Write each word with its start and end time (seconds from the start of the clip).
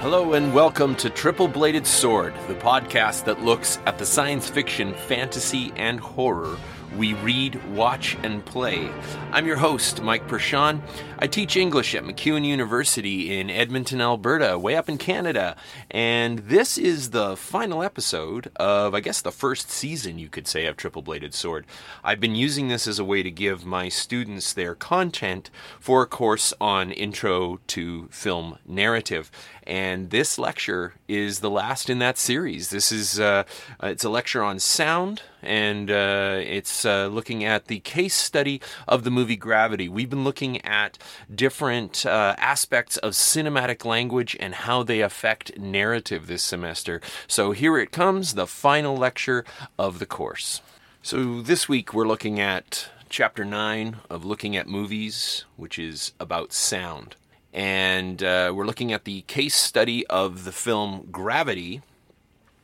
Hello 0.00 0.32
and 0.32 0.54
welcome 0.54 0.94
to 0.94 1.10
Triple 1.10 1.46
Bladed 1.46 1.86
Sword, 1.86 2.32
the 2.48 2.54
podcast 2.54 3.24
that 3.26 3.44
looks 3.44 3.78
at 3.84 3.98
the 3.98 4.06
science 4.06 4.48
fiction, 4.48 4.94
fantasy, 4.94 5.74
and 5.76 6.00
horror 6.00 6.56
we 6.96 7.14
read, 7.14 7.62
watch, 7.72 8.16
and 8.22 8.44
play. 8.44 8.90
I'm 9.30 9.46
your 9.46 9.56
host, 9.56 10.02
Mike 10.02 10.26
Perschon. 10.26 10.82
I 11.18 11.28
teach 11.28 11.56
English 11.56 11.94
at 11.94 12.02
MacEwan 12.02 12.44
University 12.44 13.38
in 13.38 13.48
Edmonton, 13.48 14.00
Alberta, 14.00 14.58
way 14.58 14.74
up 14.74 14.88
in 14.88 14.98
Canada. 14.98 15.56
And 15.90 16.40
this 16.40 16.78
is 16.78 17.10
the 17.10 17.36
final 17.36 17.82
episode 17.82 18.50
of, 18.56 18.94
I 18.94 19.00
guess, 19.00 19.20
the 19.20 19.30
first 19.30 19.70
season, 19.70 20.18
you 20.18 20.28
could 20.28 20.48
say, 20.48 20.66
of 20.66 20.76
Triple 20.76 21.02
Bladed 21.02 21.32
Sword. 21.32 21.64
I've 22.02 22.20
been 22.20 22.34
using 22.34 22.68
this 22.68 22.88
as 22.88 22.98
a 22.98 23.04
way 23.04 23.22
to 23.22 23.30
give 23.30 23.64
my 23.64 23.88
students 23.88 24.52
their 24.52 24.74
content 24.74 25.50
for 25.78 26.02
a 26.02 26.06
course 26.06 26.52
on 26.60 26.90
Intro 26.90 27.60
to 27.68 28.08
Film 28.08 28.58
Narrative 28.66 29.30
and 29.70 30.10
this 30.10 30.36
lecture 30.36 30.94
is 31.06 31.38
the 31.38 31.48
last 31.48 31.88
in 31.88 32.00
that 32.00 32.18
series. 32.18 32.70
This 32.70 32.90
is 32.90 33.20
uh, 33.20 33.44
uh, 33.80 33.86
it's 33.86 34.02
a 34.02 34.10
lecture 34.10 34.42
on 34.42 34.58
sound, 34.58 35.22
and 35.42 35.88
uh, 35.92 36.40
it's 36.42 36.84
uh, 36.84 37.06
looking 37.06 37.44
at 37.44 37.66
the 37.66 37.78
case 37.78 38.16
study 38.16 38.60
of 38.88 39.04
the 39.04 39.12
movie 39.12 39.36
Gravity. 39.36 39.88
We've 39.88 40.10
been 40.10 40.24
looking 40.24 40.60
at 40.64 40.98
different 41.32 42.04
uh, 42.04 42.34
aspects 42.36 42.96
of 42.96 43.12
cinematic 43.12 43.84
language 43.84 44.36
and 44.40 44.56
how 44.56 44.82
they 44.82 45.02
affect 45.02 45.56
narrative 45.56 46.26
this 46.26 46.42
semester. 46.42 47.00
So 47.28 47.52
here 47.52 47.78
it 47.78 47.92
comes, 47.92 48.34
the 48.34 48.48
final 48.48 48.96
lecture 48.96 49.44
of 49.78 50.00
the 50.00 50.06
course. 50.06 50.62
So 51.00 51.42
this 51.42 51.68
week 51.68 51.94
we're 51.94 52.08
looking 52.08 52.40
at 52.40 52.88
chapter 53.08 53.44
9 53.44 53.98
of 54.10 54.24
Looking 54.24 54.56
at 54.56 54.66
Movies, 54.66 55.44
which 55.56 55.78
is 55.78 56.12
about 56.18 56.52
sound 56.52 57.14
and 57.52 58.22
uh, 58.22 58.52
we're 58.54 58.66
looking 58.66 58.92
at 58.92 59.04
the 59.04 59.22
case 59.22 59.56
study 59.56 60.06
of 60.06 60.44
the 60.44 60.52
film 60.52 61.08
Gravity, 61.10 61.82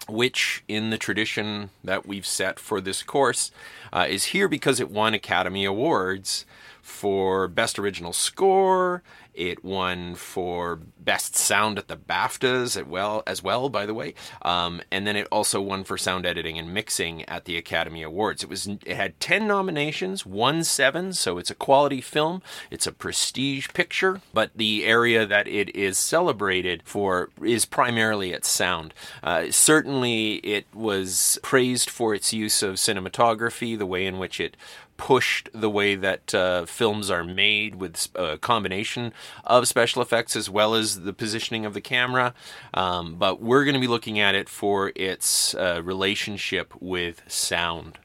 which, 0.08 0.62
in 0.69 0.91
the 0.91 0.98
tradition 0.98 1.70
that 1.83 2.06
we've 2.06 2.27
set 2.27 2.61
for 2.61 2.80
this 2.80 3.02
course, 3.02 3.50
uh, 3.92 4.06
is 4.08 4.27
here 4.27 4.48
because 4.48 4.78
it 4.78 4.91
won 4.91 5.14
Academy 5.14 5.64
Awards 5.64 6.46
for 6.80 7.48
Best 7.48 7.78
Original 7.78 8.12
Score 8.12 9.02
it 9.37 9.65
won 9.65 10.15
for 10.15 10.81
best 10.98 11.37
sound 11.37 11.79
at 11.79 11.89
the 11.89 11.97
BAFTAs 11.97 12.77
as 12.77 12.84
well, 12.84 13.23
as 13.27 13.42
well, 13.42 13.69
by 13.69 13.87
the 13.87 13.95
way. 13.95 14.15
Um, 14.42 14.83
and 14.91 15.06
then 15.06 15.17
it 15.17 15.29
also 15.31 15.61
won 15.61 15.84
for 15.84 15.97
sound 15.97 16.27
editing 16.27 16.59
and 16.59 16.75
mixing 16.75 17.23
at 17.29 17.45
the 17.45 17.57
Academy 17.57 18.03
Awards. 18.03 18.42
It 18.42 18.48
was 18.48 18.67
it 18.67 18.97
had 18.97 19.19
ten 19.20 19.47
nominations, 19.47 20.27
won 20.27 20.64
seven, 20.64 21.12
so 21.12 21.39
it's 21.39 21.51
a 21.51 21.55
quality 21.55 22.01
film. 22.01 22.42
It's 22.70 22.87
a 22.87 22.92
prestige 22.92 23.69
picture, 23.73 24.20
but 24.33 24.51
the 24.55 24.84
area 24.84 25.27
that 25.27 25.47
it 25.47 25.75
is 25.77 25.98
celebrated 25.98 26.83
for 26.84 27.31
is 27.42 27.64
primarily 27.64 28.33
its 28.33 28.48
sound. 28.48 28.95
Uh, 29.23 29.51
certainly, 29.51 30.34
it 30.37 30.67
was 30.75 31.39
praised 31.42 31.91
for 31.91 32.14
its 32.14 32.33
use 32.33 32.62
of 32.62 32.75
cinematography, 32.77 33.79
the 33.79 33.87
way 33.87 34.07
in 34.07 34.19
which 34.19 34.41
it 34.41 34.57
pushed 34.97 35.48
the 35.52 35.70
way 35.70 35.94
that 35.94 36.34
uh, 36.34 36.66
films 36.66 37.11
are 37.11 37.25
made 37.25 37.77
with 37.77 38.08
a 38.14 38.39
combination 38.39 39.12
of 39.44 39.69
special 39.69 40.02
effects 40.02 40.36
as 40.36 40.48
well 40.50 40.75
as 40.75 41.02
the 41.02 41.12
positioning 41.12 41.64
of 41.66 41.75
the 41.75 41.80
camera. 41.80 42.34
Um, 42.75 43.17
but 43.17 43.41
we're 43.41 43.64
going 43.64 43.74
to 43.74 43.80
be 43.80 43.86
looking 43.86 44.19
at 44.19 44.34
it 44.34 44.48
for 44.48 44.92
its 44.94 45.55
uh, 45.55 45.80
relationship 45.83 46.72
with 46.80 47.22
sound. 47.27 47.98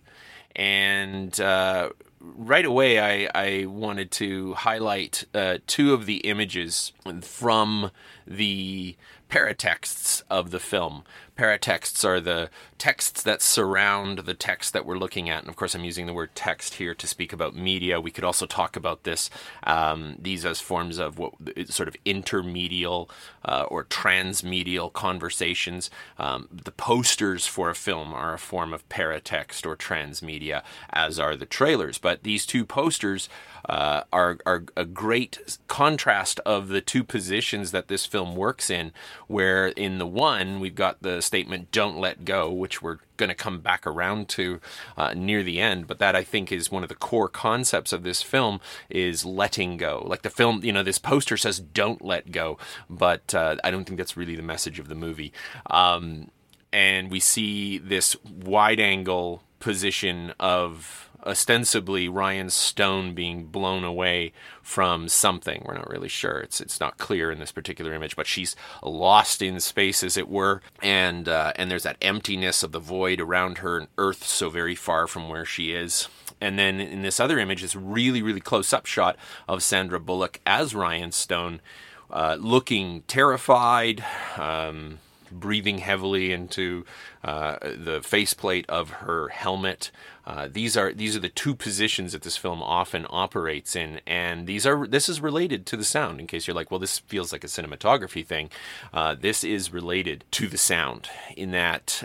And 0.56 1.40
uh, 1.40 1.90
right 2.20 2.66
away, 2.66 3.00
I, 3.00 3.30
I, 3.34 3.66
wanted 3.66 4.12
to 4.12 4.54
highlight 4.54 5.24
uh, 5.34 5.58
two 5.66 5.94
of 5.94 6.06
the 6.06 6.18
images 6.18 6.92
from 7.22 7.92
the 8.28 8.96
paratexts 9.32 10.24
of 10.30 10.52
the 10.52 10.60
film. 10.60 11.04
Paratexts 11.38 12.04
are 12.04 12.20
the 12.20 12.50
texts 12.78 13.24
that 13.24 13.42
surround 13.42 14.20
the 14.20 14.34
text 14.34 14.74
that 14.74 14.86
we're 14.86 14.98
looking 14.98 15.30
at. 15.30 15.40
And 15.40 15.50
of 15.50 15.56
course, 15.56 15.74
I'm 15.74 15.86
using 15.86 16.06
the 16.06 16.14
word 16.14 16.36
text 16.36 16.76
here 16.76 16.94
to 16.94 17.08
speak 17.08 17.32
about 17.32 17.56
media. 17.56 18.02
We 18.02 18.12
could 18.12 18.26
also 18.26 18.46
talk 18.46 18.76
about 18.76 19.04
this, 19.04 19.30
um, 19.64 20.18
these 20.20 20.46
as 20.46 20.60
forms 20.60 21.00
of 21.00 21.18
what 21.18 21.34
sort 21.70 21.88
of 21.88 21.96
intermedial 22.06 23.10
uh, 23.46 23.64
or 23.70 23.86
transmedial 23.86 24.92
conversations. 24.92 25.90
Um, 26.20 26.50
the 26.52 26.72
posters 26.72 27.48
for 27.48 27.70
a 27.70 27.76
film 27.76 28.14
are 28.14 28.34
a 28.34 28.40
form 28.40 28.74
of 28.74 28.88
paratext 28.90 29.66
or 29.66 29.78
transmedia, 29.78 30.62
as 30.90 31.20
are 31.20 31.38
the 31.38 31.46
trailers. 31.46 31.98
But 31.98 32.24
these 32.24 32.46
two 32.46 32.66
posters 32.66 33.30
uh, 33.68 34.04
are, 34.12 34.38
are 34.46 34.66
a 34.76 34.86
great 34.86 35.60
contrast 35.68 36.40
of 36.46 36.70
the 36.70 36.82
two 36.82 37.04
positions 37.04 37.72
that 37.72 37.88
this 37.88 38.06
film 38.06 38.36
works 38.36 38.70
in, 38.70 38.92
where 39.28 39.68
in 39.68 39.98
the 39.98 40.08
one, 40.08 40.60
we've 40.60 40.76
got 40.76 41.02
the 41.02 41.22
statement, 41.22 41.72
don't 41.72 41.98
let 41.98 42.26
go, 42.26 42.52
which 42.52 42.82
we're 42.82 42.98
going 43.18 43.30
to 43.30 43.36
come 43.36 43.60
back 43.60 43.86
around 43.86 44.28
to 44.30 44.60
uh, 44.98 45.14
near 45.14 45.44
the 45.44 45.60
end. 45.60 45.88
But 45.88 46.00
that 46.00 46.16
I 46.16 46.24
think 46.24 46.52
is 46.52 46.72
one 46.72 46.84
of 46.84 46.90
the 46.90 46.96
core 46.96 47.30
concepts 47.30 47.94
of 47.94 48.04
this 48.04 48.22
film 48.22 48.60
is 48.90 49.26
letting 49.26 49.78
go. 49.78 50.04
Like 50.06 50.24
the 50.24 50.30
film, 50.30 50.64
you 50.64 50.74
know, 50.74 50.84
this 50.84 50.98
poster 50.98 51.38
says 51.38 51.60
don't 51.60 52.04
let 52.04 52.32
go, 52.32 52.58
but 52.90 53.34
uh, 53.34 53.58
I 53.64 53.72
don't 53.72 53.86
think 53.86 53.98
that's 53.98 54.18
really 54.18 54.36
the 54.36 54.42
message 54.42 54.80
of 54.80 54.88
the 54.88 54.96
movie. 54.96 55.32
Um, 55.70 56.32
and 56.74 57.12
we 57.12 57.20
see 57.20 57.78
this 57.78 58.16
wide 58.24 58.80
angle 58.80 59.44
position 59.60 60.34
of 60.40 61.11
ostensibly 61.26 62.08
Ryan 62.08 62.50
Stone 62.50 63.14
being 63.14 63.46
blown 63.46 63.84
away 63.84 64.34
from 64.62 65.08
something. 65.08 65.64
We're 65.66 65.76
not 65.76 65.90
really 65.90 66.08
sure. 66.08 66.40
It's 66.40 66.62
it's 66.62 66.80
not 66.80 66.98
clear 66.98 67.32
in 67.32 67.40
this 67.40 67.52
particular 67.52 67.94
image, 67.94 68.16
but 68.16 68.28
she's 68.28 68.56
lost 68.84 69.42
in 69.42 69.60
space, 69.60 70.04
as 70.04 70.18
it 70.18 70.30
were, 70.30 70.62
and 70.82 71.28
uh, 71.28 71.54
and 71.56 71.70
there's 71.70 71.84
that 71.84 71.98
emptiness 72.02 72.64
of 72.64 72.72
the 72.72 72.80
void 72.80 73.20
around 73.20 73.60
her, 73.60 73.78
and 73.78 73.88
Earth 73.98 74.24
so 74.26 74.50
very 74.50 74.76
far 74.76 75.08
from 75.08 75.30
where 75.30 75.46
she 75.46 75.72
is. 75.72 76.08
And 76.40 76.58
then 76.58 76.80
in 76.82 77.04
this 77.04 77.20
other 77.20 77.40
image, 77.40 77.62
this 77.62 77.76
really 77.76 78.22
really 78.22 78.42
close 78.42 78.74
up 78.74 78.86
shot 78.86 79.16
of 79.48 79.64
Sandra 79.64 80.00
Bullock 80.00 80.40
as 80.46 80.74
Ryan 80.74 81.12
Stone, 81.12 81.62
uh, 82.10 82.38
looking 82.40 83.04
terrified. 83.04 84.04
Um, 84.38 85.00
breathing 85.32 85.80
heavily 85.80 86.32
into 86.32 86.86
uh, 87.24 87.58
the 87.62 88.02
faceplate 88.04 88.70
of 88.70 88.90
her 88.90 89.30
helmet. 89.30 89.92
Uh, 90.26 90.48
these 90.52 90.78
are 90.78 90.94
these 90.94 91.16
are 91.16 91.20
the 91.20 91.30
two 91.30 91.56
positions 91.56 92.12
that 92.14 92.22
this 92.22 92.38
film 92.38 92.62
often 92.62 93.06
operates 93.10 93.76
in, 93.76 94.00
and 94.06 94.46
these 94.46 94.66
are 94.66 94.86
this 94.86 95.10
is 95.10 95.20
related 95.20 95.66
to 95.66 95.76
the 95.76 95.84
sound. 95.84 96.20
In 96.20 96.28
case 96.28 96.48
you're 96.48 96.56
like, 96.56 96.70
well, 96.70 96.80
this 96.80 97.00
feels 97.00 97.32
like 97.32 97.44
a 97.44 97.48
cinematography 97.48 98.26
thing, 98.26 98.50
uh, 98.94 99.16
this 99.16 99.44
is 99.44 99.74
related 99.74 100.24
to 100.32 100.48
the 100.48 100.58
sound 100.58 101.10
in 101.36 101.52
that 101.52 102.04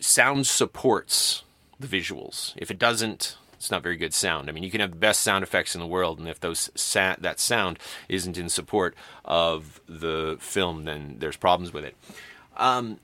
sound 0.00 0.46
supports 0.46 1.44
the 1.78 1.86
visuals. 1.86 2.54
If 2.56 2.70
it 2.70 2.78
doesn't, 2.78 3.36
it's 3.62 3.70
not 3.70 3.84
very 3.84 3.96
good 3.96 4.12
sound. 4.12 4.48
I 4.48 4.52
mean, 4.52 4.64
you 4.64 4.72
can 4.72 4.80
have 4.80 4.90
the 4.90 4.96
best 4.96 5.20
sound 5.20 5.44
effects 5.44 5.76
in 5.76 5.80
the 5.80 5.86
world, 5.86 6.18
and 6.18 6.28
if 6.28 6.40
those 6.40 6.68
sa- 6.74 7.14
that 7.20 7.38
sound 7.38 7.78
isn't 8.08 8.36
in 8.36 8.48
support 8.48 8.96
of 9.24 9.80
the 9.88 10.36
film, 10.40 10.84
then 10.84 11.16
there's 11.20 11.36
problems 11.36 11.72
with 11.72 11.84
it. 11.84 11.96
Um, 12.62 13.00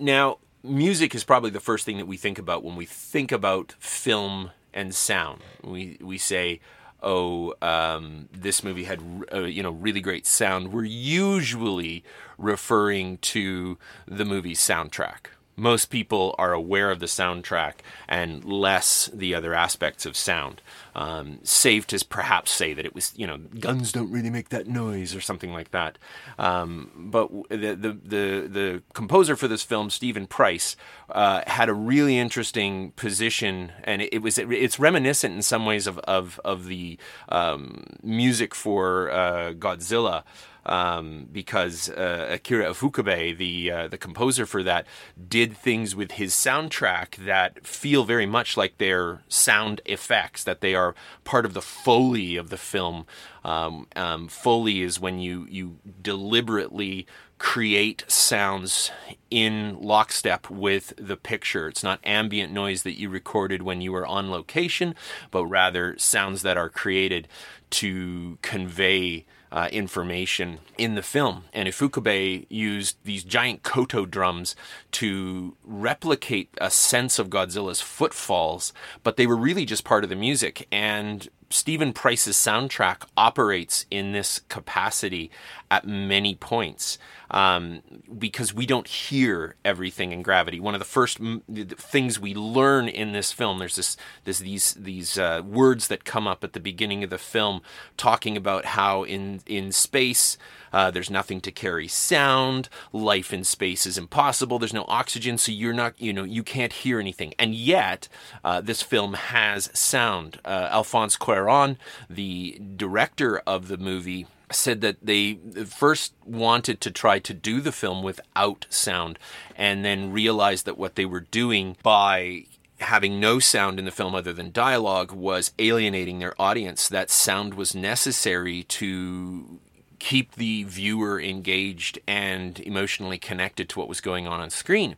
now, 0.00 0.38
music 0.64 1.14
is 1.14 1.22
probably 1.22 1.50
the 1.50 1.60
first 1.60 1.86
thing 1.86 1.98
that 1.98 2.06
we 2.06 2.16
think 2.16 2.36
about 2.36 2.64
when 2.64 2.74
we 2.74 2.84
think 2.84 3.30
about 3.30 3.76
film 3.78 4.50
and 4.74 4.92
sound. 4.92 5.40
We 5.62 5.98
we 6.00 6.18
say, 6.18 6.60
"Oh, 7.00 7.54
um, 7.62 8.28
this 8.32 8.64
movie 8.64 8.82
had 8.82 9.00
uh, 9.32 9.42
you 9.42 9.62
know 9.62 9.70
really 9.70 10.00
great 10.00 10.26
sound." 10.26 10.72
We're 10.72 10.82
usually 10.84 12.02
referring 12.36 13.18
to 13.18 13.78
the 14.06 14.24
movie's 14.24 14.60
soundtrack 14.60 15.28
most 15.56 15.86
people 15.86 16.34
are 16.38 16.52
aware 16.52 16.90
of 16.90 17.00
the 17.00 17.06
soundtrack 17.06 17.74
and 18.08 18.44
less 18.44 19.10
the 19.12 19.34
other 19.34 19.54
aspects 19.54 20.04
of 20.04 20.16
sound. 20.16 20.60
Um, 20.94 21.40
safe 21.42 21.86
to 21.88 22.04
perhaps 22.08 22.50
say 22.50 22.72
that 22.72 22.86
it 22.86 22.94
was, 22.94 23.12
you 23.16 23.26
know, 23.26 23.36
guns 23.36 23.92
don't 23.92 24.10
really 24.10 24.30
make 24.30 24.48
that 24.50 24.66
noise 24.66 25.14
or 25.14 25.20
something 25.20 25.52
like 25.52 25.70
that. 25.70 25.98
Um, 26.38 26.90
but 26.96 27.30
the, 27.50 27.74
the, 27.74 27.98
the 28.04 28.48
the 28.48 28.82
composer 28.94 29.36
for 29.36 29.48
this 29.48 29.62
film, 29.62 29.90
Steven 29.90 30.26
Price, 30.26 30.76
uh, 31.10 31.42
had 31.46 31.68
a 31.68 31.74
really 31.74 32.18
interesting 32.18 32.92
position, 32.92 33.72
and 33.84 34.02
it, 34.02 34.14
it, 34.14 34.22
was 34.22 34.38
it's 34.38 34.78
reminiscent 34.78 35.34
in 35.34 35.42
some 35.42 35.66
ways 35.66 35.86
of 35.86 35.98
of 36.00 36.40
of 36.44 36.66
the 36.66 36.98
um, 37.28 37.84
music 38.02 38.54
for 38.54 39.10
uh, 39.10 39.52
Godzilla 39.52 40.22
um, 40.66 41.28
because 41.32 41.88
uh, 41.90 42.28
Akira 42.30 42.66
Ifukube, 42.66 43.36
the 43.38 43.70
uh, 43.70 43.88
the 43.88 43.96
composer 43.98 44.46
for 44.46 44.62
that, 44.62 44.86
did 45.28 45.56
things 45.56 45.96
with 45.96 46.12
his 46.12 46.34
soundtrack 46.34 47.16
that 47.24 47.66
feel 47.66 48.04
very 48.04 48.26
much 48.26 48.56
like 48.56 48.78
their 48.78 49.22
sound 49.28 49.80
effects, 49.86 50.44
that 50.44 50.60
they 50.60 50.74
are 50.74 50.94
part 51.24 51.46
of 51.46 51.54
the 51.54 51.62
foley 51.62 52.36
of 52.36 52.50
the 52.50 52.56
film. 52.56 53.06
Um, 53.44 53.86
um, 53.94 54.28
foley 54.28 54.82
is 54.82 55.00
when 55.00 55.20
you 55.20 55.46
you 55.48 55.78
deliberately 56.02 57.06
create 57.38 58.02
sounds 58.08 58.90
in 59.30 59.78
lockstep 59.80 60.48
with 60.50 60.94
the 60.96 61.16
picture. 61.16 61.68
It's 61.68 61.82
not 61.82 62.00
ambient 62.02 62.52
noise 62.52 62.82
that 62.82 62.98
you 62.98 63.08
recorded 63.10 63.62
when 63.62 63.80
you 63.80 63.92
were 63.92 64.06
on 64.06 64.30
location, 64.30 64.94
but 65.30 65.46
rather 65.46 65.96
sounds 65.98 66.42
that 66.42 66.56
are 66.56 66.70
created 66.70 67.28
to 67.70 68.38
convey 68.42 69.26
uh, 69.52 69.68
information 69.72 70.58
in 70.76 70.94
the 70.94 71.02
film. 71.02 71.44
And 71.52 71.68
Ifukube 71.68 72.46
used 72.48 72.96
these 73.04 73.24
giant 73.24 73.62
koto 73.62 74.06
drums 74.06 74.56
to 74.92 75.56
replicate 75.64 76.50
a 76.60 76.70
sense 76.70 77.18
of 77.18 77.30
Godzilla's 77.30 77.80
footfalls, 77.80 78.72
but 79.02 79.16
they 79.16 79.26
were 79.26 79.36
really 79.36 79.64
just 79.64 79.84
part 79.84 80.04
of 80.04 80.10
the 80.10 80.16
music. 80.16 80.66
And 80.70 81.28
Steven 81.50 81.92
Price's 81.92 82.36
soundtrack 82.36 83.06
operates 83.16 83.86
in 83.90 84.12
this 84.12 84.40
capacity 84.48 85.30
at 85.70 85.86
many 85.86 86.34
points 86.34 86.98
um, 87.30 87.82
because 88.18 88.54
we 88.54 88.66
don't 88.66 88.86
hear 88.86 89.56
everything 89.64 90.12
in 90.12 90.22
Gravity. 90.22 90.60
One 90.60 90.74
of 90.74 90.78
the 90.78 90.84
first 90.84 91.20
m- 91.20 91.42
things 91.48 92.20
we 92.20 92.34
learn 92.34 92.88
in 92.88 93.12
this 93.12 93.32
film, 93.32 93.58
there's 93.58 93.76
this, 93.76 93.96
there's 94.24 94.38
these 94.38 94.74
these 94.74 95.18
uh, 95.18 95.42
words 95.44 95.88
that 95.88 96.04
come 96.04 96.26
up 96.26 96.44
at 96.44 96.52
the 96.52 96.60
beginning 96.60 97.02
of 97.02 97.10
the 97.10 97.18
film, 97.18 97.62
talking 97.96 98.36
about 98.36 98.64
how 98.64 99.02
in 99.02 99.40
in 99.46 99.72
space 99.72 100.38
uh, 100.72 100.90
there's 100.90 101.10
nothing 101.10 101.40
to 101.40 101.50
carry 101.50 101.88
sound. 101.88 102.68
Life 102.92 103.32
in 103.32 103.44
space 103.44 103.86
is 103.86 103.98
impossible. 103.98 104.58
There's 104.58 104.72
no 104.72 104.84
oxygen, 104.88 105.38
so 105.38 105.50
you're 105.50 105.72
not, 105.72 106.00
you 106.00 106.12
know, 106.12 106.24
you 106.24 106.42
can't 106.42 106.72
hear 106.72 107.00
anything. 107.00 107.34
And 107.38 107.54
yet, 107.54 108.08
uh, 108.44 108.60
this 108.60 108.82
film 108.82 109.14
has 109.14 109.70
sound. 109.72 110.38
Uh, 110.44 110.68
Alphonse 110.70 111.16
Cuarón, 111.16 111.76
the 112.10 112.60
director 112.76 113.38
of 113.46 113.68
the 113.68 113.78
movie, 113.78 114.26
said 114.52 114.80
that 114.80 114.96
they 115.02 115.34
first 115.66 116.14
wanted 116.24 116.80
to 116.80 116.90
try 116.90 117.18
to 117.18 117.34
do 117.34 117.60
the 117.60 117.72
film 117.72 118.02
without 118.02 118.66
sound 118.70 119.18
and 119.56 119.84
then 119.84 120.12
realized 120.12 120.66
that 120.66 120.78
what 120.78 120.94
they 120.94 121.04
were 121.04 121.20
doing 121.20 121.76
by 121.82 122.44
having 122.78 123.18
no 123.18 123.38
sound 123.38 123.78
in 123.78 123.84
the 123.84 123.90
film 123.90 124.14
other 124.14 124.32
than 124.32 124.52
dialogue 124.52 125.10
was 125.12 125.52
alienating 125.58 126.18
their 126.18 126.40
audience 126.40 126.88
that 126.88 127.10
sound 127.10 127.54
was 127.54 127.74
necessary 127.74 128.62
to 128.64 129.58
keep 129.98 130.34
the 130.34 130.62
viewer 130.64 131.20
engaged 131.20 131.98
and 132.06 132.60
emotionally 132.60 133.18
connected 133.18 133.68
to 133.68 133.78
what 133.78 133.88
was 133.88 134.00
going 134.00 134.26
on 134.26 134.40
on 134.40 134.50
screen. 134.50 134.96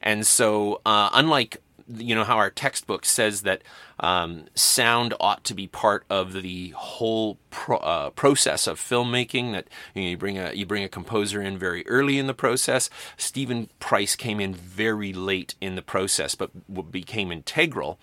And 0.00 0.26
so, 0.26 0.80
uh, 0.86 1.10
unlike 1.12 1.58
you 1.96 2.14
know 2.14 2.24
how 2.24 2.36
our 2.36 2.50
textbook 2.50 3.04
says 3.04 3.42
that 3.42 3.62
um, 3.98 4.46
sound 4.54 5.14
ought 5.20 5.44
to 5.44 5.54
be 5.54 5.66
part 5.66 6.04
of 6.08 6.42
the 6.42 6.70
whole 6.70 7.38
pro- 7.50 7.78
uh, 7.78 8.10
process 8.10 8.66
of 8.66 8.78
filmmaking. 8.78 9.52
That 9.52 9.68
you, 9.94 10.02
know, 10.02 10.08
you, 10.10 10.16
bring 10.16 10.38
a 10.38 10.52
you 10.52 10.66
bring 10.66 10.84
a 10.84 10.88
composer 10.88 11.42
in 11.42 11.58
very 11.58 11.86
early 11.86 12.18
in 12.18 12.26
the 12.26 12.34
process. 12.34 12.90
Steven 13.16 13.68
Price 13.78 14.16
came 14.16 14.40
in 14.40 14.54
very 14.54 15.12
late 15.12 15.54
in 15.60 15.74
the 15.74 15.82
process, 15.82 16.34
but 16.34 16.50
became 16.90 17.32
integral 17.32 17.98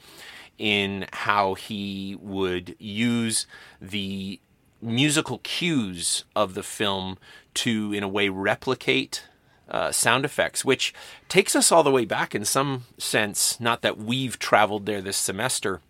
in 0.57 1.05
how 1.13 1.53
he 1.53 2.17
would 2.19 2.75
use 2.79 3.45
the 3.81 4.39
musical 4.81 5.39
cues 5.39 6.23
of 6.35 6.53
the 6.53 6.63
film 6.63 7.17
to, 7.53 7.93
in 7.93 8.03
a 8.03 8.07
way, 8.07 8.29
replicate 8.29 9.23
uh, 9.69 9.91
sound 9.91 10.25
effects, 10.25 10.63
which 10.63 10.93
takes 11.29 11.55
us 11.55 11.71
all 11.71 11.83
the 11.83 11.91
way 11.91 12.05
back 12.05 12.33
in 12.33 12.45
some 12.45 12.85
sense. 12.97 13.59
Not 13.59 13.81
that 13.81 13.97
we've 13.97 14.39
traveled 14.39 14.85
there 14.85 15.01
this 15.01 15.17
semester, 15.17 15.81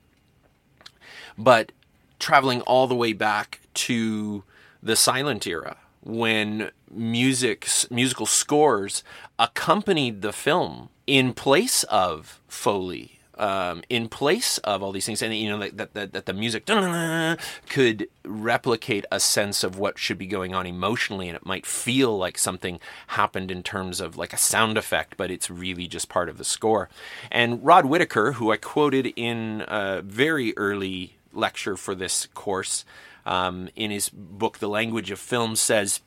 but 1.37 1.71
traveling 2.19 2.61
all 2.61 2.87
the 2.87 2.95
way 2.95 3.13
back 3.13 3.61
to 3.73 4.43
the 4.81 4.95
silent 4.95 5.45
era 5.45 5.77
when 6.01 6.71
music 6.89 7.67
musical 7.91 8.25
scores 8.25 9.03
accompanied 9.37 10.21
the 10.21 10.31
film 10.33 10.89
in 11.05 11.33
place 11.33 11.83
of 11.83 12.41
foley 12.47 13.16
um, 13.37 13.83
in 13.89 14.09
place 14.09 14.57
of 14.59 14.81
all 14.81 14.91
these 14.91 15.05
things, 15.05 15.21
and 15.21 15.35
you 15.35 15.49
know 15.49 15.69
that 15.69 15.93
that, 15.93 16.13
that 16.13 16.25
the 16.25 16.33
music 16.33 16.65
could 17.69 18.09
replicate 18.25 19.05
a 19.11 19.19
sense 19.19 19.63
of 19.63 19.77
what 19.77 19.97
should 19.97 20.17
be 20.17 20.27
going 20.27 20.53
on 20.53 20.65
emotionally, 20.65 21.27
and 21.27 21.35
it 21.35 21.45
might 21.45 21.65
feel 21.65 22.17
like 22.17 22.37
something 22.37 22.79
happened 23.07 23.51
in 23.51 23.63
terms 23.63 24.01
of 24.01 24.17
like 24.17 24.33
a 24.33 24.37
sound 24.37 24.77
effect, 24.77 25.15
but 25.17 25.31
it's 25.31 25.49
really 25.49 25.87
just 25.87 26.09
part 26.09 26.29
of 26.29 26.37
the 26.37 26.43
score. 26.43 26.89
And 27.31 27.63
Rod 27.63 27.85
Whitaker, 27.85 28.33
who 28.33 28.51
I 28.51 28.57
quoted 28.57 29.13
in 29.15 29.63
a 29.67 30.01
very 30.01 30.55
early 30.57 31.15
lecture 31.33 31.77
for 31.77 31.95
this 31.95 32.27
course 32.33 32.85
um, 33.25 33.69
in 33.75 33.91
his 33.91 34.09
book 34.09 34.59
*The 34.59 34.69
Language 34.69 35.11
of 35.11 35.19
Film*, 35.19 35.55
says 35.55 36.01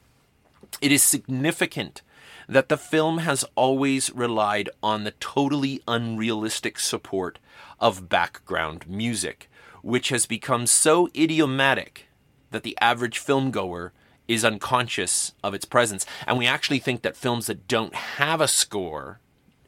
it 0.80 0.92
is 0.92 1.02
significant 1.02 2.02
that 2.50 2.68
the 2.68 2.76
film 2.76 3.18
has 3.18 3.44
always 3.54 4.10
relied 4.12 4.68
on 4.82 5.04
the 5.04 5.12
totally 5.12 5.80
unrealistic 5.86 6.80
support 6.80 7.38
of 7.78 8.08
background 8.08 8.88
music, 8.88 9.48
which 9.82 10.08
has 10.08 10.26
become 10.26 10.66
so 10.66 11.08
idiomatic 11.16 12.08
that 12.50 12.64
the 12.64 12.76
average 12.80 13.20
filmgoer 13.20 13.92
is 14.26 14.44
unconscious 14.44 15.32
of 15.44 15.54
its 15.54 15.64
presence. 15.64 16.04
And 16.26 16.36
we 16.38 16.46
actually 16.48 16.80
think 16.80 17.02
that 17.02 17.16
films 17.16 17.46
that 17.46 17.68
don't 17.68 17.94
have 17.94 18.40
a 18.40 18.48
score 18.48 19.20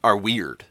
are 0.03 0.17
weird, 0.17 0.65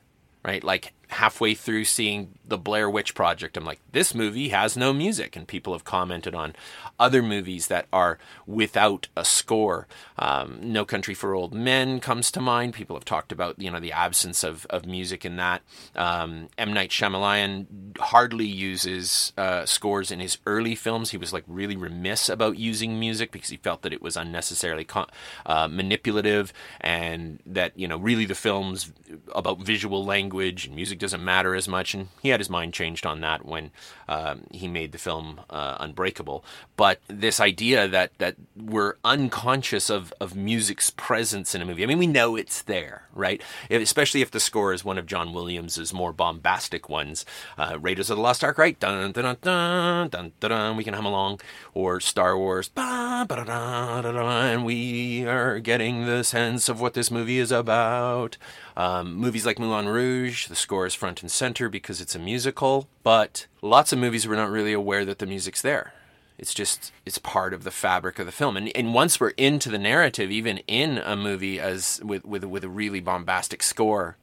right? 0.43 0.65
Like 0.65 0.93
halfway 1.11 1.53
through 1.53 1.83
seeing 1.83 2.29
the 2.45 2.57
Blair 2.57 2.89
Witch 2.89 3.13
Project, 3.13 3.57
I'm 3.57 3.65
like, 3.65 3.79
this 3.91 4.15
movie 4.15 4.49
has 4.49 4.77
no 4.77 4.93
music. 4.93 5.35
And 5.35 5.47
people 5.47 5.73
have 5.73 5.83
commented 5.83 6.33
on 6.33 6.55
other 6.99 7.21
movies 7.21 7.67
that 7.67 7.87
are 7.91 8.17
without 8.47 9.07
a 9.15 9.25
score. 9.25 9.87
Um, 10.17 10.59
no 10.61 10.85
Country 10.85 11.13
for 11.13 11.33
Old 11.33 11.53
Men 11.53 11.99
comes 11.99 12.31
to 12.31 12.41
mind. 12.41 12.73
People 12.73 12.95
have 12.95 13.05
talked 13.05 13.31
about, 13.31 13.59
you 13.59 13.69
know, 13.69 13.79
the 13.79 13.91
absence 13.91 14.43
of, 14.43 14.65
of 14.69 14.85
music 14.85 15.25
in 15.25 15.35
that. 15.35 15.61
Um, 15.95 16.47
M. 16.57 16.73
Night 16.73 16.91
Shyamalan 16.91 17.97
hardly 17.97 18.47
uses 18.47 19.33
uh, 19.37 19.65
scores 19.65 20.11
in 20.11 20.19
his 20.19 20.37
early 20.45 20.75
films. 20.75 21.11
He 21.11 21.17
was 21.17 21.33
like 21.33 21.43
really 21.47 21.75
remiss 21.75 22.29
about 22.29 22.57
using 22.57 22.99
music 22.99 23.31
because 23.31 23.49
he 23.49 23.57
felt 23.57 23.81
that 23.81 23.93
it 23.93 24.01
was 24.01 24.15
unnecessarily 24.15 24.85
con- 24.85 25.09
uh, 25.45 25.67
manipulative 25.67 26.53
and 26.79 27.39
that, 27.45 27.77
you 27.77 27.87
know, 27.87 27.97
really 27.97 28.25
the 28.25 28.35
film's 28.35 28.91
about 29.35 29.59
visual 29.59 30.05
language 30.05 30.65
and 30.65 30.75
music 30.75 31.00
doesn't 31.01 31.23
matter 31.23 31.55
as 31.55 31.67
much. 31.67 31.93
And 31.93 32.07
he 32.21 32.29
had 32.29 32.39
his 32.39 32.49
mind 32.49 32.73
changed 32.73 33.05
on 33.05 33.21
that 33.21 33.45
when 33.45 33.71
um, 34.07 34.43
he 34.51 34.67
made 34.67 34.91
the 34.91 34.97
film 34.97 35.41
uh, 35.49 35.77
Unbreakable. 35.79 36.43
But 36.75 36.99
this 37.07 37.39
idea 37.39 37.87
that 37.87 38.17
that 38.17 38.35
we're 38.55 38.95
unconscious 39.03 39.89
of 39.89 40.13
of 40.19 40.35
music's 40.35 40.89
presence 40.89 41.53
in 41.55 41.61
a 41.61 41.65
movie. 41.65 41.83
I 41.83 41.85
mean, 41.85 41.99
we 41.99 42.07
know 42.07 42.35
it's 42.35 42.61
there, 42.61 43.03
right? 43.13 43.41
Especially 43.69 44.21
if 44.21 44.31
the 44.31 44.39
score 44.39 44.73
is 44.73 44.85
one 44.85 44.97
of 44.97 45.05
John 45.05 45.33
Williams's 45.33 45.93
more 45.93 46.13
bombastic 46.13 46.89
ones. 46.89 47.25
Uh, 47.57 47.77
Raiders 47.79 48.09
of 48.09 48.17
the 48.17 48.23
Lost 48.23 48.43
Ark, 48.43 48.57
right? 48.57 48.79
Dun 48.79 49.11
dun 49.11 49.23
dun 49.23 49.37
dun 49.41 50.09
dun 50.09 50.31
dun. 50.39 50.77
We 50.77 50.83
can 50.83 50.93
hum 50.93 51.05
along, 51.05 51.41
or 51.73 51.99
Star 51.99 52.37
Wars, 52.37 52.69
and 52.75 54.65
we 54.65 55.25
are 55.25 55.59
getting 55.59 56.05
the 56.05 56.23
sense 56.23 56.69
of 56.69 56.81
what 56.81 56.93
this 56.93 57.11
movie 57.11 57.39
is 57.39 57.51
about. 57.51 58.37
Um, 58.77 59.15
movies 59.15 59.45
like 59.45 59.59
Moulin 59.59 59.87
Rouge, 59.87 60.47
the 60.47 60.55
score 60.55 60.85
is 60.85 60.93
front 60.93 61.21
and 61.21 61.31
center 61.31 61.69
because 61.69 62.01
it's 62.01 62.15
a 62.15 62.19
musical, 62.19 62.87
but 63.03 63.47
lots 63.61 63.91
of 63.91 63.99
movies 63.99 64.27
we're 64.27 64.35
not 64.35 64.49
really 64.49 64.73
aware 64.73 65.05
that 65.05 65.19
the 65.19 65.25
music's 65.25 65.61
there. 65.61 65.93
It's 66.37 66.53
just 66.53 66.91
it's 67.05 67.17
part 67.17 67.53
of 67.53 67.63
the 67.63 67.71
fabric 67.71 68.17
of 68.17 68.25
the 68.25 68.31
film, 68.31 68.57
and 68.57 68.75
and 68.75 68.93
once 68.93 69.19
we're 69.19 69.29
into 69.31 69.69
the 69.69 69.77
narrative, 69.77 70.31
even 70.31 70.57
in 70.67 70.97
a 70.97 71.15
movie 71.15 71.59
as 71.59 72.01
with 72.03 72.25
with 72.25 72.43
with 72.45 72.63
a 72.63 72.69
really 72.69 72.99
bombastic 72.99 73.61
score, 73.61 74.17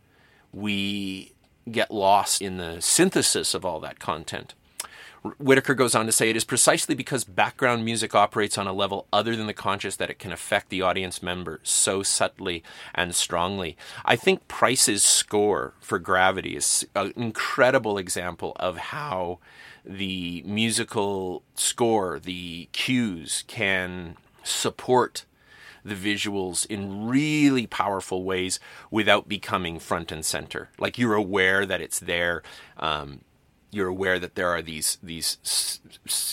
we 0.52 1.32
get 1.70 1.92
lost 1.92 2.42
in 2.42 2.56
the 2.56 2.80
synthesis 2.80 3.54
of 3.54 3.64
all 3.64 3.78
that 3.80 4.00
content. 4.00 4.54
Whitaker 5.38 5.75
goes 5.75 5.94
on 5.94 6.06
to 6.06 6.12
say 6.12 6.30
it 6.30 6.37
is 6.37 6.44
precisely 6.44 6.94
because 6.94 7.25
background 7.25 7.84
music 7.84 8.14
operates 8.14 8.56
on 8.56 8.66
a 8.66 8.72
level 8.72 9.06
other 9.12 9.34
than 9.34 9.46
the 9.46 9.54
conscious 9.54 9.96
that 9.96 10.10
it 10.10 10.18
can 10.18 10.32
affect 10.32 10.68
the 10.68 10.82
audience 10.82 11.22
member 11.22 11.60
so 11.62 12.02
subtly 12.02 12.62
and 12.94 13.14
strongly. 13.14 13.76
I 14.04 14.16
think 14.16 14.46
Price's 14.48 15.02
score 15.02 15.75
for 15.80 15.98
Gravity 15.98 16.56
is 16.56 16.87
an 16.94 17.12
incredible 17.16 17.98
example 17.98 18.52
of 18.56 18.76
how 18.76 19.38
the 19.84 20.42
musical 20.46 21.42
score, 21.54 22.18
the 22.18 22.68
cues, 22.72 23.44
can 23.46 24.16
support 24.44 25.25
the 25.84 25.94
visuals 25.94 26.66
in 26.66 27.08
really 27.08 27.66
powerful 27.66 28.22
ways 28.25 28.60
without 28.90 29.28
becoming 29.28 29.78
front 29.78 30.12
and 30.12 30.25
center. 30.25 30.68
Like 30.78 30.98
you're 30.98 31.14
aware 31.14 31.64
that 31.66 31.80
it's 31.80 31.98
there. 31.98 32.42
Um, 32.76 33.20
you're 33.70 33.88
aware 33.88 34.18
that 34.18 34.34
there 34.34 34.48
are 34.48 34.62
these 34.62 34.98
these 35.02 35.80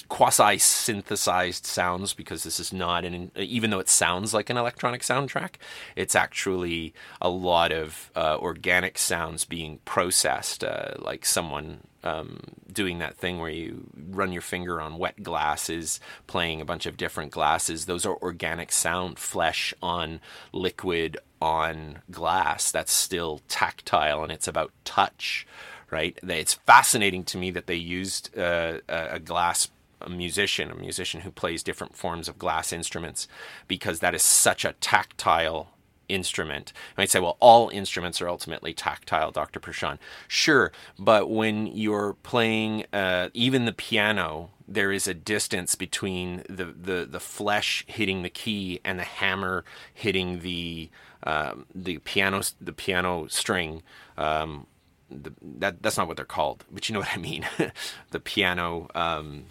quasi 0.07 0.57
synthesized 0.57 1.65
sounds 1.65 2.13
because 2.13 2.43
this 2.43 2.59
is 2.59 2.71
not 2.71 3.03
an 3.03 3.31
even 3.35 3.69
though 3.69 3.79
it 3.79 3.89
sounds 3.89 4.33
like 4.33 4.49
an 4.49 4.57
electronic 4.57 5.01
soundtrack 5.01 5.55
it's 5.95 6.15
actually 6.15 6.93
a 7.21 7.29
lot 7.29 7.71
of 7.71 8.11
uh, 8.15 8.37
organic 8.39 8.97
sounds 8.97 9.43
being 9.45 9.79
processed 9.85 10.63
uh, 10.63 10.93
like 10.99 11.25
someone 11.25 11.79
um, 12.05 12.39
doing 12.71 12.99
that 12.99 13.17
thing 13.17 13.39
where 13.39 13.49
you 13.49 13.89
run 14.09 14.31
your 14.31 14.41
finger 14.41 14.79
on 14.79 14.97
wet 14.99 15.23
glasses 15.23 15.99
playing 16.27 16.61
a 16.61 16.65
bunch 16.65 16.85
of 16.85 16.97
different 16.97 17.31
glasses. 17.31 17.87
Those 17.87 18.05
are 18.05 18.15
organic 18.17 18.71
sound 18.71 19.17
flesh 19.17 19.73
on 19.81 20.21
liquid 20.53 21.17
on 21.41 22.03
glass. 22.11 22.71
That's 22.71 22.93
still 22.93 23.41
tactile 23.47 24.21
and 24.21 24.31
it's 24.31 24.47
about 24.47 24.71
touch 24.85 25.47
right? 25.91 26.17
It's 26.23 26.53
fascinating 26.53 27.23
to 27.25 27.37
me 27.37 27.51
that 27.51 27.67
they 27.67 27.75
used 27.75 28.37
uh, 28.37 28.79
a 28.87 29.19
glass 29.19 29.69
a 30.01 30.09
musician, 30.09 30.69
a 30.69 30.75
musician 30.75 31.21
who 31.21 31.31
plays 31.31 31.63
different 31.63 31.95
forms 31.95 32.27
of 32.27 32.37
glass 32.37 32.71
instruments, 32.71 33.27
because 33.67 33.99
that 33.99 34.13
is 34.13 34.21
such 34.21 34.63
a 34.63 34.73
tactile 34.73 35.69
instrument. 36.07 36.73
You 36.75 37.01
might 37.01 37.09
say, 37.09 37.19
well, 37.19 37.37
all 37.39 37.69
instruments 37.69 38.21
are 38.21 38.29
ultimately 38.29 38.73
tactile, 38.73 39.31
Dr. 39.31 39.59
Perschon. 39.59 39.97
Sure, 40.27 40.71
but 40.99 41.29
when 41.29 41.67
you're 41.67 42.13
playing 42.23 42.85
uh, 42.93 43.29
even 43.33 43.65
the 43.65 43.73
piano, 43.73 44.51
there 44.67 44.91
is 44.91 45.07
a 45.07 45.13
distance 45.13 45.75
between 45.75 46.43
the, 46.49 46.65
the, 46.65 47.07
the 47.09 47.19
flesh 47.19 47.83
hitting 47.87 48.23
the 48.23 48.29
key 48.29 48.79
and 48.83 48.99
the 48.99 49.03
hammer 49.03 49.63
hitting 49.93 50.39
the 50.39 50.89
um, 51.23 51.65
the 51.73 51.97
piano 51.99 52.43
the 52.61 52.73
piano 52.73 53.25
string. 53.29 53.81
Um, 54.15 54.67
the, 55.09 55.33
that 55.59 55.81
that's 55.81 55.97
not 55.97 56.07
what 56.07 56.17
they're 56.17 56.25
called, 56.25 56.63
but 56.71 56.89
you 56.89 56.93
know 56.93 56.99
what 56.99 57.13
I 57.13 57.17
mean. 57.17 57.47
the 58.11 58.19
piano. 58.19 58.89
Um, 58.95 59.45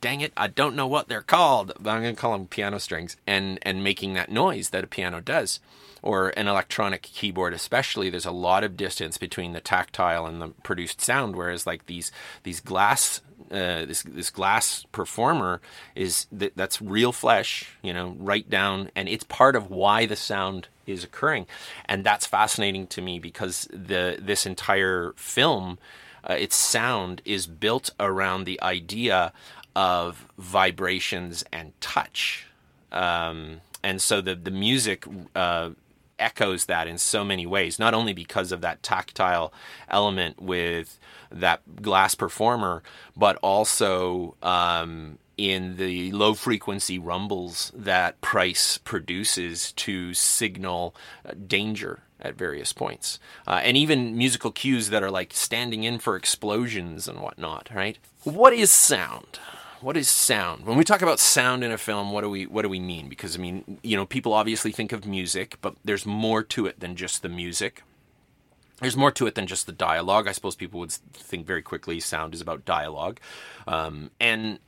dang 0.00 0.20
it, 0.20 0.32
I 0.36 0.48
don't 0.48 0.76
know 0.76 0.86
what 0.86 1.08
they're 1.08 1.22
called, 1.22 1.72
but 1.80 1.90
I'm 1.90 2.02
to 2.02 2.20
call 2.20 2.32
them 2.32 2.46
piano 2.46 2.78
strings, 2.78 3.16
and 3.26 3.58
and 3.62 3.84
making 3.84 4.14
that 4.14 4.30
noise 4.30 4.70
that 4.70 4.84
a 4.84 4.88
piano 4.88 5.20
does, 5.20 5.60
or 6.02 6.30
an 6.30 6.48
electronic 6.48 7.02
keyboard, 7.02 7.54
especially. 7.54 8.10
There's 8.10 8.26
a 8.26 8.32
lot 8.32 8.64
of 8.64 8.76
distance 8.76 9.16
between 9.16 9.52
the 9.52 9.60
tactile 9.60 10.26
and 10.26 10.42
the 10.42 10.48
produced 10.62 11.00
sound, 11.00 11.36
whereas 11.36 11.66
like 11.66 11.86
these 11.86 12.12
these 12.42 12.60
glass. 12.60 13.20
Uh, 13.52 13.84
this 13.84 14.02
this 14.02 14.30
glass 14.30 14.86
performer 14.92 15.60
is 15.94 16.26
th- 16.36 16.52
that's 16.56 16.80
real 16.80 17.12
flesh, 17.12 17.76
you 17.82 17.92
know, 17.92 18.16
right 18.18 18.48
down, 18.48 18.90
and 18.96 19.08
it's 19.08 19.24
part 19.24 19.54
of 19.54 19.70
why 19.70 20.06
the 20.06 20.16
sound 20.16 20.68
is 20.86 21.04
occurring, 21.04 21.46
and 21.84 22.02
that's 22.02 22.26
fascinating 22.26 22.86
to 22.86 23.02
me 23.02 23.18
because 23.18 23.68
the 23.70 24.16
this 24.18 24.46
entire 24.46 25.12
film, 25.16 25.78
uh, 26.28 26.32
its 26.32 26.56
sound 26.56 27.20
is 27.26 27.46
built 27.46 27.90
around 28.00 28.44
the 28.44 28.60
idea 28.62 29.32
of 29.76 30.26
vibrations 30.38 31.44
and 31.52 31.78
touch. 31.80 32.46
Um, 32.90 33.60
and 33.82 34.00
so 34.00 34.20
the, 34.20 34.34
the 34.34 34.50
music 34.50 35.04
uh, 35.34 35.70
echoes 36.22 36.66
that 36.66 36.86
in 36.86 36.96
so 36.96 37.24
many 37.24 37.44
ways, 37.44 37.78
not 37.78 37.92
only 37.92 38.12
because 38.12 38.52
of 38.52 38.60
that 38.62 38.82
tactile 38.82 39.52
element 39.88 40.40
with 40.40 40.98
that 41.30 41.82
glass 41.82 42.14
performer, 42.14 42.82
but 43.16 43.36
also 43.42 44.36
um, 44.42 45.18
in 45.36 45.76
the 45.76 46.12
low 46.12 46.34
frequency 46.34 46.98
rumbles 46.98 47.72
that 47.74 48.20
Price 48.20 48.78
produces 48.78 49.72
to 49.72 50.14
signal 50.14 50.94
uh, 51.26 51.32
danger 51.46 52.00
at 52.20 52.36
various 52.36 52.72
points. 52.72 53.18
Uh, 53.46 53.60
and 53.64 53.76
even 53.76 54.16
musical 54.16 54.52
cues 54.52 54.90
that 54.90 55.02
are 55.02 55.10
like 55.10 55.32
standing 55.32 55.82
in 55.82 55.98
for 55.98 56.16
explosions 56.16 57.08
and 57.08 57.20
whatnot, 57.20 57.68
right? 57.74 57.98
What 58.22 58.52
is 58.52 58.70
sound? 58.70 59.40
What 59.82 59.96
is 59.96 60.08
sound? 60.08 60.64
When 60.64 60.78
we 60.78 60.84
talk 60.84 61.02
about 61.02 61.18
sound 61.18 61.64
in 61.64 61.72
a 61.72 61.78
film, 61.78 62.12
what 62.12 62.22
do 62.22 62.30
we 62.30 62.46
what 62.46 62.62
do 62.62 62.68
we 62.68 62.80
mean? 62.80 63.08
Because 63.08 63.36
I 63.36 63.40
mean, 63.40 63.78
you 63.82 63.96
know, 63.96 64.06
people 64.06 64.32
obviously 64.32 64.72
think 64.72 64.92
of 64.92 65.06
music, 65.06 65.58
but 65.60 65.74
there's 65.84 66.06
more 66.06 66.42
to 66.44 66.66
it 66.66 66.80
than 66.80 66.96
just 66.96 67.22
the 67.22 67.28
music. 67.28 67.82
There's 68.80 68.96
more 68.96 69.12
to 69.12 69.26
it 69.28 69.36
than 69.36 69.46
just 69.46 69.66
the 69.66 69.72
dialogue. 69.72 70.26
I 70.26 70.32
suppose 70.32 70.56
people 70.56 70.80
would 70.80 70.90
think 70.90 71.46
very 71.46 71.62
quickly 71.62 72.00
sound 72.00 72.34
is 72.34 72.40
about 72.40 72.64
dialogue. 72.64 73.20
Um, 73.68 74.10
and 74.18 74.58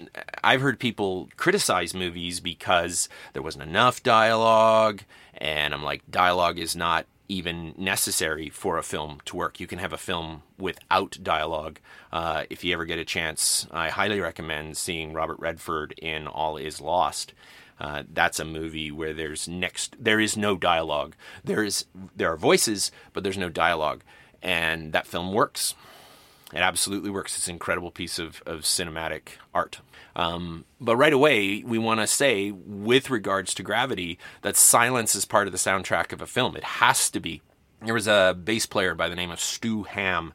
I've 0.44 0.60
heard 0.60 0.78
people 0.78 1.28
criticize 1.36 1.94
movies 1.94 2.38
because 2.38 3.08
there 3.32 3.42
wasn't 3.42 3.64
enough 3.64 4.04
dialogue. 4.04 5.02
And 5.36 5.74
I'm 5.74 5.82
like, 5.82 6.08
dialogue 6.08 6.60
is 6.60 6.76
not 6.76 7.06
even 7.34 7.74
necessary 7.76 8.48
for 8.48 8.78
a 8.78 8.82
film 8.82 9.18
to 9.24 9.36
work. 9.36 9.58
You 9.58 9.66
can 9.66 9.80
have 9.80 9.92
a 9.92 9.98
film 9.98 10.42
without 10.56 11.18
dialogue. 11.22 11.80
Uh, 12.12 12.44
if 12.48 12.62
you 12.62 12.72
ever 12.72 12.84
get 12.84 12.98
a 12.98 13.04
chance, 13.04 13.66
I 13.72 13.88
highly 13.88 14.20
recommend 14.20 14.76
seeing 14.76 15.12
Robert 15.12 15.40
Redford 15.40 15.94
in 15.98 16.28
All 16.28 16.56
Is 16.56 16.80
Lost. 16.80 17.34
Uh, 17.80 18.04
that's 18.12 18.38
a 18.38 18.44
movie 18.44 18.92
where 18.92 19.12
there's 19.12 19.48
next 19.48 19.96
there 19.98 20.20
is 20.20 20.36
no 20.36 20.56
dialogue. 20.56 21.16
There 21.42 21.64
is 21.64 21.86
there 22.14 22.32
are 22.32 22.36
voices, 22.36 22.92
but 23.12 23.24
there's 23.24 23.36
no 23.36 23.48
dialogue, 23.48 24.04
and 24.40 24.92
that 24.92 25.08
film 25.08 25.32
works. 25.32 25.74
It 26.52 26.60
absolutely 26.60 27.10
works. 27.10 27.36
It's 27.36 27.48
an 27.48 27.54
incredible 27.54 27.90
piece 27.90 28.20
of, 28.20 28.40
of 28.46 28.60
cinematic 28.60 29.38
art. 29.52 29.80
Um, 30.16 30.64
but 30.80 30.96
right 30.96 31.12
away, 31.12 31.62
we 31.64 31.78
want 31.78 32.00
to 32.00 32.06
say, 32.06 32.50
with 32.50 33.10
regards 33.10 33.54
to 33.54 33.62
gravity, 33.62 34.18
that 34.42 34.56
silence 34.56 35.14
is 35.14 35.24
part 35.24 35.46
of 35.46 35.52
the 35.52 35.58
soundtrack 35.58 36.12
of 36.12 36.22
a 36.22 36.26
film. 36.26 36.56
It 36.56 36.64
has 36.64 37.10
to 37.10 37.20
be. 37.20 37.42
There 37.82 37.94
was 37.94 38.06
a 38.06 38.38
bass 38.42 38.66
player 38.66 38.94
by 38.94 39.08
the 39.08 39.16
name 39.16 39.30
of 39.30 39.40
Stu 39.40 39.82
Hamm, 39.82 40.32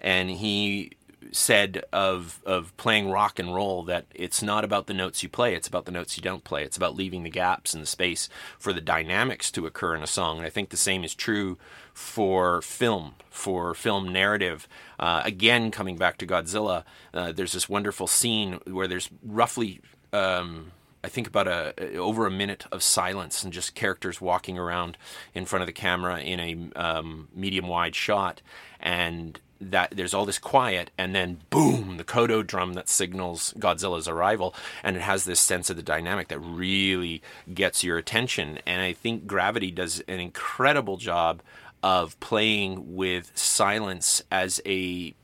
and 0.00 0.30
he 0.30 0.92
said 1.32 1.84
of 1.92 2.40
of 2.46 2.76
playing 2.76 3.10
rock 3.10 3.38
and 3.38 3.54
roll 3.54 3.82
that 3.82 4.06
it's 4.14 4.42
not 4.42 4.64
about 4.64 4.86
the 4.86 4.94
notes 4.94 5.22
you 5.22 5.28
play, 5.28 5.54
it's 5.54 5.68
about 5.68 5.84
the 5.84 5.90
notes 5.90 6.16
you 6.16 6.22
don't 6.22 6.44
play. 6.44 6.62
It's 6.62 6.76
about 6.76 6.94
leaving 6.94 7.24
the 7.24 7.30
gaps 7.30 7.74
and 7.74 7.82
the 7.82 7.86
space 7.86 8.28
for 8.58 8.72
the 8.72 8.80
dynamics 8.80 9.50
to 9.52 9.66
occur 9.66 9.94
in 9.94 10.02
a 10.02 10.06
song. 10.06 10.38
And 10.38 10.46
I 10.46 10.50
think 10.50 10.70
the 10.70 10.76
same 10.76 11.04
is 11.04 11.14
true 11.14 11.58
for 11.96 12.60
film, 12.60 13.14
for 13.30 13.72
film 13.72 14.12
narrative. 14.12 14.68
Uh, 15.00 15.22
again, 15.24 15.70
coming 15.70 15.96
back 15.96 16.18
to 16.18 16.26
Godzilla, 16.26 16.84
uh, 17.14 17.32
there's 17.32 17.52
this 17.52 17.70
wonderful 17.70 18.06
scene 18.06 18.60
where 18.66 18.86
there's 18.86 19.08
roughly. 19.24 19.80
Um, 20.12 20.72
I 21.02 21.08
think 21.08 21.26
about 21.26 21.48
a 21.48 21.96
over 21.96 22.26
a 22.26 22.30
minute 22.30 22.66
of 22.70 22.82
silence 22.82 23.42
and 23.44 23.52
just 23.52 23.74
characters 23.74 24.20
walking 24.20 24.58
around 24.58 24.98
in 25.34 25.46
front 25.46 25.62
of 25.62 25.66
the 25.66 25.72
camera 25.72 26.20
in 26.20 26.38
a 26.38 26.78
um, 26.78 27.28
medium 27.34 27.66
wide 27.66 27.94
shot, 27.94 28.42
and 28.78 29.40
that 29.60 29.92
there's 29.96 30.12
all 30.12 30.26
this 30.26 30.38
quiet 30.38 30.90
and 30.98 31.14
then 31.14 31.38
boom 31.48 31.96
the 31.96 32.04
kodo 32.04 32.46
drum 32.46 32.74
that 32.74 32.88
signals 32.88 33.54
godzilla's 33.58 34.06
arrival 34.06 34.54
and 34.82 34.96
it 34.96 35.02
has 35.02 35.24
this 35.24 35.40
sense 35.40 35.70
of 35.70 35.76
the 35.76 35.82
dynamic 35.82 36.28
that 36.28 36.38
really 36.38 37.22
gets 37.54 37.82
your 37.82 37.96
attention 37.96 38.58
and 38.66 38.82
i 38.82 38.92
think 38.92 39.26
gravity 39.26 39.70
does 39.70 40.00
an 40.00 40.20
incredible 40.20 40.98
job 40.98 41.40
of 41.82 42.18
playing 42.20 42.96
with 42.96 43.36
silence 43.36 44.22
as 44.30 44.60
a 44.66 45.14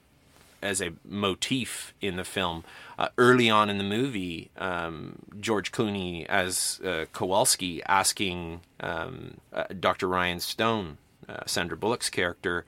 as 0.62 0.80
a 0.80 0.92
motif 1.04 1.92
in 2.00 2.16
the 2.16 2.24
film. 2.24 2.64
Uh, 2.96 3.08
early 3.18 3.50
on 3.50 3.68
in 3.68 3.78
the 3.78 3.84
movie, 3.84 4.50
um, 4.56 5.16
George 5.40 5.72
Clooney 5.72 6.24
as 6.26 6.80
uh, 6.84 7.06
Kowalski 7.12 7.82
asking 7.84 8.60
um, 8.78 9.38
uh, 9.52 9.64
Dr. 9.78 10.06
Ryan 10.06 10.38
Stone, 10.38 10.98
uh, 11.28 11.40
Sandra 11.46 11.76
Bullock's 11.76 12.10
character, 12.10 12.64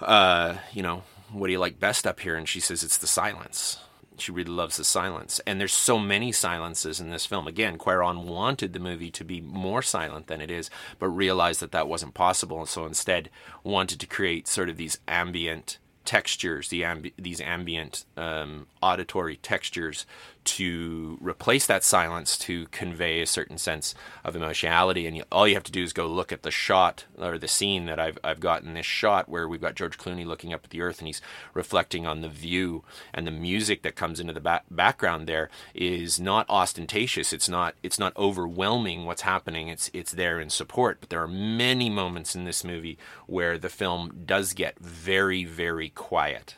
uh, 0.00 0.56
you 0.72 0.82
know, 0.82 1.02
what 1.30 1.48
do 1.48 1.52
you 1.52 1.58
like 1.58 1.78
best 1.78 2.06
up 2.06 2.20
here? 2.20 2.34
And 2.34 2.48
she 2.48 2.60
says 2.60 2.82
it's 2.82 2.98
the 2.98 3.06
silence. 3.06 3.78
She 4.22 4.32
really 4.32 4.50
loves 4.50 4.76
the 4.76 4.84
silence. 4.84 5.40
And 5.46 5.60
there's 5.60 5.72
so 5.72 5.98
many 5.98 6.32
silences 6.32 7.00
in 7.00 7.10
this 7.10 7.26
film. 7.26 7.46
Again, 7.46 7.78
Cuarón 7.78 8.24
wanted 8.24 8.72
the 8.72 8.78
movie 8.78 9.10
to 9.10 9.24
be 9.24 9.40
more 9.40 9.82
silent 9.82 10.28
than 10.28 10.40
it 10.40 10.50
is, 10.50 10.70
but 10.98 11.08
realized 11.08 11.60
that 11.60 11.72
that 11.72 11.88
wasn't 11.88 12.14
possible. 12.14 12.60
And 12.60 12.68
so 12.68 12.86
instead 12.86 13.28
wanted 13.64 14.00
to 14.00 14.06
create 14.06 14.48
sort 14.48 14.68
of 14.68 14.76
these 14.76 14.98
ambient 15.06 15.78
textures, 16.04 16.68
the 16.68 16.82
ambi- 16.82 17.12
these 17.16 17.40
ambient 17.40 18.04
um, 18.16 18.66
auditory 18.80 19.36
textures 19.36 20.06
to 20.44 21.18
replace 21.20 21.66
that 21.66 21.84
silence 21.84 22.36
to 22.36 22.66
convey 22.66 23.20
a 23.20 23.26
certain 23.26 23.58
sense 23.58 23.94
of 24.24 24.34
emotionality. 24.36 25.06
And 25.06 25.16
you, 25.16 25.24
all 25.30 25.46
you 25.46 25.54
have 25.54 25.62
to 25.64 25.72
do 25.72 25.82
is 25.82 25.92
go 25.92 26.06
look 26.06 26.32
at 26.32 26.42
the 26.42 26.50
shot 26.50 27.04
or 27.18 27.38
the 27.38 27.48
scene 27.48 27.86
that 27.86 28.00
I've, 28.00 28.18
I've 28.24 28.40
got 28.40 28.62
in 28.62 28.74
this 28.74 28.86
shot 28.86 29.28
where 29.28 29.48
we've 29.48 29.60
got 29.60 29.74
George 29.74 29.98
Clooney 29.98 30.26
looking 30.26 30.52
up 30.52 30.64
at 30.64 30.70
the 30.70 30.80
earth 30.80 30.98
and 30.98 31.06
he's 31.06 31.22
reflecting 31.54 32.06
on 32.06 32.20
the 32.20 32.28
view 32.28 32.84
and 33.14 33.26
the 33.26 33.30
music 33.30 33.82
that 33.82 33.96
comes 33.96 34.20
into 34.20 34.32
the 34.32 34.40
ba- 34.40 34.62
background 34.70 35.26
there 35.26 35.50
is 35.74 36.18
not 36.18 36.48
ostentatious. 36.48 37.32
It's 37.32 37.48
not, 37.48 37.74
it's 37.82 37.98
not 37.98 38.16
overwhelming 38.16 39.04
what's 39.04 39.22
happening. 39.22 39.68
It's, 39.68 39.90
it's 39.92 40.12
there 40.12 40.40
in 40.40 40.50
support. 40.50 40.98
But 41.00 41.10
there 41.10 41.22
are 41.22 41.28
many 41.28 41.88
moments 41.88 42.34
in 42.34 42.44
this 42.44 42.64
movie 42.64 42.98
where 43.26 43.58
the 43.58 43.68
film 43.68 44.22
does 44.26 44.52
get 44.52 44.78
very, 44.78 45.44
very 45.44 45.90
quiet 45.90 46.56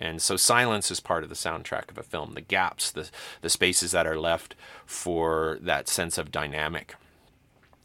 and 0.00 0.22
so 0.22 0.36
silence 0.36 0.90
is 0.90 1.00
part 1.00 1.22
of 1.22 1.28
the 1.28 1.34
soundtrack 1.34 1.90
of 1.90 1.98
a 1.98 2.02
film, 2.02 2.34
the 2.34 2.40
gaps, 2.40 2.90
the, 2.90 3.10
the 3.40 3.50
spaces 3.50 3.90
that 3.92 4.06
are 4.06 4.18
left 4.18 4.54
for 4.86 5.58
that 5.60 5.88
sense 5.88 6.18
of 6.18 6.30
dynamic. 6.30 6.94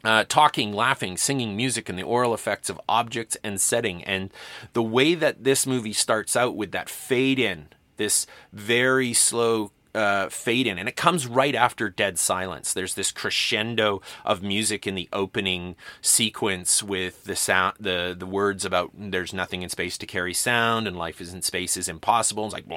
Uh, 0.03 0.25
talking, 0.27 0.73
laughing, 0.73 1.15
singing 1.15 1.55
music, 1.55 1.87
and 1.87 1.97
the 1.97 2.03
aural 2.03 2.33
effects 2.33 2.69
of 2.69 2.79
objects 2.89 3.37
and 3.41 3.61
setting. 3.61 4.03
And 4.03 4.31
the 4.73 4.83
way 4.83 5.15
that 5.15 5.45
this 5.45 5.65
movie 5.65 5.93
starts 5.93 6.35
out 6.35 6.57
with 6.57 6.71
that 6.71 6.89
fade 6.89 7.39
in, 7.39 7.67
this 7.95 8.27
very 8.51 9.13
slow 9.13 9.71
uh, 9.95 10.29
fade 10.29 10.67
in, 10.67 10.77
and 10.77 10.89
it 10.89 10.95
comes 10.95 11.27
right 11.27 11.55
after 11.55 11.89
dead 11.89 12.17
silence. 12.17 12.73
There's 12.73 12.95
this 12.95 13.11
crescendo 13.11 14.01
of 14.25 14.41
music 14.41 14.87
in 14.87 14.95
the 14.95 15.09
opening 15.13 15.75
sequence 16.01 16.81
with 16.81 17.23
the 17.25 17.35
sound, 17.35 17.75
the 17.79 18.15
the 18.17 18.25
words 18.25 18.65
about 18.65 18.91
there's 18.97 19.33
nothing 19.33 19.61
in 19.61 19.69
space 19.69 19.97
to 19.99 20.05
carry 20.05 20.33
sound, 20.33 20.87
and 20.87 20.97
life 20.97 21.21
is 21.21 21.33
in 21.33 21.41
space 21.41 21.77
is 21.77 21.87
impossible. 21.87 22.45
It's 22.45 22.53
like 22.53 22.67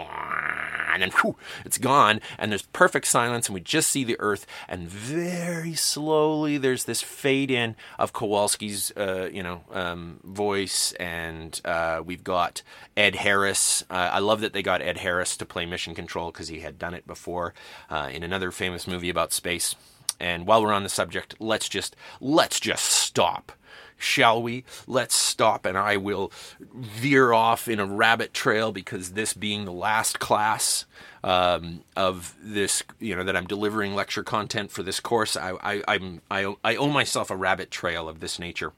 and 0.96 1.02
then 1.02 1.10
whew, 1.20 1.36
it's 1.64 1.76
gone, 1.76 2.22
and 2.38 2.50
there's 2.50 2.62
perfect 2.62 3.06
silence, 3.06 3.48
and 3.48 3.54
we 3.54 3.60
just 3.60 3.90
see 3.90 4.02
the 4.02 4.16
earth, 4.18 4.46
and 4.66 4.88
very 4.88 5.74
slowly 5.74 6.56
there's 6.56 6.84
this 6.84 7.02
fade 7.02 7.50
in 7.50 7.76
of 7.98 8.14
Kowalski's, 8.14 8.92
uh, 8.96 9.28
you 9.30 9.42
know, 9.42 9.60
um, 9.72 10.20
voice, 10.24 10.92
and 10.92 11.60
uh, 11.66 12.00
we've 12.04 12.24
got 12.24 12.62
Ed 12.96 13.16
Harris. 13.16 13.84
Uh, 13.90 14.10
I 14.12 14.20
love 14.20 14.40
that 14.40 14.54
they 14.54 14.62
got 14.62 14.80
Ed 14.80 14.96
Harris 14.98 15.36
to 15.36 15.44
play 15.44 15.66
Mission 15.66 15.94
Control 15.94 16.30
because 16.30 16.48
he 16.48 16.60
had 16.60 16.78
done 16.78 16.94
it 16.94 17.05
before 17.06 17.54
uh, 17.90 18.10
in 18.12 18.22
another 18.22 18.50
famous 18.50 18.86
movie 18.86 19.10
about 19.10 19.32
space. 19.32 19.74
And 20.18 20.46
while 20.46 20.62
we're 20.62 20.72
on 20.72 20.82
the 20.82 20.88
subject, 20.88 21.34
let's 21.38 21.68
just 21.68 21.94
let's 22.20 22.58
just 22.58 22.84
stop 22.84 23.52
shall 23.96 24.42
we? 24.42 24.64
Let's 24.86 25.14
stop 25.14 25.66
and 25.66 25.76
I 25.76 25.96
will 25.96 26.32
veer 26.74 27.32
off 27.32 27.68
in 27.68 27.80
a 27.80 27.86
rabbit 27.86 28.34
trail 28.34 28.72
because 28.72 29.12
this 29.12 29.32
being 29.32 29.64
the 29.64 29.72
last 29.72 30.18
class 30.18 30.84
um, 31.24 31.82
of 31.96 32.34
this, 32.40 32.82
you 33.00 33.16
know, 33.16 33.24
that 33.24 33.36
I'm 33.36 33.46
delivering 33.46 33.94
lecture 33.94 34.22
content 34.22 34.70
for 34.70 34.82
this 34.82 35.00
course, 35.00 35.36
I, 35.36 35.52
I, 35.62 35.82
I'm, 35.88 36.22
I, 36.30 36.54
I 36.62 36.76
owe 36.76 36.88
myself 36.88 37.30
a 37.30 37.36
rabbit 37.36 37.70
trail 37.70 38.08
of 38.08 38.20
this 38.20 38.38
nature. 38.38 38.72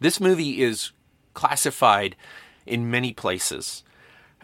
This 0.00 0.18
movie 0.18 0.62
is 0.62 0.92
classified 1.34 2.16
in 2.66 2.90
many 2.90 3.12
places 3.12 3.84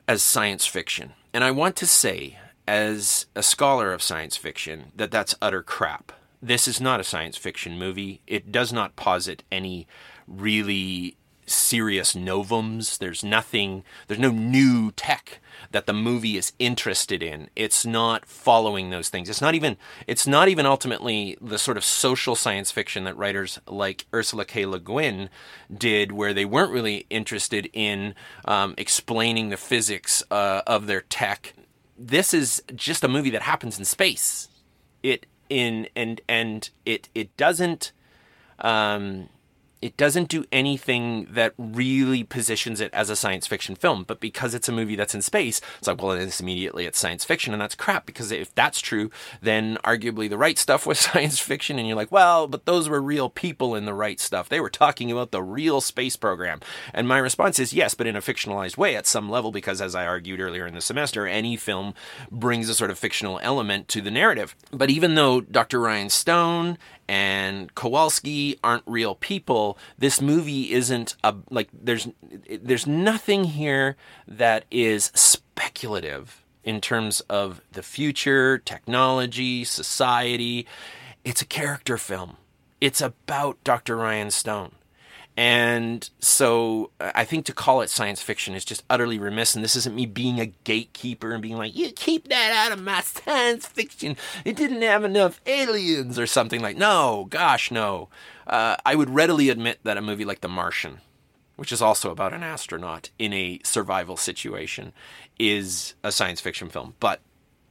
as 0.06 0.22
science 0.22 0.66
fiction. 0.66 1.14
And 1.32 1.42
I 1.42 1.50
want 1.50 1.76
to 1.76 1.86
say 1.86 2.38
as 2.66 3.26
a 3.34 3.42
scholar 3.42 3.92
of 3.92 4.02
science 4.02 4.36
fiction 4.36 4.92
that 4.94 5.10
that's 5.10 5.34
utter 5.40 5.62
crap. 5.62 6.12
This 6.42 6.68
is 6.68 6.80
not 6.80 7.00
a 7.00 7.04
science 7.04 7.36
fiction 7.36 7.78
movie. 7.78 8.20
It 8.26 8.52
does 8.52 8.72
not 8.72 8.96
posit 8.96 9.42
any 9.50 9.86
really 10.26 11.16
serious 11.46 12.14
novums. 12.14 12.98
There's 12.98 13.24
nothing, 13.24 13.84
there's 14.06 14.20
no 14.20 14.30
new 14.30 14.90
tech 14.92 15.40
that 15.70 15.86
the 15.86 15.92
movie 15.92 16.36
is 16.36 16.52
interested 16.58 17.22
in. 17.22 17.48
It's 17.56 17.86
not 17.86 18.26
following 18.26 18.90
those 18.90 19.08
things. 19.08 19.28
It's 19.28 19.40
not 19.40 19.54
even, 19.54 19.76
it's 20.06 20.26
not 20.26 20.48
even 20.48 20.66
ultimately 20.66 21.38
the 21.40 21.58
sort 21.58 21.76
of 21.76 21.84
social 21.84 22.34
science 22.34 22.70
fiction 22.70 23.04
that 23.04 23.16
writers 23.16 23.58
like 23.66 24.06
Ursula 24.12 24.44
K. 24.44 24.66
Le 24.66 24.80
Guin 24.80 25.30
did, 25.74 26.12
where 26.12 26.34
they 26.34 26.44
weren't 26.44 26.72
really 26.72 27.06
interested 27.10 27.70
in 27.72 28.14
um, 28.44 28.74
explaining 28.76 29.48
the 29.48 29.56
physics 29.56 30.22
uh, 30.30 30.62
of 30.66 30.86
their 30.86 31.02
tech 31.02 31.54
this 31.98 32.34
is 32.34 32.62
just 32.74 33.04
a 33.04 33.08
movie 33.08 33.30
that 33.30 33.42
happens 33.42 33.78
in 33.78 33.84
space. 33.84 34.48
It 35.02 35.26
in 35.48 35.88
and 35.94 36.20
and 36.28 36.68
it 36.84 37.08
it 37.14 37.36
doesn't 37.36 37.92
um, 38.58 39.28
it 39.82 39.96
doesn't 39.96 40.28
do 40.28 40.44
anything 40.50 41.26
that 41.30 41.52
really 41.58 42.24
positions 42.24 42.80
it 42.80 42.92
as 42.94 43.10
a 43.10 43.16
science 43.16 43.46
fiction 43.46 43.74
film. 43.74 44.04
But 44.04 44.20
because 44.20 44.54
it's 44.54 44.68
a 44.68 44.72
movie 44.72 44.96
that's 44.96 45.14
in 45.14 45.22
space, 45.22 45.60
it's 45.78 45.86
like, 45.86 46.02
well, 46.02 46.12
it's 46.12 46.40
immediately 46.40 46.86
it's 46.86 46.98
science 46.98 47.24
fiction, 47.24 47.52
and 47.52 47.60
that's 47.60 47.74
crap. 47.74 48.06
Because 48.06 48.32
if 48.32 48.54
that's 48.54 48.80
true, 48.80 49.10
then 49.42 49.78
arguably 49.84 50.28
the 50.28 50.38
right 50.38 50.58
stuff 50.58 50.86
was 50.86 50.98
science 50.98 51.38
fiction, 51.38 51.78
and 51.78 51.86
you're 51.86 51.96
like, 51.96 52.12
well, 52.12 52.46
but 52.46 52.64
those 52.64 52.88
were 52.88 53.02
real 53.02 53.28
people 53.28 53.74
in 53.74 53.84
the 53.84 53.94
right 53.94 54.18
stuff. 54.18 54.48
They 54.48 54.60
were 54.60 54.70
talking 54.70 55.12
about 55.12 55.30
the 55.30 55.42
real 55.42 55.80
space 55.80 56.16
program. 56.16 56.60
And 56.94 57.06
my 57.06 57.18
response 57.18 57.58
is 57.58 57.74
yes, 57.74 57.94
but 57.94 58.06
in 58.06 58.16
a 58.16 58.20
fictionalized 58.20 58.76
way 58.76 58.96
at 58.96 59.06
some 59.06 59.28
level, 59.28 59.52
because 59.52 59.80
as 59.80 59.94
I 59.94 60.06
argued 60.06 60.40
earlier 60.40 60.66
in 60.66 60.74
the 60.74 60.80
semester, 60.80 61.26
any 61.26 61.56
film 61.56 61.94
brings 62.30 62.68
a 62.68 62.74
sort 62.74 62.90
of 62.90 62.98
fictional 62.98 63.38
element 63.42 63.88
to 63.88 64.00
the 64.00 64.10
narrative. 64.10 64.56
But 64.70 64.90
even 64.90 65.14
though 65.14 65.40
Dr. 65.40 65.80
Ryan 65.80 66.10
Stone 66.10 66.78
and 67.08 67.74
Kowalski 67.74 68.58
aren't 68.64 68.82
real 68.86 69.14
people. 69.14 69.78
This 69.98 70.20
movie 70.20 70.72
isn't 70.72 71.16
a 71.22 71.34
like 71.50 71.68
there's 71.72 72.08
there's 72.48 72.86
nothing 72.86 73.44
here 73.44 73.96
that 74.26 74.64
is 74.70 75.12
speculative 75.14 76.42
in 76.64 76.80
terms 76.80 77.20
of 77.22 77.60
the 77.72 77.82
future, 77.82 78.58
technology, 78.58 79.64
society. 79.64 80.66
It's 81.24 81.42
a 81.42 81.46
character 81.46 81.96
film. 81.96 82.36
It's 82.80 83.00
about 83.00 83.62
Dr. 83.64 83.96
Ryan 83.96 84.30
Stone. 84.30 84.72
And 85.36 86.08
so 86.18 86.90
I 86.98 87.24
think 87.24 87.44
to 87.46 87.52
call 87.52 87.82
it 87.82 87.90
science 87.90 88.22
fiction 88.22 88.54
is 88.54 88.64
just 88.64 88.84
utterly 88.88 89.18
remiss. 89.18 89.54
And 89.54 89.62
this 89.62 89.76
isn't 89.76 89.94
me 89.94 90.06
being 90.06 90.40
a 90.40 90.46
gatekeeper 90.46 91.32
and 91.32 91.42
being 91.42 91.58
like, 91.58 91.76
you 91.76 91.92
keep 91.92 92.28
that 92.28 92.52
out 92.52 92.72
of 92.76 92.82
my 92.82 93.00
science 93.02 93.66
fiction. 93.66 94.16
It 94.46 94.56
didn't 94.56 94.80
have 94.80 95.04
enough 95.04 95.40
aliens 95.44 96.18
or 96.18 96.26
something 96.26 96.62
like. 96.62 96.78
No, 96.78 97.26
gosh, 97.28 97.70
no. 97.70 98.08
Uh, 98.46 98.76
I 98.86 98.94
would 98.94 99.10
readily 99.10 99.50
admit 99.50 99.80
that 99.82 99.98
a 99.98 100.02
movie 100.02 100.24
like 100.24 100.40
The 100.40 100.48
Martian, 100.48 101.00
which 101.56 101.72
is 101.72 101.82
also 101.82 102.10
about 102.10 102.32
an 102.32 102.42
astronaut 102.42 103.10
in 103.18 103.34
a 103.34 103.60
survival 103.62 104.16
situation, 104.16 104.94
is 105.38 105.94
a 106.02 106.12
science 106.12 106.40
fiction 106.40 106.70
film. 106.70 106.94
But 106.98 107.20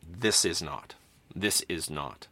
this 0.08 0.46
is 0.46 0.62
not. 0.62 0.94
This 1.36 1.62
is 1.68 1.90
not. 1.90 2.28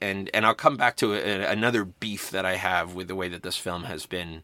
And 0.00 0.30
and 0.32 0.46
I'll 0.46 0.54
come 0.54 0.78
back 0.78 0.96
to 0.96 1.12
a, 1.12 1.52
another 1.52 1.84
beef 1.84 2.30
that 2.30 2.46
I 2.46 2.56
have 2.56 2.94
with 2.94 3.08
the 3.08 3.14
way 3.14 3.28
that 3.28 3.42
this 3.42 3.56
film 3.56 3.84
has 3.84 4.06
been 4.06 4.42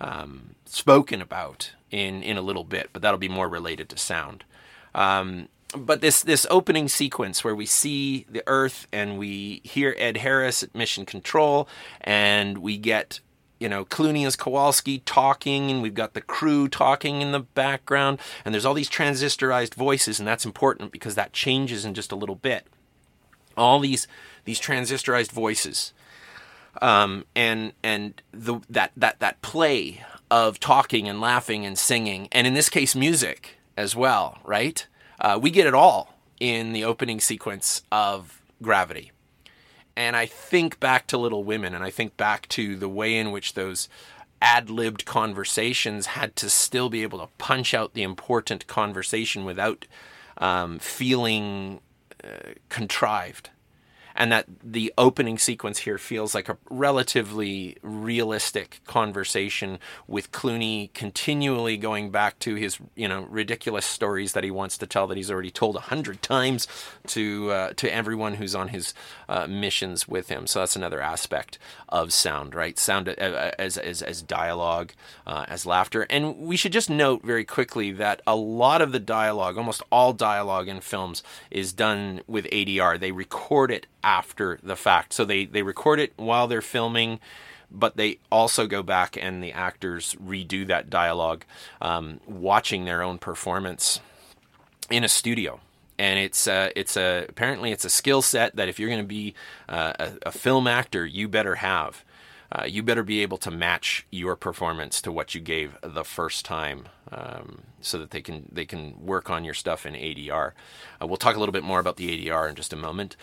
um, 0.00 0.54
spoken 0.64 1.20
about 1.20 1.72
in 1.90 2.22
in 2.22 2.36
a 2.36 2.42
little 2.42 2.64
bit, 2.64 2.90
but 2.92 3.02
that'll 3.02 3.18
be 3.18 3.28
more 3.28 3.48
related 3.48 3.88
to 3.90 3.96
sound. 3.96 4.44
Um, 4.94 5.48
but 5.76 6.00
this 6.00 6.22
this 6.22 6.46
opening 6.50 6.88
sequence 6.88 7.44
where 7.44 7.54
we 7.54 7.66
see 7.66 8.26
the 8.28 8.42
Earth 8.46 8.86
and 8.92 9.18
we 9.18 9.60
hear 9.64 9.94
Ed 9.98 10.18
Harris 10.18 10.62
at 10.62 10.74
Mission 10.74 11.06
Control, 11.06 11.68
and 12.00 12.58
we 12.58 12.76
get 12.76 13.20
you 13.58 13.68
know 13.68 13.84
Clooney 13.84 14.26
as 14.26 14.36
Kowalski 14.36 15.00
talking, 15.00 15.70
and 15.70 15.82
we've 15.82 15.94
got 15.94 16.14
the 16.14 16.20
crew 16.20 16.68
talking 16.68 17.20
in 17.20 17.32
the 17.32 17.40
background, 17.40 18.18
and 18.44 18.54
there's 18.54 18.64
all 18.64 18.74
these 18.74 18.90
transistorized 18.90 19.74
voices, 19.74 20.18
and 20.18 20.26
that's 20.26 20.46
important 20.46 20.92
because 20.92 21.14
that 21.14 21.32
changes 21.32 21.84
in 21.84 21.94
just 21.94 22.12
a 22.12 22.16
little 22.16 22.36
bit. 22.36 22.66
All 23.56 23.80
these 23.80 24.08
these 24.44 24.60
transistorized 24.60 25.30
voices 25.30 25.92
um, 26.80 27.24
and 27.34 27.72
and 27.82 28.20
the 28.32 28.60
that 28.68 28.92
that 28.96 29.20
that 29.20 29.42
play 29.42 30.02
of 30.30 30.60
talking 30.60 31.08
and 31.08 31.20
laughing 31.20 31.66
and 31.66 31.78
singing, 31.78 32.28
and 32.32 32.46
in 32.46 32.54
this 32.54 32.68
case, 32.68 32.94
music 32.94 33.58
as 33.76 33.96
well, 33.96 34.38
right? 34.44 34.86
Uh, 35.20 35.38
we 35.40 35.50
get 35.50 35.66
it 35.66 35.74
all 35.74 36.18
in 36.38 36.72
the 36.72 36.84
opening 36.84 37.20
sequence 37.20 37.82
of 37.92 38.40
Gravity. 38.62 39.12
And 39.96 40.16
I 40.16 40.26
think 40.26 40.80
back 40.80 41.06
to 41.08 41.18
Little 41.18 41.44
Women, 41.44 41.74
and 41.74 41.84
I 41.84 41.90
think 41.90 42.16
back 42.16 42.48
to 42.48 42.76
the 42.76 42.88
way 42.88 43.16
in 43.16 43.32
which 43.32 43.54
those 43.54 43.88
ad 44.40 44.70
libbed 44.70 45.04
conversations 45.04 46.06
had 46.06 46.34
to 46.36 46.48
still 46.48 46.88
be 46.88 47.02
able 47.02 47.18
to 47.18 47.28
punch 47.36 47.74
out 47.74 47.92
the 47.92 48.02
important 48.02 48.66
conversation 48.66 49.44
without 49.44 49.86
um, 50.38 50.78
feeling 50.78 51.80
uh, 52.24 52.54
contrived 52.68 53.50
and 54.20 54.30
that 54.30 54.44
the 54.62 54.92
opening 54.98 55.38
sequence 55.38 55.78
here 55.78 55.96
feels 55.96 56.34
like 56.34 56.50
a 56.50 56.58
relatively 56.68 57.78
realistic 57.82 58.82
conversation 58.84 59.78
with 60.06 60.30
Clooney 60.30 60.92
continually 60.92 61.78
going 61.78 62.10
back 62.10 62.38
to 62.40 62.54
his 62.56 62.78
you 62.94 63.08
know 63.08 63.22
ridiculous 63.30 63.86
stories 63.86 64.34
that 64.34 64.44
he 64.44 64.50
wants 64.50 64.76
to 64.76 64.86
tell 64.86 65.06
that 65.06 65.16
he's 65.16 65.30
already 65.30 65.50
told 65.50 65.74
a 65.74 65.80
hundred 65.80 66.20
times 66.20 66.68
to 67.06 67.50
uh, 67.50 67.72
to 67.76 67.92
everyone 67.92 68.34
who's 68.34 68.54
on 68.54 68.68
his 68.68 68.92
uh, 69.30 69.46
missions 69.46 70.06
with 70.06 70.28
him. 70.28 70.46
So 70.46 70.58
that's 70.58 70.76
another 70.76 71.00
aspect 71.00 71.58
of 71.88 72.12
sound, 72.12 72.54
right? 72.54 72.78
Sound 72.78 73.08
uh, 73.08 73.12
uh, 73.12 73.52
as 73.58 73.78
as 73.78 74.02
as 74.02 74.20
dialogue, 74.20 74.92
uh, 75.26 75.46
as 75.48 75.64
laughter, 75.64 76.06
and 76.10 76.36
we 76.36 76.58
should 76.58 76.74
just 76.74 76.90
note 76.90 77.24
very 77.24 77.46
quickly 77.46 77.90
that 77.92 78.20
a 78.26 78.36
lot 78.36 78.82
of 78.82 78.92
the 78.92 79.00
dialogue, 79.00 79.56
almost 79.56 79.82
all 79.90 80.12
dialogue 80.12 80.68
in 80.68 80.82
films, 80.82 81.22
is 81.50 81.72
done 81.72 82.20
with 82.26 82.44
ADR. 82.52 83.00
They 83.00 83.12
record 83.12 83.70
it 83.70 83.86
after 84.10 84.58
the 84.60 84.74
fact. 84.74 85.12
So 85.12 85.24
they, 85.24 85.44
they 85.44 85.62
record 85.62 86.00
it 86.00 86.12
while 86.16 86.48
they're 86.48 86.60
filming, 86.60 87.20
but 87.70 87.96
they 87.96 88.18
also 88.30 88.66
go 88.66 88.82
back 88.82 89.16
and 89.16 89.40
the 89.40 89.52
actors 89.52 90.16
redo 90.16 90.66
that 90.66 90.90
dialogue, 90.90 91.44
um, 91.80 92.18
watching 92.26 92.84
their 92.84 93.02
own 93.02 93.18
performance 93.18 94.00
in 94.90 95.04
a 95.04 95.08
studio. 95.08 95.60
And 95.96 96.18
it's 96.18 96.48
uh, 96.48 96.70
it's 96.74 96.96
a 96.96 97.26
apparently 97.28 97.70
it's 97.70 97.84
a 97.84 97.90
skill 97.90 98.22
set 98.22 98.56
that 98.56 98.68
if 98.68 98.80
you're 98.80 98.88
going 98.88 99.02
to 99.02 99.06
be 99.06 99.34
uh, 99.68 99.92
a, 100.00 100.12
a 100.26 100.32
film 100.32 100.66
actor, 100.66 101.06
you 101.06 101.28
better 101.28 101.56
have. 101.56 102.04
Uh, 102.52 102.64
you 102.64 102.82
better 102.82 103.04
be 103.04 103.22
able 103.22 103.38
to 103.38 103.50
match 103.50 104.04
your 104.10 104.34
performance 104.34 105.00
to 105.00 105.12
what 105.12 105.36
you 105.36 105.40
gave 105.40 105.76
the 105.82 106.02
first 106.02 106.44
time, 106.44 106.88
um, 107.12 107.60
so 107.80 107.96
that 107.96 108.10
they 108.10 108.20
can 108.20 108.48
they 108.50 108.64
can 108.64 109.06
work 109.06 109.30
on 109.30 109.44
your 109.44 109.54
stuff 109.54 109.86
in 109.86 109.94
ADR. 109.94 110.52
Uh, 111.00 111.06
we'll 111.06 111.16
talk 111.16 111.36
a 111.36 111.38
little 111.38 111.52
bit 111.52 111.62
more 111.62 111.78
about 111.78 111.96
the 111.96 112.08
ADR 112.08 112.48
in 112.48 112.56
just 112.56 112.72
a 112.72 112.76
moment. 112.76 113.14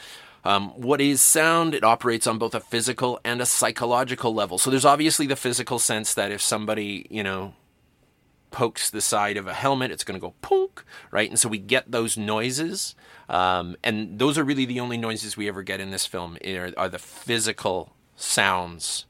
Um, 0.44 0.70
what 0.72 1.02
is 1.02 1.22
sound? 1.22 1.74
It 1.74 1.84
operates 1.84 2.28
on 2.28 2.38
both 2.38 2.56
a 2.56 2.60
physical 2.60 3.20
and 3.24 3.42
a 3.42 3.46
psychological 3.46 4.34
level. 4.34 4.58
So 4.58 4.70
there's 4.70 4.86
obviously 4.86 5.28
the 5.28 5.36
physical 5.36 5.80
sense 5.80 6.14
that 6.14 6.32
if 6.32 6.42
somebody, 6.42 7.06
you 7.10 7.24
know, 7.24 7.54
pokes 8.52 8.90
the 8.90 9.02
side 9.02 9.38
of 9.38 9.48
a 9.48 9.54
helmet, 9.54 9.92
it's 9.92 10.04
going 10.04 10.20
to 10.20 10.26
go 10.26 10.34
punk, 10.42 10.84
right? 11.12 11.30
And 11.30 11.38
so 11.38 11.50
we 11.50 11.58
get 11.58 11.92
those 11.92 12.18
noises. 12.18 12.96
Um, 13.30 13.76
and 13.84 14.20
those 14.20 14.38
are 14.38 14.44
really 14.44 14.66
the 14.66 14.80
only 14.80 14.98
noises 14.98 15.36
we 15.36 15.48
ever 15.48 15.64
get 15.64 15.80
in 15.80 15.92
this 15.92 16.06
film 16.06 16.38
are, 16.46 16.72
are 16.78 16.90
the 16.90 17.00
physical 17.00 17.94
sounds. 18.16 19.06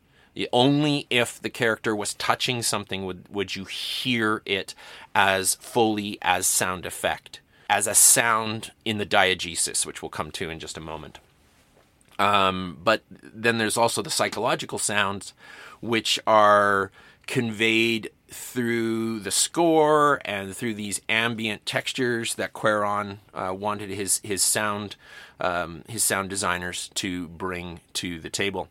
Only 0.54 1.08
if 1.10 1.42
the 1.42 1.50
character 1.50 1.96
was 1.96 2.14
touching 2.14 2.62
something 2.62 3.06
would, 3.06 3.28
would 3.30 3.56
you 3.56 3.66
hear 3.66 4.44
it 4.46 4.76
as 5.16 5.56
fully 5.56 6.18
as 6.22 6.46
sound 6.46 6.86
effect. 6.86 7.42
As 7.70 7.88
a 7.88 7.96
sound 7.96 8.72
in 8.86 8.98
the 8.98 9.06
diegesis, 9.06 9.86
which 9.86 10.02
we'll 10.02 10.10
come 10.10 10.32
to 10.32 10.50
in 10.50 10.60
just 10.60 10.78
a 10.78 10.82
moment. 10.82 11.20
Um, 12.20 12.78
but 12.84 13.04
then 13.10 13.58
there's 13.58 13.78
also 13.78 14.02
the 14.02 14.10
psychological 14.10 14.80
sounds, 14.80 15.34
which 15.82 16.20
are 16.26 16.92
conveyed 17.28 18.10
through 18.30 19.20
the 19.20 19.32
score 19.32 20.20
and 20.26 20.56
through 20.56 20.74
these 20.74 21.02
ambient 21.08 21.66
textures 21.66 22.36
that 22.36 22.54
Cuarón 22.54 23.18
uh, 23.34 23.54
wanted 23.54 23.90
his 23.90 24.20
his 24.24 24.42
sound 24.42 24.96
um, 25.40 25.84
his 25.88 26.04
sound 26.04 26.30
designers 26.30 26.90
to 26.96 27.28
bring 27.28 27.80
to 27.94 28.20
the 28.20 28.30
table. 28.30 28.70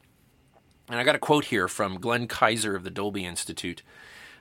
And 0.88 0.98
I 0.98 1.04
got 1.04 1.14
a 1.14 1.20
quote 1.20 1.46
here 1.46 1.68
from 1.68 2.00
Glenn 2.00 2.28
Kiser 2.28 2.76
of 2.76 2.84
the 2.84 2.90
Dolby 2.90 3.24
Institute 3.24 3.82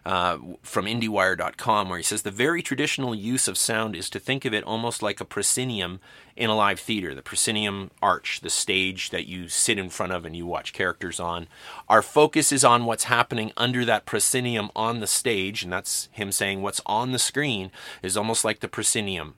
uh, 0.05 0.37
from 0.61 0.85
IndieWire.com, 0.85 1.89
where 1.89 1.97
he 1.97 2.03
says 2.03 2.21
the 2.21 2.31
very 2.31 2.61
traditional 2.61 3.15
use 3.15 3.47
of 3.47 3.57
sound 3.57 3.95
is 3.95 4.09
to 4.11 4.19
think 4.19 4.45
of 4.45 4.53
it 4.53 4.63
almost 4.63 5.01
like 5.01 5.19
a 5.19 5.25
proscenium 5.25 5.99
in 6.35 6.49
a 6.49 6.55
live 6.55 6.79
theater. 6.79 7.15
The 7.15 7.23
proscenium 7.23 7.89
arch, 8.03 8.41
the 8.41 8.49
stage 8.51 9.09
that 9.09 9.27
you 9.27 9.49
sit 9.49 9.79
in 9.79 9.89
front 9.89 10.11
of 10.11 10.23
and 10.23 10.35
you 10.35 10.45
watch 10.45 10.73
characters 10.73 11.19
on. 11.19 11.47
Our 11.89 12.03
focus 12.03 12.51
is 12.51 12.63
on 12.63 12.85
what's 12.85 13.05
happening 13.05 13.51
under 13.57 13.83
that 13.85 14.05
proscenium 14.05 14.69
on 14.75 14.99
the 14.99 15.07
stage, 15.07 15.63
and 15.63 15.73
that's 15.73 16.07
him 16.11 16.31
saying 16.31 16.61
what's 16.61 16.81
on 16.85 17.11
the 17.11 17.19
screen 17.19 17.71
is 18.03 18.15
almost 18.15 18.45
like 18.45 18.59
the 18.59 18.67
proscenium, 18.67 19.33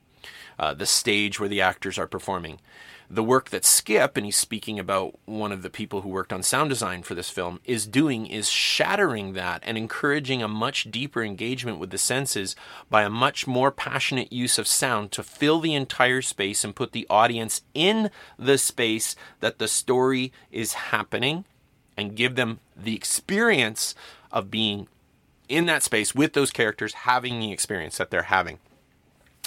uh, 0.60 0.74
the 0.74 0.86
stage 0.86 1.40
where 1.40 1.50
the 1.50 1.62
actors 1.62 1.98
are 1.98 2.08
performing 2.08 2.60
the 3.10 3.24
work 3.24 3.50
that 3.52 3.64
Skip, 3.64 4.18
and 4.18 4.26
he's 4.26 4.36
speaking 4.36 4.78
about 4.80 5.18
one 5.26 5.54
of 5.54 5.62
the 5.62 5.70
people 5.70 6.02
who 6.02 6.10
worked 6.10 6.34
on 6.34 6.44
sound 6.44 6.70
design 6.70 7.04
for 7.04 7.16
this 7.16 7.30
film, 7.30 7.60
is 7.64 7.88
doing 7.88 8.26
is 8.28 8.50
shattering 8.50 9.34
that 9.34 9.64
and 9.66 9.78
encouraging 9.78 10.44
a 10.44 10.48
much 10.48 10.92
deeper 10.92 11.24
engagement 11.24 11.80
with 11.80 11.92
the 11.92 11.98
senses 11.98 12.56
by 12.90 13.04
a 13.04 13.10
much 13.10 13.48
more 13.48 13.72
passionate 13.72 14.34
use 14.34 14.58
of 14.58 14.68
sound 14.68 15.12
to 15.14 15.24
fill 15.24 15.62
the 15.62 15.74
entire 15.74 16.22
space 16.22 16.66
and 16.66 16.76
put 16.76 16.92
the 16.92 17.08
audience 17.10 17.62
in 17.74 18.10
the 18.38 18.58
space 18.58 19.16
that 19.40 19.58
the 19.58 19.70
story 19.70 20.34
is 20.52 20.74
happening 20.74 21.46
and 21.96 22.16
give 22.16 22.36
them 22.36 22.60
the 22.76 22.96
experience 22.96 23.96
of 24.32 24.52
being 24.52 24.88
in 25.48 25.66
that 25.66 25.84
space 25.84 26.14
with 26.14 26.34
those 26.34 26.52
characters 26.52 26.94
having 26.94 27.40
the 27.40 27.54
experience 27.54 27.98
that 27.98 28.12
they're 28.12 28.24
having. 28.24 28.60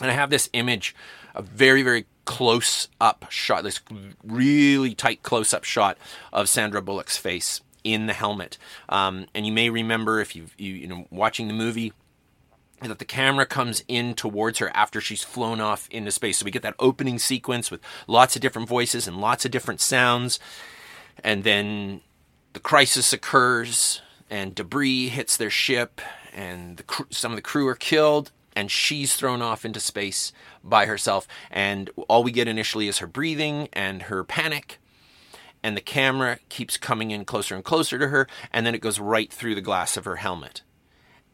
And 0.01 0.11
I 0.11 0.15
have 0.15 0.31
this 0.31 0.49
image, 0.55 0.95
a 1.35 1.43
very, 1.43 1.83
very 1.83 2.07
close 2.31 2.87
up 3.01 3.27
shot, 3.29 3.65
this 3.65 3.81
really 4.23 4.95
tight 4.95 5.25
close 5.25 5.53
up 5.53 5.65
shot 5.65 5.99
of 6.33 6.49
Sandra 6.49 6.81
Bullock's 6.81 7.17
face 7.17 7.61
in 7.83 8.07
the 8.07 8.13
helmet. 8.13 8.57
Um, 8.89 9.27
and 9.35 9.45
you 9.47 9.53
may 9.53 9.69
remember 9.69 10.21
if 10.21 10.37
you've, 10.37 10.55
you, 10.57 10.73
you 10.75 10.87
know, 10.87 11.09
watching 11.11 11.49
the 11.49 11.55
movie, 11.55 11.93
that 12.83 13.01
the 13.01 13.05
camera 13.05 13.47
comes 13.47 13.83
in 13.89 14.15
towards 14.15 14.61
her 14.61 14.71
after 14.77 15.01
she's 15.01 15.25
flown 15.25 15.61
off 15.61 15.89
into 15.91 16.13
space. 16.13 16.39
So 16.39 16.45
we 16.45 16.53
get 16.53 16.63
that 16.63 16.77
opening 16.79 17.19
sequence 17.19 17.69
with 17.69 17.81
lots 18.07 18.37
of 18.37 18.43
different 18.43 18.69
voices 18.69 19.09
and 19.09 19.21
lots 19.21 19.45
of 19.45 19.51
different 19.51 19.81
sounds. 19.81 20.39
And 21.25 21.43
then 21.43 22.01
the 22.53 22.61
crisis 22.61 23.13
occurs 23.13 24.03
and 24.31 24.55
debris 24.55 25.09
hits 25.09 25.37
their 25.37 25.51
ship 25.51 26.01
and 26.33 26.77
the 26.77 27.07
some 27.11 27.33
of 27.33 27.37
the 27.37 27.43
crew 27.43 27.67
are 27.67 27.75
killed 27.75 28.31
and 28.55 28.71
she's 28.71 29.15
thrown 29.15 29.43
off 29.43 29.65
into 29.65 29.81
space 29.81 30.33
by 30.63 30.87
herself. 30.87 31.27
And 31.51 31.91
all 32.09 32.23
we 32.23 32.33
get 32.33 32.49
initially 32.49 32.89
is 32.89 32.99
her 32.99 33.07
breathing 33.07 33.69
and 33.73 34.03
her 34.03 34.25
panic. 34.25 34.79
And 35.63 35.77
the 35.77 35.83
camera 35.83 36.39
keeps 36.49 36.77
coming 36.77 37.11
in 37.11 37.25
closer 37.25 37.55
and 37.55 37.65
closer 37.65 37.99
to 37.99 38.09
her, 38.09 38.27
and 38.53 38.67
then 38.67 38.75
it 38.75 38.81
goes 38.81 38.99
right 38.99 39.31
through 39.31 39.55
the 39.55 39.61
glass 39.61 39.97
of 39.97 40.07
her 40.07 40.17
helmet. 40.17 40.63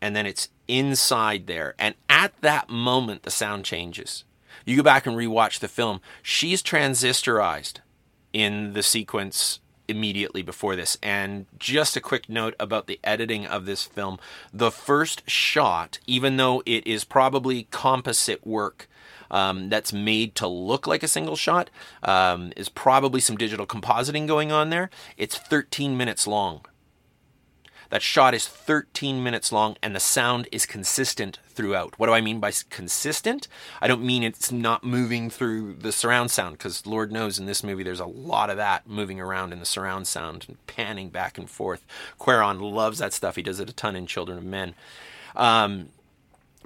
And 0.00 0.16
then 0.16 0.26
it's 0.26 0.48
inside 0.66 1.46
there. 1.46 1.74
And 1.78 1.94
at 2.08 2.32
that 2.40 2.68
moment, 2.68 3.22
the 3.22 3.30
sound 3.30 3.64
changes. 3.64 4.24
You 4.64 4.76
go 4.76 4.82
back 4.82 5.06
and 5.06 5.16
rewatch 5.16 5.60
the 5.60 5.68
film, 5.68 6.00
she's 6.22 6.62
transistorized 6.62 7.78
in 8.32 8.72
the 8.72 8.82
sequence 8.82 9.60
immediately 9.88 10.42
before 10.42 10.76
this. 10.76 10.96
And 11.02 11.46
just 11.58 11.96
a 11.96 12.00
quick 12.00 12.28
note 12.28 12.54
about 12.58 12.86
the 12.86 13.00
editing 13.04 13.46
of 13.46 13.66
this 13.66 13.84
film. 13.84 14.18
The 14.52 14.70
first 14.70 15.28
shot, 15.28 15.98
even 16.06 16.36
though 16.36 16.62
it 16.66 16.86
is 16.86 17.04
probably 17.04 17.68
composite 17.70 18.46
work 18.46 18.88
um, 19.30 19.68
that's 19.68 19.92
made 19.92 20.34
to 20.36 20.46
look 20.46 20.86
like 20.86 21.02
a 21.02 21.08
single 21.08 21.36
shot, 21.36 21.70
um, 22.02 22.52
is 22.56 22.68
probably 22.68 23.20
some 23.20 23.36
digital 23.36 23.66
compositing 23.66 24.26
going 24.26 24.52
on 24.52 24.70
there. 24.70 24.90
It's 25.16 25.36
13 25.36 25.96
minutes 25.96 26.26
long. 26.26 26.62
That 27.90 28.02
shot 28.02 28.34
is 28.34 28.46
13 28.46 29.22
minutes 29.22 29.52
long 29.52 29.76
and 29.82 29.94
the 29.94 30.00
sound 30.00 30.48
is 30.52 30.66
consistent 30.66 31.38
throughout. 31.48 31.98
What 31.98 32.06
do 32.06 32.12
I 32.12 32.20
mean 32.20 32.40
by 32.40 32.52
consistent? 32.70 33.48
I 33.80 33.86
don't 33.88 34.04
mean 34.04 34.22
it's 34.22 34.52
not 34.52 34.84
moving 34.84 35.30
through 35.30 35.74
the 35.74 35.92
surround 35.92 36.30
sound 36.30 36.58
because 36.58 36.86
Lord 36.86 37.12
knows 37.12 37.38
in 37.38 37.46
this 37.46 37.64
movie 37.64 37.82
there's 37.82 38.00
a 38.00 38.06
lot 38.06 38.50
of 38.50 38.56
that 38.56 38.86
moving 38.86 39.20
around 39.20 39.52
in 39.52 39.60
the 39.60 39.66
surround 39.66 40.06
sound 40.06 40.44
and 40.48 40.66
panning 40.66 41.08
back 41.08 41.38
and 41.38 41.48
forth. 41.48 41.84
Cuarón 42.20 42.60
loves 42.60 42.98
that 42.98 43.12
stuff. 43.12 43.36
He 43.36 43.42
does 43.42 43.60
it 43.60 43.70
a 43.70 43.72
ton 43.72 43.96
in 43.96 44.06
Children 44.06 44.38
of 44.38 44.44
Men. 44.44 44.74
Um, 45.34 45.90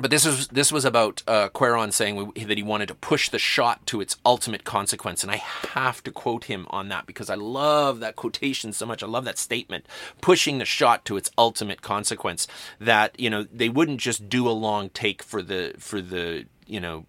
but 0.00 0.10
this 0.10 0.24
was 0.24 0.48
this 0.48 0.72
was 0.72 0.84
about 0.84 1.22
uh, 1.26 1.48
Cuarón 1.50 1.92
saying 1.92 2.32
that 2.46 2.56
he 2.56 2.62
wanted 2.62 2.88
to 2.88 2.94
push 2.94 3.28
the 3.28 3.38
shot 3.38 3.86
to 3.86 4.00
its 4.00 4.16
ultimate 4.24 4.64
consequence, 4.64 5.22
and 5.22 5.30
I 5.30 5.36
have 5.36 6.02
to 6.04 6.10
quote 6.10 6.44
him 6.44 6.66
on 6.70 6.88
that 6.88 7.06
because 7.06 7.30
I 7.30 7.34
love 7.34 8.00
that 8.00 8.16
quotation 8.16 8.72
so 8.72 8.86
much. 8.86 9.02
I 9.02 9.06
love 9.06 9.24
that 9.24 9.38
statement, 9.38 9.86
pushing 10.20 10.58
the 10.58 10.64
shot 10.64 11.04
to 11.06 11.16
its 11.16 11.30
ultimate 11.36 11.82
consequence. 11.82 12.46
That 12.78 13.18
you 13.18 13.30
know 13.30 13.44
they 13.44 13.68
wouldn't 13.68 14.00
just 14.00 14.28
do 14.28 14.48
a 14.48 14.50
long 14.50 14.90
take 14.90 15.22
for 15.22 15.42
the 15.42 15.74
for 15.78 16.00
the 16.00 16.46
you 16.66 16.80
know 16.80 17.06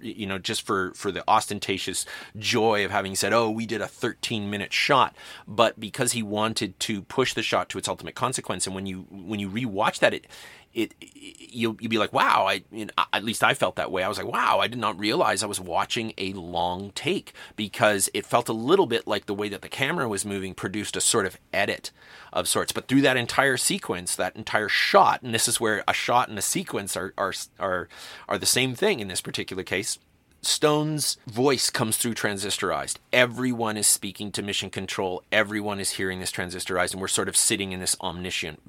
you 0.00 0.26
know 0.26 0.38
just 0.38 0.62
for 0.62 0.92
for 0.94 1.10
the 1.10 1.24
ostentatious 1.28 2.06
joy 2.36 2.84
of 2.84 2.90
having 2.90 3.14
said 3.14 3.32
oh 3.32 3.50
we 3.50 3.66
did 3.66 3.80
a 3.80 3.86
13 3.86 4.50
minute 4.50 4.72
shot 4.72 5.14
but 5.46 5.78
because 5.78 6.12
he 6.12 6.22
wanted 6.22 6.78
to 6.80 7.02
push 7.02 7.34
the 7.34 7.42
shot 7.42 7.68
to 7.68 7.78
its 7.78 7.86
ultimate 7.86 8.14
consequence 8.14 8.66
and 8.66 8.74
when 8.74 8.86
you 8.86 9.06
when 9.10 9.40
you 9.40 9.48
rewatch 9.48 9.98
that 9.98 10.14
it 10.14 10.26
it, 10.74 10.94
you'll, 11.00 11.76
you'll 11.80 11.90
be 11.90 11.98
like, 11.98 12.12
wow, 12.12 12.46
I, 12.46 12.64
you 12.70 12.86
know, 12.86 12.92
at 13.12 13.24
least 13.24 13.44
I 13.44 13.54
felt 13.54 13.76
that 13.76 13.92
way. 13.92 14.02
I 14.02 14.08
was 14.08 14.18
like, 14.18 14.26
wow, 14.26 14.58
I 14.58 14.66
did 14.66 14.78
not 14.78 14.98
realize 14.98 15.42
I 15.42 15.46
was 15.46 15.60
watching 15.60 16.12
a 16.18 16.32
long 16.32 16.90
take 16.94 17.32
because 17.56 18.10
it 18.12 18.26
felt 18.26 18.48
a 18.48 18.52
little 18.52 18.86
bit 18.86 19.06
like 19.06 19.26
the 19.26 19.34
way 19.34 19.48
that 19.48 19.62
the 19.62 19.68
camera 19.68 20.08
was 20.08 20.24
moving 20.24 20.52
produced 20.52 20.96
a 20.96 21.00
sort 21.00 21.26
of 21.26 21.38
edit 21.52 21.92
of 22.32 22.48
sorts. 22.48 22.72
But 22.72 22.88
through 22.88 23.02
that 23.02 23.16
entire 23.16 23.56
sequence, 23.56 24.16
that 24.16 24.36
entire 24.36 24.68
shot, 24.68 25.22
and 25.22 25.32
this 25.32 25.48
is 25.48 25.60
where 25.60 25.84
a 25.86 25.94
shot 25.94 26.28
and 26.28 26.38
a 26.38 26.42
sequence 26.42 26.96
are, 26.96 27.14
are, 27.16 27.32
are, 27.58 27.88
are 28.28 28.38
the 28.38 28.46
same 28.46 28.74
thing 28.74 29.00
in 29.00 29.08
this 29.08 29.20
particular 29.20 29.62
case. 29.62 29.98
Stone's 30.42 31.16
voice 31.26 31.70
comes 31.70 31.96
through 31.96 32.14
transistorized. 32.14 32.96
Everyone 33.12 33.78
is 33.78 33.86
speaking 33.86 34.30
to 34.32 34.42
mission 34.42 34.68
control. 34.68 35.22
Everyone 35.32 35.80
is 35.80 35.92
hearing 35.92 36.20
this 36.20 36.32
transistorized, 36.32 36.92
and 36.92 37.00
we're 37.00 37.08
sort 37.08 37.30
of 37.30 37.36
sitting 37.36 37.72
in 37.72 37.80
this 37.80 37.96
omniscient 38.02 38.60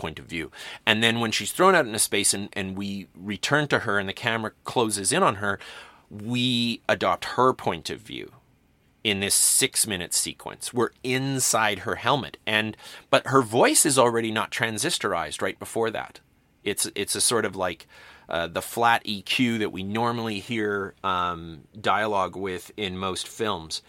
point 0.00 0.18
of 0.18 0.24
view. 0.24 0.50
And 0.86 1.02
then 1.02 1.20
when 1.20 1.30
she's 1.30 1.52
thrown 1.52 1.74
out 1.74 1.86
into 1.86 1.98
space 1.98 2.32
and, 2.34 2.48
and 2.54 2.76
we 2.76 3.06
return 3.14 3.68
to 3.68 3.80
her 3.80 3.98
and 3.98 4.08
the 4.08 4.14
camera 4.14 4.52
closes 4.64 5.12
in 5.12 5.22
on 5.22 5.36
her, 5.36 5.58
we 6.10 6.80
adopt 6.88 7.36
her 7.36 7.52
point 7.52 7.90
of 7.90 8.00
view 8.00 8.32
in 9.04 9.20
this 9.20 9.34
six 9.34 9.86
minute 9.86 10.12
sequence. 10.14 10.74
We're 10.74 10.90
inside 11.04 11.80
her 11.80 11.96
helmet. 11.96 12.38
And 12.46 12.76
but 13.10 13.26
her 13.26 13.42
voice 13.42 13.86
is 13.86 13.98
already 13.98 14.30
not 14.30 14.50
transistorized 14.50 15.42
right 15.42 15.58
before 15.58 15.90
that. 15.90 16.20
It's 16.64 16.90
it's 16.94 17.14
a 17.14 17.20
sort 17.20 17.44
of 17.44 17.54
like 17.54 17.86
uh, 18.28 18.46
the 18.46 18.62
flat 18.62 19.04
EQ 19.04 19.58
that 19.58 19.72
we 19.72 19.82
normally 19.82 20.38
hear 20.40 20.94
um, 21.04 21.62
dialogue 21.80 22.36
with 22.36 22.70
in 22.76 22.96
most 22.96 23.28
films 23.28 23.82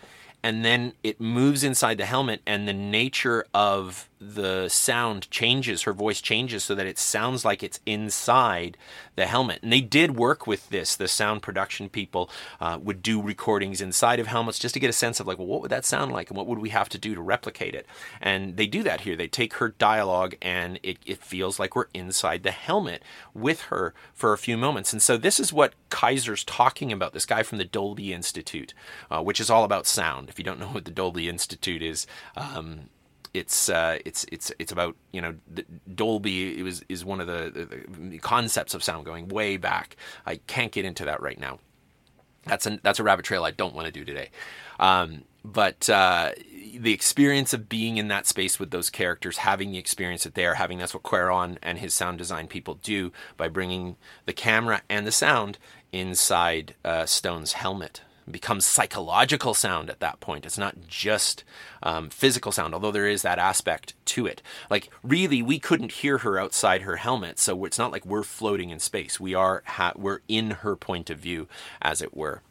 and 0.43 0.65
then 0.65 0.93
it 1.03 1.21
moves 1.21 1.63
inside 1.63 1.97
the 1.97 2.05
helmet 2.05 2.41
and 2.45 2.67
the 2.67 2.73
nature 2.73 3.45
of 3.53 4.09
the 4.21 4.69
sound 4.69 5.29
changes 5.31 5.83
her 5.83 5.93
voice 5.93 6.21
changes 6.21 6.63
so 6.63 6.75
that 6.75 6.85
it 6.85 6.99
sounds 6.99 7.43
like 7.43 7.63
it's 7.63 7.79
inside 7.85 8.77
the 9.15 9.25
helmet. 9.25 9.59
And 9.63 9.73
they 9.73 9.81
did 9.81 10.15
work 10.15 10.45
with 10.45 10.69
this. 10.69 10.95
The 10.95 11.07
sound 11.07 11.41
production 11.41 11.89
people 11.89 12.29
uh, 12.59 12.77
would 12.81 13.01
do 13.01 13.21
recordings 13.21 13.81
inside 13.81 14.19
of 14.19 14.27
helmets 14.27 14.59
just 14.59 14.73
to 14.75 14.79
get 14.79 14.89
a 14.89 14.93
sense 14.93 15.19
of 15.19 15.27
like 15.27 15.37
well 15.37 15.47
what 15.47 15.61
would 15.61 15.71
that 15.71 15.85
sound 15.85 16.11
like 16.11 16.29
and 16.29 16.37
what 16.37 16.47
would 16.47 16.59
we 16.59 16.69
have 16.69 16.89
to 16.89 16.97
do 16.97 17.15
to 17.15 17.21
replicate 17.21 17.75
it? 17.75 17.85
And 18.21 18.57
they 18.57 18.67
do 18.67 18.83
that 18.83 19.01
here. 19.01 19.15
They 19.15 19.27
take 19.27 19.55
her 19.55 19.69
dialogue 19.69 20.35
and 20.41 20.79
it, 20.83 20.97
it 21.05 21.23
feels 21.23 21.59
like 21.59 21.75
we're 21.75 21.87
inside 21.93 22.43
the 22.43 22.51
helmet 22.51 23.03
with 23.33 23.63
her 23.63 23.93
for 24.13 24.33
a 24.33 24.37
few 24.37 24.57
moments. 24.57 24.93
And 24.93 25.01
so 25.01 25.17
this 25.17 25.39
is 25.39 25.51
what 25.51 25.73
Kiser's 25.89 26.43
talking 26.43 26.91
about 26.91 27.13
this 27.13 27.25
guy 27.25 27.43
from 27.43 27.57
the 27.57 27.65
dolby 27.65 28.13
institute 28.13 28.73
uh, 29.09 29.21
which 29.21 29.39
is 29.39 29.49
all 29.49 29.63
about 29.63 29.87
sound. 29.87 30.29
If 30.29 30.37
you 30.37 30.45
don't 30.45 30.59
know 30.59 30.67
what 30.67 30.85
the 30.85 30.91
Dolby 30.91 31.29
Institute 31.29 31.81
is, 31.81 32.07
um, 32.35 32.89
it's 33.33 33.69
uh, 33.69 33.99
it's 34.05 34.25
it's 34.31 34.51
it's 34.59 34.71
about 34.71 34.95
you 35.11 35.21
know 35.21 35.35
Dolby 35.93 36.59
it 36.59 36.63
was 36.63 36.83
is 36.89 37.05
one 37.05 37.21
of 37.21 37.27
the, 37.27 37.85
the, 37.99 38.17
concepts 38.19 38.73
of 38.73 38.83
sound 38.83 39.05
going 39.05 39.29
way 39.29 39.57
back. 39.57 39.95
I 40.25 40.37
can't 40.47 40.71
get 40.71 40.85
into 40.85 41.05
that 41.05 41.21
right 41.21 41.39
now. 41.39 41.59
That's 42.45 42.65
a 42.65 42.79
that's 42.83 42.99
a 42.99 43.03
rabbit 43.03 43.25
trail 43.25 43.43
I 43.43 43.51
don't 43.51 43.73
want 43.73 43.85
to 43.85 43.91
do 43.91 44.03
today. 44.03 44.29
Um, 44.79 45.23
but 45.43 45.89
uh, 45.89 46.31
the 46.77 46.93
experience 46.93 47.53
of 47.53 47.69
being 47.69 47.97
in 47.97 48.09
that 48.09 48.27
space 48.27 48.59
with 48.59 48.71
those 48.71 48.89
characters, 48.89 49.37
having 49.37 49.71
the 49.71 49.77
experience 49.77 50.23
that 50.23 50.35
they're 50.35 50.55
having, 50.55 50.77
that's 50.77 50.93
what 50.93 51.03
Cuarón 51.03 51.57
and 51.61 51.79
his 51.79 51.93
sound 51.93 52.17
design 52.17 52.47
people 52.47 52.75
do 52.75 53.11
by 53.37 53.47
bringing 53.47 53.95
the 54.25 54.33
camera 54.33 54.81
and 54.89 55.07
the 55.07 55.11
sound 55.11 55.57
inside 55.91 56.75
uh, 56.85 57.05
Stone's 57.05 57.53
helmet. 57.53 58.01
Becomes 58.29 58.65
psychological 58.65 59.53
sound 59.53 59.89
at 59.89 59.99
that 59.99 60.19
point. 60.19 60.45
It's 60.45 60.57
not 60.57 60.87
just 60.87 61.43
um, 61.83 62.09
physical 62.09 62.51
sound, 62.51 62.73
although 62.73 62.91
there 62.91 63.07
is 63.07 63.23
that 63.23 63.39
aspect 63.39 63.93
to 64.05 64.27
it. 64.27 64.41
Like, 64.69 64.89
really, 65.03 65.41
we 65.41 65.59
couldn't 65.59 65.93
hear 65.93 66.19
her 66.19 66.39
outside 66.39 66.83
her 66.83 66.97
helmet, 66.97 67.39
so 67.39 67.65
it's 67.65 67.79
not 67.79 67.91
like 67.91 68.05
we're 68.05 68.23
floating 68.23 68.69
in 68.69 68.79
space. 68.79 69.19
We 69.19 69.33
are 69.33 69.63
ha- 69.65 69.93
we're 69.95 70.21
in 70.27 70.51
her 70.51 70.75
point 70.75 71.09
of 71.09 71.19
view, 71.19 71.47
as 71.81 72.01
it 72.01 72.15
were. 72.15 72.41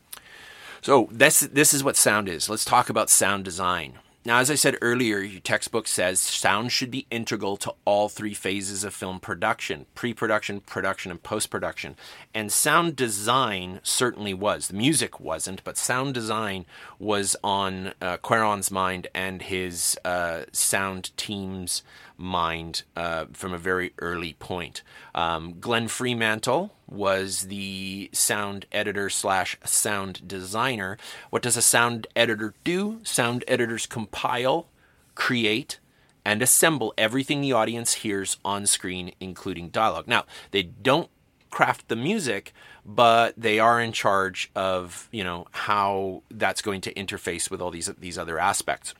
So 0.82 1.08
this 1.10 1.40
this 1.40 1.74
is 1.74 1.84
what 1.84 1.96
sound 1.96 2.28
is. 2.28 2.48
Let's 2.48 2.64
talk 2.64 2.88
about 2.88 3.10
sound 3.10 3.44
design. 3.44 3.98
Now, 4.22 4.38
as 4.38 4.50
I 4.50 4.54
said 4.54 4.76
earlier, 4.82 5.20
your 5.20 5.40
textbook 5.40 5.88
says 5.88 6.20
sound 6.20 6.72
should 6.72 6.90
be 6.90 7.06
integral 7.10 7.56
to 7.56 7.72
all 7.86 8.10
three 8.10 8.34
phases 8.34 8.84
of 8.84 8.92
film 8.92 9.18
production 9.18 9.86
pre 9.94 10.12
production, 10.12 10.60
production, 10.60 11.10
and 11.10 11.22
post 11.22 11.48
production. 11.48 11.96
And 12.34 12.52
sound 12.52 12.96
design 12.96 13.80
certainly 13.82 14.34
was. 14.34 14.68
The 14.68 14.74
music 14.76 15.20
wasn't, 15.20 15.64
but 15.64 15.78
sound 15.78 16.12
design 16.12 16.66
was 16.98 17.34
on 17.42 17.94
uh, 18.02 18.18
Cuarón's 18.18 18.70
mind 18.70 19.08
and 19.14 19.40
his 19.40 19.98
uh, 20.04 20.42
sound 20.52 21.16
team's 21.16 21.82
mind 22.20 22.82
uh, 22.94 23.26
from 23.32 23.52
a 23.52 23.58
very 23.58 23.92
early 23.98 24.34
point. 24.34 24.82
Um, 25.14 25.56
Glenn 25.58 25.88
Freemantle 25.88 26.70
was 26.86 27.42
the 27.42 28.10
sound 28.12 28.66
editor 28.70 29.08
slash 29.08 29.56
sound 29.64 30.28
designer. 30.28 30.98
What 31.30 31.42
does 31.42 31.56
a 31.56 31.62
sound 31.62 32.06
editor 32.14 32.54
do? 32.62 33.00
Sound 33.02 33.42
editors 33.48 33.86
compile, 33.86 34.68
create, 35.14 35.78
and 36.24 36.42
assemble 36.42 36.92
everything 36.98 37.40
the 37.40 37.52
audience 37.52 37.94
hears 37.94 38.36
on 38.44 38.66
screen, 38.66 39.12
including 39.18 39.70
dialogue. 39.70 40.06
Now, 40.06 40.24
they 40.50 40.62
don't 40.62 41.08
craft 41.50 41.88
the 41.88 41.96
music, 41.96 42.52
but 42.84 43.34
they 43.36 43.58
are 43.58 43.80
in 43.80 43.92
charge 43.92 44.50
of 44.54 45.08
you 45.10 45.24
know 45.24 45.46
how 45.52 46.22
that's 46.30 46.62
going 46.62 46.80
to 46.82 46.94
interface 46.94 47.50
with 47.50 47.60
all 47.60 47.70
these 47.70 47.90
these 47.98 48.18
other 48.18 48.38
aspects. 48.38 48.94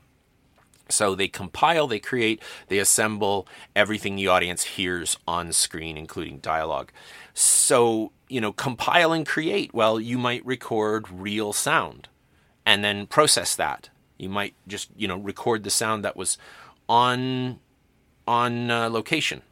So 0.93 1.15
they 1.15 1.29
compile, 1.29 1.87
they 1.87 1.99
create, 1.99 2.43
they 2.69 2.79
assemble 2.79 3.47
everything 3.75 4.17
the 4.17 4.29
audience 4.29 4.65
hears 4.65 5.17
on 5.27 5.53
screen, 5.53 5.97
including 5.97 6.39
dialogue. 6.39 6.93
So, 7.35 8.13
you 8.29 8.41
know, 8.41 8.53
compile 8.53 9.13
and 9.13 9.27
create, 9.27 9.73
well, 9.73 10.01
you 10.01 10.19
might 10.19 10.45
record 10.45 11.07
real 11.11 11.53
sound 11.53 12.09
and 12.67 12.85
then 12.85 13.07
process 13.07 13.57
that. 13.57 13.91
You 14.19 14.29
might 14.29 14.55
just, 14.69 14.91
you 14.97 15.09
know, 15.09 15.17
record 15.17 15.65
the 15.65 15.71
sound 15.71 16.05
that 16.05 16.17
was 16.17 16.37
on 16.89 17.61
on 18.27 18.71
uh, 18.71 18.89
location. 18.91 19.43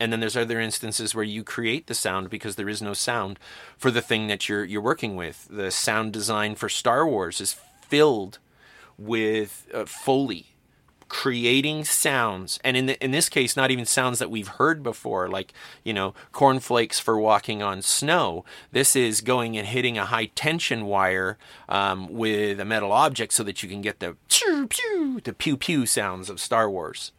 And 0.00 0.12
then 0.12 0.20
there's 0.20 0.36
other 0.36 0.60
instances 0.60 1.14
where 1.14 1.24
you 1.24 1.42
create 1.42 1.88
the 1.88 1.94
sound 1.94 2.30
because 2.30 2.54
there 2.54 2.68
is 2.68 2.80
no 2.80 2.94
sound 2.94 3.38
for 3.76 3.90
the 3.90 4.00
thing 4.00 4.28
that 4.28 4.48
you're 4.48 4.64
you're 4.64 4.80
working 4.80 5.16
with. 5.16 5.48
The 5.50 5.70
sound 5.70 6.12
design 6.12 6.54
for 6.54 6.68
Star 6.68 7.06
Wars 7.06 7.40
is 7.40 7.56
filled 7.82 8.38
with 8.96 9.66
uh, 9.74 9.84
foley 9.86 10.54
creating 11.08 11.84
sounds 11.84 12.58
and 12.62 12.76
in 12.76 12.86
the, 12.86 13.04
in 13.04 13.10
this 13.10 13.28
case 13.28 13.56
not 13.56 13.70
even 13.70 13.86
sounds 13.86 14.18
that 14.18 14.30
we've 14.30 14.48
heard 14.48 14.82
before 14.82 15.28
like 15.28 15.52
you 15.82 15.92
know 15.92 16.14
cornflakes 16.32 17.00
for 17.00 17.18
walking 17.18 17.62
on 17.62 17.82
snow. 17.82 18.44
This 18.72 18.94
is 18.94 19.20
going 19.20 19.56
and 19.56 19.66
hitting 19.66 19.96
a 19.96 20.06
high 20.06 20.26
tension 20.26 20.86
wire 20.86 21.38
um, 21.68 22.08
with 22.12 22.60
a 22.60 22.64
metal 22.64 22.92
object 22.92 23.32
so 23.32 23.42
that 23.44 23.62
you 23.62 23.68
can 23.68 23.80
get 23.80 24.00
the 24.00 24.16
pew 24.28 24.66
pew 24.66 25.20
the 25.22 25.32
pew 25.32 25.56
pew 25.56 25.86
sounds 25.86 26.28
of 26.28 26.40
Star 26.40 26.70
Wars. 26.70 27.12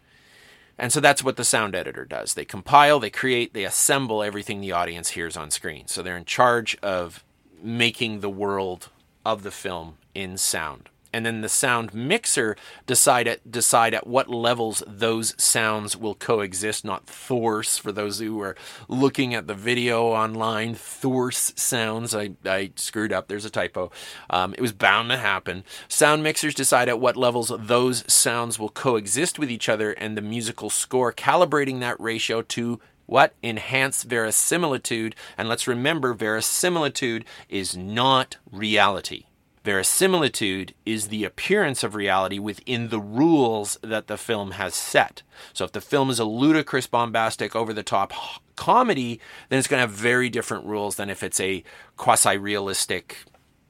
And 0.77 0.93
so 0.93 1.01
that's 1.01 1.23
what 1.23 1.35
the 1.35 1.43
sound 1.43 1.75
editor 1.75 2.05
does. 2.05 2.35
They 2.35 2.45
compile 2.45 2.99
they 2.99 3.09
create 3.09 3.53
they 3.53 3.65
assemble 3.65 4.23
everything 4.23 4.61
the 4.61 4.71
audience 4.71 5.09
hears 5.09 5.35
on 5.35 5.51
screen. 5.51 5.87
So 5.87 6.01
they're 6.01 6.17
in 6.17 6.25
charge 6.25 6.77
of 6.81 7.23
making 7.61 8.21
the 8.21 8.29
world 8.29 8.89
of 9.25 9.43
the 9.43 9.51
film 9.51 9.97
in 10.13 10.37
sound 10.37 10.89
and 11.11 11.25
then 11.25 11.41
the 11.41 11.49
sound 11.49 11.93
mixer 11.93 12.55
decide 12.85 13.27
at 13.27 13.51
decide 13.51 13.93
at 13.93 14.07
what 14.07 14.29
levels 14.29 14.83
those 14.87 15.33
sounds 15.41 15.95
will 15.95 16.15
coexist 16.15 16.85
not 16.85 17.07
thorse 17.07 17.77
for 17.77 17.91
those 17.91 18.19
who 18.19 18.41
are 18.41 18.55
looking 18.87 19.33
at 19.33 19.47
the 19.47 19.53
video 19.53 20.07
online 20.07 20.75
thorse 20.75 21.53
sounds 21.55 22.15
i, 22.15 22.31
I 22.45 22.71
screwed 22.75 23.13
up 23.13 23.27
there's 23.27 23.45
a 23.45 23.49
typo 23.49 23.91
um, 24.29 24.53
it 24.53 24.61
was 24.61 24.73
bound 24.73 25.09
to 25.09 25.17
happen 25.17 25.63
sound 25.87 26.23
mixers 26.23 26.55
decide 26.55 26.89
at 26.89 26.99
what 26.99 27.17
levels 27.17 27.51
those 27.57 28.03
sounds 28.11 28.59
will 28.59 28.69
coexist 28.69 29.39
with 29.39 29.51
each 29.51 29.69
other 29.69 29.91
and 29.91 30.17
the 30.17 30.21
musical 30.21 30.69
score 30.69 31.11
calibrating 31.13 31.79
that 31.79 31.99
ratio 31.99 32.41
to 32.41 32.79
what? 33.09 33.33
Enhance 33.41 34.03
verisimilitude. 34.03 35.15
And 35.35 35.49
let's 35.49 35.67
remember, 35.67 36.13
verisimilitude 36.13 37.25
is 37.49 37.75
not 37.75 38.37
reality. 38.51 39.25
Verisimilitude 39.65 40.73
is 40.85 41.09
the 41.09 41.25
appearance 41.25 41.83
of 41.83 41.93
reality 41.93 42.39
within 42.39 42.89
the 42.89 42.99
rules 42.99 43.77
that 43.81 44.07
the 44.07 44.17
film 44.17 44.51
has 44.51 44.73
set. 44.73 45.21
So 45.53 45.65
if 45.65 45.73
the 45.73 45.81
film 45.81 46.09
is 46.09 46.19
a 46.19 46.23
ludicrous, 46.23 46.87
bombastic, 46.87 47.55
over 47.55 47.73
the 47.73 47.83
top 47.83 48.13
comedy, 48.55 49.19
then 49.49 49.59
it's 49.59 49.67
going 49.67 49.79
to 49.79 49.87
have 49.87 49.91
very 49.91 50.29
different 50.29 50.65
rules 50.65 50.95
than 50.95 51.09
if 51.09 51.23
it's 51.23 51.41
a 51.41 51.63
quasi 51.97 52.37
realistic 52.37 53.17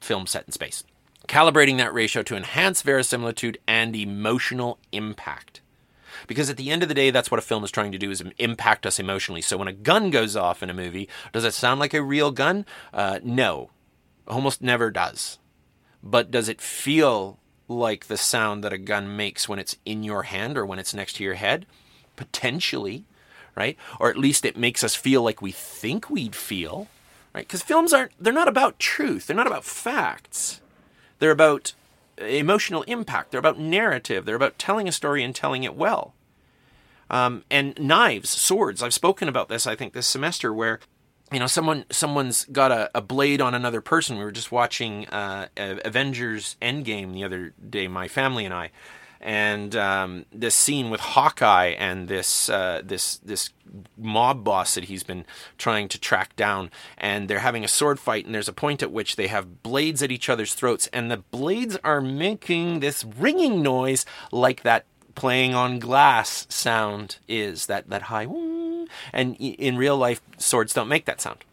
film 0.00 0.26
set 0.26 0.44
in 0.46 0.52
space. 0.52 0.84
Calibrating 1.26 1.78
that 1.78 1.92
ratio 1.92 2.22
to 2.22 2.36
enhance 2.36 2.82
verisimilitude 2.82 3.58
and 3.66 3.96
emotional 3.96 4.78
impact. 4.92 5.60
Because 6.28 6.50
at 6.50 6.56
the 6.56 6.70
end 6.70 6.82
of 6.82 6.88
the 6.88 6.94
day, 6.94 7.10
that's 7.10 7.30
what 7.32 7.38
a 7.38 7.42
film 7.42 7.64
is 7.64 7.70
trying 7.70 7.92
to 7.92 7.98
do 7.98 8.10
is 8.10 8.22
impact 8.38 8.86
us 8.86 9.00
emotionally. 9.00 9.40
So 9.40 9.56
when 9.56 9.68
a 9.68 9.72
gun 9.72 10.10
goes 10.10 10.36
off 10.36 10.62
in 10.62 10.70
a 10.70 10.74
movie, 10.74 11.08
does 11.32 11.44
it 11.44 11.54
sound 11.54 11.80
like 11.80 11.94
a 11.94 12.02
real 12.02 12.30
gun? 12.30 12.64
Uh, 12.92 13.18
no, 13.24 13.70
almost 14.28 14.62
never 14.62 14.90
does 14.90 15.38
but 16.02 16.30
does 16.30 16.48
it 16.48 16.60
feel 16.60 17.38
like 17.68 18.06
the 18.06 18.16
sound 18.16 18.64
that 18.64 18.72
a 18.72 18.78
gun 18.78 19.16
makes 19.16 19.48
when 19.48 19.58
it's 19.58 19.76
in 19.84 20.02
your 20.02 20.24
hand 20.24 20.58
or 20.58 20.66
when 20.66 20.78
it's 20.78 20.94
next 20.94 21.14
to 21.14 21.24
your 21.24 21.34
head? 21.34 21.66
Potentially, 22.16 23.04
right? 23.54 23.76
Or 23.98 24.10
at 24.10 24.18
least 24.18 24.44
it 24.44 24.56
makes 24.56 24.82
us 24.82 24.94
feel 24.94 25.22
like 25.22 25.40
we 25.40 25.52
think 25.52 26.10
we'd 26.10 26.34
feel, 26.34 26.88
right? 27.34 27.46
Because 27.46 27.62
films 27.62 27.92
aren't, 27.92 28.12
they're 28.18 28.32
not 28.32 28.48
about 28.48 28.78
truth, 28.78 29.26
they're 29.26 29.36
not 29.36 29.46
about 29.46 29.64
facts. 29.64 30.60
They're 31.18 31.30
about 31.30 31.74
emotional 32.18 32.82
impact, 32.84 33.30
they're 33.30 33.38
about 33.38 33.58
narrative, 33.58 34.24
they're 34.24 34.34
about 34.36 34.58
telling 34.58 34.88
a 34.88 34.92
story 34.92 35.22
and 35.22 35.34
telling 35.34 35.64
it 35.64 35.76
well. 35.76 36.14
Um, 37.08 37.44
and 37.50 37.78
knives, 37.78 38.30
swords. 38.30 38.82
I've 38.82 38.94
spoken 38.94 39.28
about 39.28 39.48
this, 39.48 39.66
I 39.66 39.74
think, 39.74 39.92
this 39.92 40.06
semester, 40.06 40.52
where 40.52 40.80
you 41.32 41.38
know 41.38 41.46
someone 41.46 41.84
someone's 41.90 42.44
got 42.46 42.72
a, 42.72 42.90
a 42.94 43.00
blade 43.00 43.40
on 43.40 43.54
another 43.54 43.80
person. 43.80 44.18
We 44.18 44.24
were 44.24 44.32
just 44.32 44.50
watching 44.50 45.06
uh, 45.08 45.48
avengers 45.56 46.56
endgame 46.60 47.12
the 47.12 47.24
other 47.24 47.52
day 47.68 47.88
my 47.88 48.08
family 48.08 48.44
and 48.44 48.54
i. 48.54 48.70
And 49.22 49.76
um, 49.76 50.24
this 50.32 50.54
scene 50.54 50.88
with 50.88 51.00
hawkeye 51.00 51.74
and 51.78 52.08
this 52.08 52.48
uh, 52.48 52.80
this 52.82 53.18
this 53.18 53.50
mob 53.98 54.42
boss 54.44 54.74
that 54.74 54.84
he's 54.84 55.02
been 55.02 55.26
trying 55.58 55.88
to 55.88 56.00
track 56.00 56.34
down. 56.36 56.70
And 56.96 57.28
they're 57.28 57.40
having 57.40 57.62
a 57.62 57.68
sword 57.68 58.00
fight 58.00 58.24
and 58.24 58.34
there's 58.34 58.48
a 58.48 58.52
point 58.54 58.82
at 58.82 58.90
which 58.90 59.16
they 59.16 59.26
have 59.26 59.62
blades 59.62 60.02
at 60.02 60.10
each 60.10 60.30
other's 60.30 60.54
throats. 60.54 60.88
And 60.92 61.10
the 61.10 61.18
blades 61.18 61.76
are 61.84 62.00
making 62.00 62.80
this 62.80 63.04
ringing 63.04 63.62
noise 63.62 64.06
like 64.32 64.62
that 64.62 64.86
playing 65.20 65.54
on 65.54 65.78
glass 65.78 66.46
sound 66.48 67.18
is 67.28 67.66
that 67.66 67.90
that 67.90 68.00
high 68.04 68.26
and 69.12 69.36
in 69.36 69.76
real 69.76 69.94
life, 69.94 70.22
swords 70.38 70.72
don't 70.72 70.88
make 70.88 71.04
that 71.04 71.20
sound. 71.20 71.44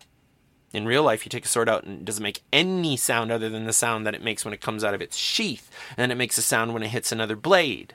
In 0.72 0.86
real 0.86 1.04
life, 1.04 1.26
you 1.26 1.30
take 1.30 1.44
a 1.44 1.50
sword 1.50 1.68
out 1.68 1.84
and 1.84 2.00
it 2.00 2.06
doesn't 2.06 2.24
make 2.24 2.44
any 2.54 2.96
sound 2.96 3.30
other 3.30 3.50
than 3.50 3.66
the 3.66 3.74
sound 3.74 4.08
that 4.08 4.16
it 4.16 4.24
makes 4.24 4.46
when 4.46 4.54
it 4.54 4.62
comes 4.62 4.86
out 4.86 4.94
of 4.94 5.02
its 5.02 5.18
sheath, 5.18 5.70
and 5.98 6.14
it 6.14 6.16
makes 6.16 6.38
a 6.38 6.42
sound 6.42 6.74
when 6.74 6.82
it 6.82 6.92
hits 6.92 7.12
another 7.12 7.36
blade. 7.36 7.94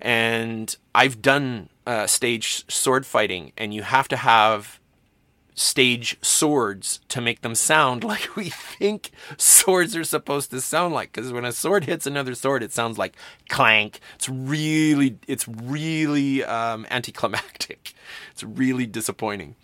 And 0.00 0.74
I've 0.94 1.20
done 1.20 1.68
uh, 1.86 2.06
stage 2.06 2.64
sword 2.72 3.04
fighting, 3.04 3.52
and 3.58 3.74
you 3.74 3.82
have 3.82 4.08
to 4.08 4.16
have 4.16 4.79
stage 5.54 6.16
swords 6.22 7.00
to 7.08 7.20
make 7.20 7.42
them 7.42 7.54
sound 7.54 8.04
like 8.12 8.34
we 8.36 8.50
think 8.50 9.10
swords 9.36 9.96
are 9.96 10.04
supposed 10.04 10.50
to 10.50 10.60
sound 10.60 10.94
like 10.94 11.12
because 11.12 11.32
when 11.32 11.44
a 11.44 11.52
sword 11.52 11.84
hits 11.84 12.06
another 12.06 12.34
sword 12.34 12.62
it 12.62 12.72
sounds 12.72 12.98
like 12.98 13.16
clank 13.48 14.00
it's 14.14 14.28
really 14.28 15.18
it's 15.26 15.46
really 15.48 16.44
um, 16.44 16.86
anticlimactic 16.90 17.94
it's 18.32 18.42
really 18.42 18.86
disappointing 18.86 19.54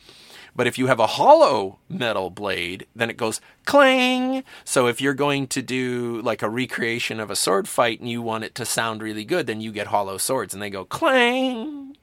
but 0.57 0.67
if 0.67 0.79
you 0.79 0.87
have 0.87 0.99
a 0.99 1.07
hollow 1.07 1.79
metal 1.87 2.31
blade, 2.31 2.87
then 2.97 3.11
it 3.11 3.19
goes 3.19 3.43
clang. 3.67 4.43
So 4.65 4.87
if 4.87 5.03
you're 5.03 5.13
going 5.13 5.49
to 5.49 5.61
do 5.61 6.23
like 6.23 6.41
a 6.41 6.49
recreation 6.49 7.21
of 7.21 7.31
a 7.31 7.37
sword 7.37 7.69
fight 7.69 8.01
and 8.01 8.09
you 8.09 8.23
want 8.23 8.45
it 8.45 8.55
to 8.55 8.65
sound 8.65 9.03
really 9.03 9.25
good, 9.27 9.47
then 9.47 9.61
you 9.61 9.71
get 9.71 9.89
hollow 9.89 10.17
swords 10.17 10.55
and 10.55 10.63
they 10.63 10.71
go 10.71 10.87
clang, 10.87 11.99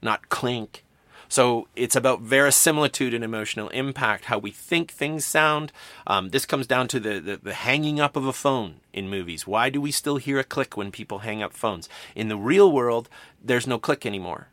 not 0.00 0.30
clink. 0.30 0.82
So 1.30 1.68
it's 1.76 1.94
about 1.94 2.22
verisimilitude 2.22 3.14
and 3.14 3.22
emotional 3.22 3.68
impact, 3.68 4.24
how 4.24 4.38
we 4.38 4.50
think 4.50 4.90
things 4.90 5.24
sound. 5.24 5.70
Um, 6.04 6.30
this 6.30 6.44
comes 6.44 6.66
down 6.66 6.88
to 6.88 6.98
the, 6.98 7.20
the, 7.20 7.36
the 7.36 7.54
hanging 7.54 8.00
up 8.00 8.16
of 8.16 8.26
a 8.26 8.32
phone 8.32 8.80
in 8.92 9.08
movies. 9.08 9.46
Why 9.46 9.70
do 9.70 9.80
we 9.80 9.92
still 9.92 10.16
hear 10.16 10.40
a 10.40 10.44
click 10.44 10.76
when 10.76 10.90
people 10.90 11.20
hang 11.20 11.40
up 11.40 11.52
phones? 11.52 11.88
In 12.16 12.28
the 12.28 12.36
real 12.36 12.72
world, 12.72 13.08
there's 13.40 13.68
no 13.68 13.78
click 13.78 14.04
anymore. 14.04 14.48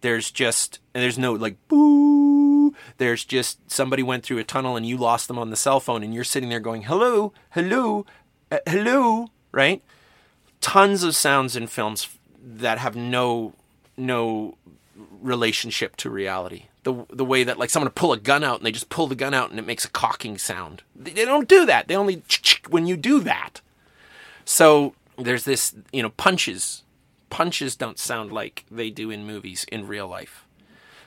There's 0.00 0.30
just, 0.30 0.78
and 0.94 1.02
there's 1.02 1.18
no 1.18 1.32
like 1.32 1.56
boo. 1.66 2.72
there's 2.98 3.24
just 3.24 3.68
somebody 3.68 4.04
went 4.04 4.22
through 4.22 4.38
a 4.38 4.44
tunnel 4.44 4.76
and 4.76 4.86
you 4.86 4.96
lost 4.96 5.26
them 5.26 5.40
on 5.40 5.50
the 5.50 5.56
cell 5.56 5.80
phone 5.80 6.04
and 6.04 6.14
you're 6.14 6.22
sitting 6.22 6.50
there 6.50 6.60
going, 6.60 6.82
hello, 6.82 7.32
hello, 7.50 8.06
uh, 8.52 8.58
hello, 8.68 9.26
right? 9.50 9.82
Tons 10.60 11.02
of 11.02 11.16
sounds 11.16 11.56
in 11.56 11.66
films 11.66 12.08
that 12.40 12.78
have 12.78 12.94
no 12.94 13.54
no 13.96 14.56
relationship 15.20 15.96
to 15.96 16.10
reality. 16.10 16.66
The 16.82 17.04
the 17.10 17.24
way 17.24 17.44
that 17.44 17.58
like 17.58 17.70
someone 17.70 17.90
to 17.90 17.94
pull 17.94 18.12
a 18.12 18.18
gun 18.18 18.44
out 18.44 18.58
and 18.58 18.66
they 18.66 18.72
just 18.72 18.88
pull 18.88 19.06
the 19.06 19.14
gun 19.14 19.34
out 19.34 19.50
and 19.50 19.58
it 19.58 19.66
makes 19.66 19.84
a 19.84 19.90
cocking 19.90 20.38
sound. 20.38 20.82
They 20.94 21.24
don't 21.24 21.48
do 21.48 21.66
that. 21.66 21.88
They 21.88 21.96
only 21.96 22.22
when 22.68 22.86
you 22.86 22.96
do 22.96 23.20
that. 23.20 23.60
So 24.44 24.94
there's 25.18 25.44
this, 25.44 25.74
you 25.92 26.02
know, 26.02 26.10
punches. 26.10 26.82
Punches 27.28 27.74
don't 27.74 27.98
sound 27.98 28.32
like 28.32 28.64
they 28.70 28.90
do 28.90 29.10
in 29.10 29.26
movies 29.26 29.66
in 29.70 29.86
real 29.86 30.06
life. 30.06 30.46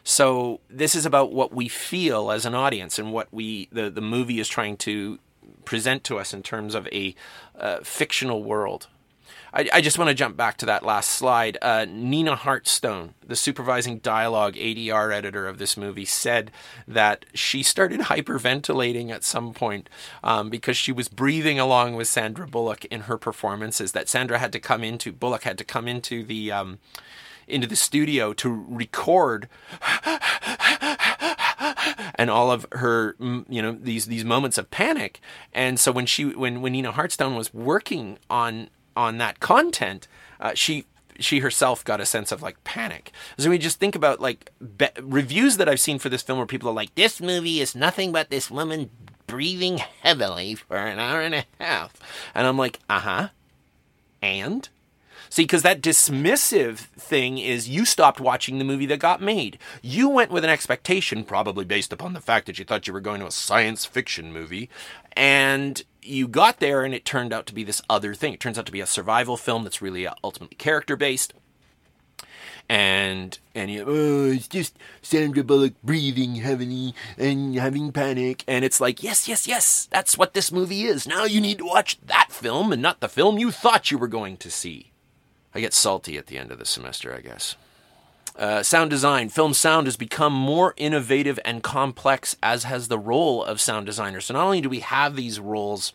So 0.04 0.60
this 0.70 0.96
is 0.96 1.06
about 1.06 1.32
what 1.32 1.54
we 1.54 1.68
feel 1.68 2.32
as 2.32 2.46
an 2.46 2.56
audience 2.56 3.00
and 3.00 3.14
what 3.14 3.28
we 3.32 3.70
the 3.72 3.90
the 3.90 4.02
movie 4.02 4.40
is 4.40 4.48
trying 4.48 4.78
to 4.78 5.20
present 5.66 6.04
to 6.06 6.18
us 6.18 6.34
in 6.34 6.44
terms 6.44 6.76
of 6.76 6.88
a 6.88 7.16
uh, 7.58 7.80
fictional 7.84 8.44
world 8.44 8.88
I, 9.54 9.70
I 9.74 9.82
just 9.82 9.98
want 9.98 10.10
to 10.10 10.14
jump 10.14 10.38
back 10.38 10.58
to 10.58 10.66
that 10.68 10.86
last 10.86 11.10
slide. 11.10 11.58
Uh, 11.62 11.86
Nina 11.86 12.36
Hartstone, 12.36 13.14
the 13.26 13.36
supervising 13.36 14.00
dialogue 14.00 14.56
ADR 14.56 15.14
editor 15.14 15.48
of 15.48 15.58
this 15.58 15.76
movie, 15.78 16.06
said 16.06 16.52
that 16.88 17.26
she 17.34 17.64
started 17.64 18.02
hyperventilating 18.02 19.10
at 19.10 19.24
some 19.24 19.54
point 19.54 19.90
um, 20.24 20.50
because 20.50 20.78
she 20.78 20.92
was 20.92 21.08
breathing 21.08 21.60
along 21.60 21.96
with 21.96 22.08
Sandra 22.08 22.48
Bullock 22.48 22.86
in 22.86 23.02
her 23.02 23.18
performances. 23.18 23.92
That 23.92 24.10
Sandra 24.10 24.40
had 24.40 24.52
to 24.54 24.60
come 24.60 24.84
into 24.84 25.12
Bullock 25.12 25.44
had 25.44 25.58
to 25.58 25.64
come 25.64 25.88
into 25.88 26.24
the 26.24 26.52
um, 26.52 26.80
into 27.48 27.68
the 27.68 27.76
studio 27.76 28.32
to 28.34 28.66
record 28.70 29.50
and 32.16 32.30
all 32.30 32.52
of 32.52 32.68
her 32.74 33.16
you 33.20 33.62
know 33.62 33.72
these 33.72 34.06
these 34.06 34.24
moments 34.24 34.58
of 34.60 34.70
panic 34.70 35.20
and 35.52 35.80
so 35.80 35.92
when 35.92 36.06
she 36.06 36.26
when 36.26 36.62
when 36.62 36.74
Nina 36.74 36.92
Hartstone 36.92 37.36
was 37.36 37.52
working 37.54 38.20
on 38.30 38.70
on 39.00 39.18
that 39.18 39.40
content, 39.40 40.08
uh, 40.42 40.54
she 40.54 40.86
she 41.20 41.40
herself 41.40 41.84
got 41.84 42.02
a 42.02 42.06
sense 42.06 42.32
of 42.32 42.42
like 42.42 42.62
panic. 42.64 43.12
So 43.38 43.50
we 43.50 43.58
just 43.58 43.80
think 43.80 43.96
about 43.96 44.20
like 44.20 44.52
be- 44.78 44.88
reviews 45.02 45.58
that 45.58 45.70
I've 45.70 45.80
seen 45.80 46.00
for 46.00 46.10
this 46.10 46.22
film 46.22 46.38
where 46.38 46.46
people 46.46 46.70
are 46.70 46.74
like, 46.74 46.94
"This 46.96 47.22
movie 47.22 47.62
is 47.62 47.76
nothing 47.76 48.12
but 48.12 48.30
this 48.30 48.52
woman 48.52 48.90
breathing 49.26 49.78
heavily 49.78 50.56
for 50.56 50.76
an 50.78 51.00
hour 51.00 51.22
and 51.22 51.34
a 51.36 51.46
half," 51.60 51.94
and 52.36 52.46
I'm 52.46 52.58
like, 52.58 52.80
"Uh 52.90 53.00
huh," 53.00 53.28
and 54.22 54.68
See, 55.30 55.44
because 55.44 55.62
that 55.62 55.82
dismissive 55.82 56.78
thing 56.78 57.38
is 57.38 57.70
you 57.70 57.86
stopped 57.86 58.20
watching 58.20 58.58
the 58.58 58.66
movie 58.66 58.88
that 58.88 59.00
got 59.00 59.22
made. 59.22 59.60
You 59.82 60.10
went 60.10 60.32
with 60.32 60.44
an 60.44 60.50
expectation, 60.50 61.24
probably 61.24 61.66
based 61.66 61.94
upon 61.94 62.14
the 62.14 62.22
fact 62.22 62.48
that 62.48 62.58
you 62.58 62.66
thought 62.66 62.88
you 62.88 62.94
were 62.94 63.00
going 63.00 63.20
to 63.20 63.28
a 63.28 63.32
science 63.32 63.86
fiction 63.86 64.34
movie, 64.34 64.70
and 65.14 65.84
you 66.02 66.28
got 66.28 66.60
there 66.60 66.84
and 66.84 66.94
it 66.94 67.06
turned 67.06 67.32
out 67.32 67.46
to 67.46 67.54
be 67.54 67.64
this 67.64 67.82
other 67.90 68.16
thing. 68.16 68.34
It 68.34 68.40
turns 68.40 68.58
out 68.58 68.66
to 68.66 68.72
be 68.72 68.82
a 68.82 68.88
survival 68.88 69.38
film 69.38 69.64
that's 69.64 69.82
really 69.82 70.08
uh, 70.08 70.16
ultimately 70.24 70.56
character 70.56 70.96
based. 70.96 71.34
And 72.72 73.38
and 73.56 73.72
you 73.72 73.84
oh, 73.88 74.32
it's 74.32 74.48
just 74.48 74.78
Sandra 75.02 75.44
Bullock 75.44 75.74
breathing 75.84 76.36
heavily 76.36 76.94
and 77.18 77.56
having 77.56 77.92
panic, 77.92 78.44
and 78.48 78.64
it's 78.64 78.80
like 78.80 79.02
yes, 79.02 79.28
yes, 79.28 79.48
yes, 79.48 79.88
that's 79.92 80.20
what 80.20 80.36
this 80.36 80.52
movie 80.52 80.84
is. 80.84 81.08
Now 81.08 81.26
you 81.26 81.42
need 81.42 81.58
to 81.58 81.66
watch 81.66 82.00
that 82.06 82.32
film 82.32 82.72
and 82.72 82.80
not 82.80 83.00
the 83.00 83.10
film 83.10 83.40
you 83.40 83.50
thought 83.50 83.90
you 83.90 83.98
were 83.98 84.08
going 84.08 84.38
to 84.38 84.52
see. 84.52 84.89
I 85.54 85.60
get 85.60 85.74
salty 85.74 86.18
at 86.18 86.28
the 86.28 86.38
end 86.38 86.52
of 86.52 86.60
the 86.60 86.66
semester, 86.66 87.14
I 87.14 87.22
guess. 87.22 87.56
Uh, 88.36 88.64
sound 88.64 88.90
design. 88.90 89.30
Film 89.30 89.54
sound 89.54 89.88
has 89.88 89.98
become 89.98 90.32
more 90.32 90.74
innovative 90.78 91.40
and 91.44 91.62
complex, 91.62 92.38
as 92.42 92.64
has 92.64 92.88
the 92.88 93.00
role 93.00 93.44
of 93.44 93.60
sound 93.60 93.86
designer. 93.86 94.22
So, 94.22 94.34
not 94.34 94.46
only 94.46 94.62
do 94.62 94.70
we 94.70 94.80
have 94.80 95.16
these 95.16 95.40
roles, 95.40 95.94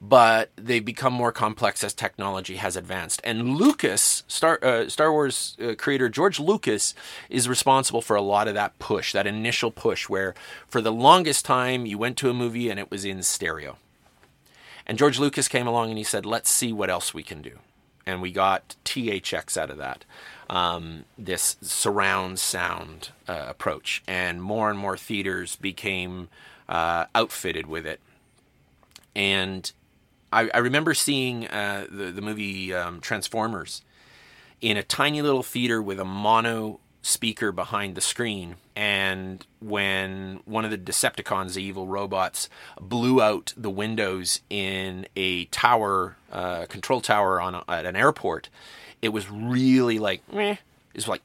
but 0.00 0.50
they 0.56 0.80
become 0.80 1.12
more 1.12 1.32
complex 1.32 1.84
as 1.84 1.94
technology 1.94 2.56
has 2.56 2.76
advanced. 2.76 3.20
And 3.24 3.56
Lucas, 3.56 4.24
Star, 4.26 4.58
uh, 4.62 4.88
Star 4.88 5.12
Wars 5.12 5.56
uh, 5.62 5.74
creator 5.78 6.08
George 6.08 6.40
Lucas, 6.40 6.94
is 7.30 7.48
responsible 7.48 8.02
for 8.02 8.16
a 8.16 8.22
lot 8.22 8.48
of 8.48 8.54
that 8.54 8.78
push, 8.78 9.12
that 9.12 9.26
initial 9.26 9.70
push, 9.70 10.08
where 10.08 10.34
for 10.68 10.80
the 10.80 10.92
longest 10.92 11.44
time 11.44 11.86
you 11.86 11.98
went 11.98 12.16
to 12.18 12.30
a 12.30 12.34
movie 12.34 12.68
and 12.68 12.80
it 12.80 12.90
was 12.90 13.04
in 13.04 13.22
stereo. 13.22 13.76
And 14.86 14.98
George 14.98 15.18
Lucas 15.18 15.48
came 15.48 15.66
along 15.66 15.90
and 15.90 15.98
he 15.98 16.04
said, 16.04 16.26
let's 16.26 16.50
see 16.50 16.72
what 16.72 16.90
else 16.90 17.14
we 17.14 17.22
can 17.22 17.42
do 17.42 17.58
and 18.06 18.22
we 18.22 18.30
got 18.30 18.76
THX 18.84 19.56
out 19.56 19.70
of 19.70 19.78
that. 19.78 20.04
Um, 20.48 21.04
this 21.18 21.56
surround 21.60 22.38
sound 22.38 23.10
uh, 23.28 23.46
approach, 23.48 24.02
and 24.06 24.40
more 24.40 24.70
and 24.70 24.78
more 24.78 24.96
theaters 24.96 25.56
became 25.56 26.28
uh, 26.68 27.06
outfitted 27.14 27.66
with 27.66 27.84
it. 27.84 28.00
And 29.14 29.70
I, 30.32 30.48
I 30.54 30.58
remember 30.58 30.94
seeing 30.94 31.48
uh, 31.48 31.86
the 31.90 32.12
the 32.12 32.22
movie 32.22 32.72
um, 32.72 33.00
Transformers 33.00 33.82
in 34.60 34.76
a 34.76 34.82
tiny 34.82 35.20
little 35.20 35.42
theater 35.42 35.82
with 35.82 36.00
a 36.00 36.04
mono 36.04 36.80
speaker 37.06 37.52
behind 37.52 37.94
the 37.94 38.00
screen. 38.00 38.56
And 38.74 39.46
when 39.60 40.40
one 40.44 40.64
of 40.64 40.70
the 40.70 40.78
Decepticons, 40.78 41.54
the 41.54 41.62
evil 41.62 41.86
robots, 41.86 42.48
blew 42.80 43.22
out 43.22 43.54
the 43.56 43.70
windows 43.70 44.40
in 44.50 45.06
a 45.14 45.44
tower, 45.46 46.16
uh, 46.32 46.66
control 46.66 47.00
tower 47.00 47.40
on 47.40 47.54
a, 47.54 47.64
at 47.68 47.86
an 47.86 47.96
airport, 47.96 48.48
it 49.00 49.10
was 49.10 49.30
really 49.30 49.98
like, 49.98 50.20
meh. 50.32 50.56
It 50.94 50.96
was 50.96 51.08
like, 51.08 51.22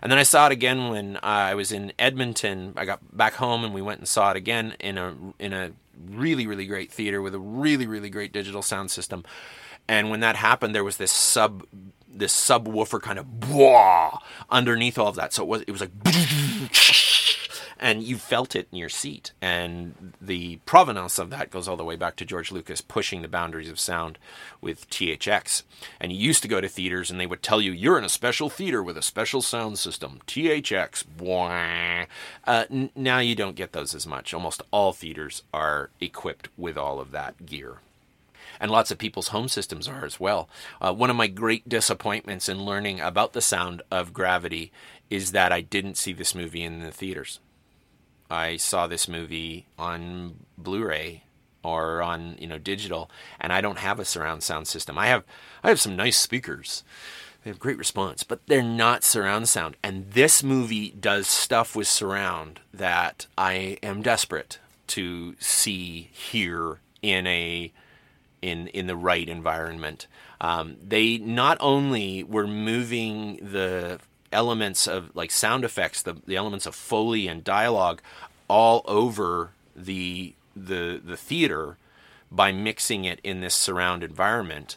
and 0.00 0.10
then 0.10 0.18
I 0.18 0.22
saw 0.22 0.46
it 0.46 0.52
again 0.52 0.90
when 0.90 1.18
I 1.22 1.54
was 1.54 1.72
in 1.72 1.92
Edmonton. 1.98 2.74
I 2.76 2.84
got 2.84 3.16
back 3.16 3.34
home 3.34 3.64
and 3.64 3.74
we 3.74 3.82
went 3.82 4.00
and 4.00 4.08
saw 4.08 4.30
it 4.30 4.36
again 4.36 4.74
in 4.78 4.98
a 4.98 5.14
in 5.38 5.52
a 5.52 5.72
really 6.10 6.46
really 6.46 6.66
great 6.66 6.92
theater 6.92 7.22
with 7.22 7.34
a 7.34 7.38
really 7.38 7.86
really 7.86 8.10
great 8.10 8.30
digital 8.30 8.60
sound 8.60 8.90
system. 8.90 9.24
And 9.88 10.10
when 10.10 10.20
that 10.20 10.36
happened, 10.36 10.74
there 10.74 10.84
was 10.84 10.98
this 10.98 11.10
sub 11.10 11.64
this 12.14 12.34
subwoofer 12.34 13.00
kind 13.00 13.18
of 13.18 13.40
blah 13.40 14.18
underneath 14.50 14.98
all 14.98 15.08
of 15.08 15.16
that. 15.16 15.32
So 15.32 15.42
it 15.42 15.48
was 15.48 15.62
it 15.62 15.70
was 15.70 15.80
like 15.80 15.90
and 17.78 18.02
you 18.02 18.16
felt 18.16 18.56
it 18.56 18.68
in 18.72 18.78
your 18.78 18.88
seat. 18.88 19.32
And 19.42 20.14
the 20.20 20.56
provenance 20.64 21.18
of 21.18 21.30
that 21.30 21.50
goes 21.50 21.68
all 21.68 21.76
the 21.76 21.84
way 21.84 21.96
back 21.96 22.16
to 22.16 22.24
George 22.24 22.50
Lucas 22.50 22.80
pushing 22.80 23.22
the 23.22 23.28
boundaries 23.28 23.68
of 23.68 23.78
sound 23.78 24.18
with 24.60 24.88
THX. 24.88 25.64
And 26.00 26.12
you 26.12 26.18
used 26.18 26.42
to 26.42 26.48
go 26.48 26.60
to 26.60 26.68
theaters 26.68 27.10
and 27.10 27.20
they 27.20 27.26
would 27.26 27.42
tell 27.42 27.60
you 27.60 27.72
you're 27.72 27.98
in 27.98 28.04
a 28.04 28.08
special 28.08 28.48
theater 28.48 28.82
with 28.82 28.96
a 28.96 29.02
special 29.02 29.42
sound 29.42 29.78
system, 29.78 30.20
THX. 30.26 31.04
Uh, 32.46 32.64
now 32.94 33.18
you 33.18 33.34
don't 33.34 33.56
get 33.56 33.72
those 33.72 33.94
as 33.94 34.06
much. 34.06 34.32
Almost 34.32 34.62
all 34.70 34.92
theaters 34.92 35.42
are 35.52 35.90
equipped 36.00 36.48
with 36.56 36.78
all 36.78 37.00
of 37.00 37.10
that 37.10 37.44
gear 37.44 37.80
and 38.60 38.70
lots 38.70 38.90
of 38.90 38.98
people's 38.98 39.28
home 39.28 39.48
systems 39.48 39.88
are 39.88 40.04
as 40.04 40.18
well. 40.20 40.48
Uh, 40.80 40.92
one 40.92 41.10
of 41.10 41.16
my 41.16 41.26
great 41.26 41.68
disappointments 41.68 42.48
in 42.48 42.64
learning 42.64 43.00
about 43.00 43.32
the 43.32 43.40
sound 43.40 43.82
of 43.90 44.12
gravity 44.12 44.72
is 45.10 45.32
that 45.32 45.52
I 45.52 45.60
didn't 45.60 45.96
see 45.96 46.12
this 46.12 46.34
movie 46.34 46.62
in 46.62 46.80
the 46.80 46.90
theaters. 46.90 47.40
I 48.30 48.56
saw 48.56 48.86
this 48.86 49.08
movie 49.08 49.66
on 49.78 50.46
Blu-ray 50.56 51.24
or 51.62 52.02
on 52.02 52.36
you 52.38 52.46
know 52.46 52.58
digital, 52.58 53.10
and 53.40 53.52
I 53.52 53.60
don't 53.60 53.78
have 53.78 53.98
a 53.98 54.04
surround 54.04 54.42
sound 54.42 54.66
system. 54.66 54.98
I 54.98 55.06
have 55.06 55.24
I 55.62 55.68
have 55.68 55.80
some 55.80 55.96
nice 55.96 56.18
speakers. 56.18 56.84
They 57.42 57.50
have 57.50 57.58
great 57.58 57.76
response, 57.76 58.22
but 58.22 58.40
they're 58.46 58.62
not 58.62 59.04
surround 59.04 59.48
sound. 59.50 59.76
And 59.82 60.10
this 60.12 60.42
movie 60.42 60.90
does 60.90 61.26
stuff 61.26 61.76
with 61.76 61.86
surround 61.86 62.60
that 62.72 63.26
I 63.36 63.76
am 63.82 64.00
desperate 64.00 64.58
to 64.88 65.36
see 65.38 66.08
here 66.12 66.80
in 67.02 67.26
a 67.26 67.70
in 68.44 68.68
in 68.68 68.86
the 68.86 68.96
right 68.96 69.28
environment. 69.28 70.06
Um, 70.40 70.76
they 70.86 71.18
not 71.18 71.56
only 71.60 72.22
were 72.22 72.46
moving 72.46 73.36
the 73.36 73.98
elements 74.30 74.86
of 74.86 75.14
like 75.16 75.30
sound 75.30 75.64
effects, 75.64 76.02
the, 76.02 76.16
the 76.26 76.36
elements 76.36 76.66
of 76.66 76.74
foley 76.74 77.26
and 77.26 77.42
dialogue, 77.42 78.02
all 78.46 78.82
over 78.86 79.50
the 79.74 80.34
the 80.54 81.00
the 81.02 81.16
theater 81.16 81.78
by 82.30 82.52
mixing 82.52 83.04
it 83.04 83.20
in 83.24 83.40
this 83.40 83.54
surround 83.54 84.02
environment 84.02 84.76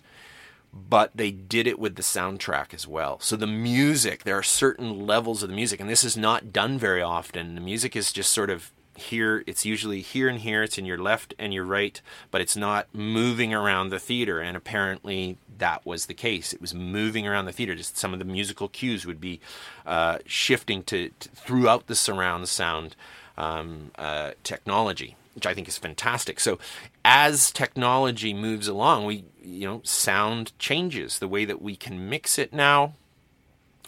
but 0.73 1.09
they 1.15 1.31
did 1.31 1.65
it 1.65 1.79
with 1.79 1.95
the 1.95 2.03
soundtrack 2.03 2.71
as 2.71 2.87
well. 2.87 3.19
So 3.19 3.35
the 3.35 3.47
music, 3.47 4.23
there 4.23 4.37
are 4.37 4.43
certain 4.43 5.07
levels 5.07 5.41
of 5.41 5.49
the 5.49 5.55
music, 5.55 5.79
and 5.79 5.89
this 5.89 6.03
is 6.03 6.15
not 6.15 6.53
done 6.53 6.77
very 6.77 7.01
often. 7.01 7.55
The 7.55 7.61
music 7.61 7.95
is 7.95 8.11
just 8.11 8.31
sort 8.31 8.51
of 8.51 8.71
here 8.97 9.43
it's 9.45 9.65
usually 9.65 10.01
here 10.01 10.27
and 10.27 10.39
here 10.39 10.63
it's 10.63 10.77
in 10.77 10.85
your 10.85 10.97
left 10.97 11.33
and 11.37 11.53
your 11.53 11.63
right 11.63 12.01
but 12.31 12.41
it's 12.41 12.57
not 12.57 12.87
moving 12.93 13.53
around 13.53 13.89
the 13.89 13.99
theater 13.99 14.39
and 14.39 14.57
apparently 14.57 15.37
that 15.57 15.85
was 15.85 16.05
the 16.05 16.13
case. 16.13 16.53
It 16.53 16.61
was 16.61 16.73
moving 16.73 17.27
around 17.27 17.45
the 17.45 17.51
theater 17.51 17.75
just 17.75 17.97
some 17.97 18.13
of 18.13 18.19
the 18.19 18.25
musical 18.25 18.67
cues 18.67 19.05
would 19.05 19.21
be 19.21 19.39
uh, 19.85 20.19
shifting 20.25 20.83
to, 20.83 21.09
to, 21.19 21.29
throughout 21.29 21.87
the 21.87 21.95
surround 21.95 22.47
sound 22.49 22.95
um, 23.37 23.91
uh, 23.97 24.31
technology 24.43 25.15
which 25.35 25.45
i 25.45 25.53
think 25.53 25.67
is 25.67 25.77
fantastic. 25.77 26.39
So 26.39 26.57
as 27.05 27.51
technology 27.51 28.33
moves 28.33 28.67
along 28.67 29.05
we 29.05 29.25
you 29.41 29.67
know 29.67 29.81
sound 29.83 30.57
changes. 30.57 31.19
The 31.19 31.27
way 31.27 31.45
that 31.45 31.61
we 31.61 31.75
can 31.75 32.09
mix 32.09 32.39
it 32.39 32.51
now 32.51 32.93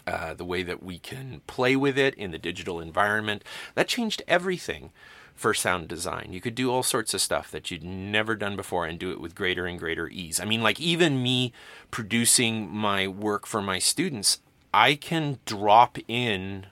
uh, 0.06 0.34
the 0.34 0.44
way 0.44 0.62
that 0.62 0.82
we 0.82 0.98
can 0.98 1.42
play 1.46 1.76
with 1.76 1.98
it 1.98 2.14
in 2.14 2.30
the 2.30 2.38
digital 2.38 2.80
environment. 2.80 3.44
That 3.74 3.88
changed 3.88 4.22
everything 4.26 4.90
for 5.34 5.54
sound 5.54 5.88
design. 5.88 6.28
You 6.32 6.40
could 6.40 6.54
do 6.54 6.70
all 6.70 6.82
sorts 6.82 7.14
of 7.14 7.20
stuff 7.20 7.50
that 7.50 7.70
you'd 7.70 7.82
never 7.82 8.36
done 8.36 8.56
before 8.56 8.84
and 8.84 8.98
do 8.98 9.10
it 9.10 9.20
with 9.20 9.34
greater 9.34 9.66
and 9.66 9.78
greater 9.78 10.08
ease. 10.08 10.38
I 10.38 10.44
mean, 10.44 10.62
like 10.62 10.78
even 10.80 11.22
me 11.22 11.52
producing 11.90 12.70
my 12.70 13.08
work 13.08 13.46
for 13.46 13.62
my 13.62 13.78
students, 13.78 14.40
I 14.74 14.94
can 14.94 15.38
drop 15.46 15.96
in 16.08 16.66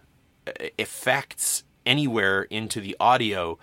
uh, 0.47 0.53
effects 0.77 1.65
anywhere 1.87 2.43
into 2.43 2.81
the 2.81 2.95
audio 3.01 3.59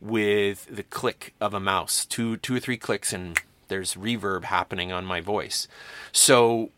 with 0.00 0.66
the 0.66 0.82
click 0.82 1.34
of 1.40 1.54
a 1.54 1.60
mouse, 1.60 2.04
two 2.04 2.36
two 2.36 2.56
or 2.56 2.60
three 2.60 2.76
clicks 2.76 3.12
and 3.12 3.40
there's 3.68 3.94
reverb 3.94 4.44
happening 4.44 4.92
on 4.92 5.06
my 5.06 5.22
voice. 5.22 5.66
So 6.12 6.70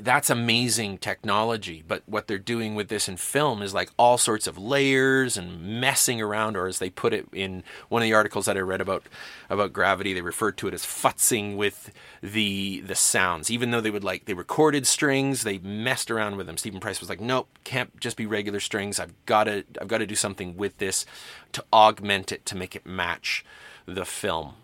that's 0.00 0.30
amazing 0.30 0.98
technology. 0.98 1.82
But 1.86 2.02
what 2.06 2.26
they're 2.26 2.38
doing 2.38 2.74
with 2.74 2.88
this 2.88 3.08
in 3.08 3.16
film 3.16 3.62
is 3.62 3.74
like 3.74 3.90
all 3.98 4.18
sorts 4.18 4.46
of 4.46 4.58
layers 4.58 5.36
and 5.36 5.80
messing 5.80 6.20
around, 6.20 6.56
or 6.56 6.66
as 6.66 6.78
they 6.78 6.90
put 6.90 7.12
it 7.12 7.26
in 7.32 7.62
one 7.88 8.02
of 8.02 8.04
the 8.04 8.14
articles 8.14 8.46
that 8.46 8.56
I 8.56 8.60
read 8.60 8.80
about 8.80 9.04
about 9.50 9.72
gravity, 9.72 10.12
they 10.12 10.20
referred 10.20 10.56
to 10.58 10.68
it 10.68 10.74
as 10.74 10.84
futzing 10.84 11.56
with 11.56 11.92
the 12.22 12.80
the 12.80 12.94
sounds. 12.94 13.50
Even 13.50 13.70
though 13.70 13.80
they 13.80 13.90
would 13.90 14.04
like 14.04 14.24
they 14.24 14.34
recorded 14.34 14.86
strings, 14.86 15.42
they 15.42 15.58
messed 15.58 16.10
around 16.10 16.36
with 16.36 16.46
them. 16.46 16.56
Steven 16.56 16.80
Price 16.80 17.00
was 17.00 17.08
like, 17.08 17.20
nope, 17.20 17.48
can't 17.64 17.98
just 18.00 18.16
be 18.16 18.26
regular 18.26 18.60
strings. 18.60 18.98
I've 18.98 19.14
got 19.26 19.44
to 19.44 19.64
I've 19.80 19.88
got 19.88 19.98
to 19.98 20.06
do 20.06 20.14
something 20.14 20.56
with 20.56 20.78
this 20.78 21.06
to 21.52 21.64
augment 21.72 22.32
it 22.32 22.46
to 22.46 22.56
make 22.56 22.76
it 22.76 22.86
match 22.86 23.44
the 23.86 24.04
film. 24.04 24.54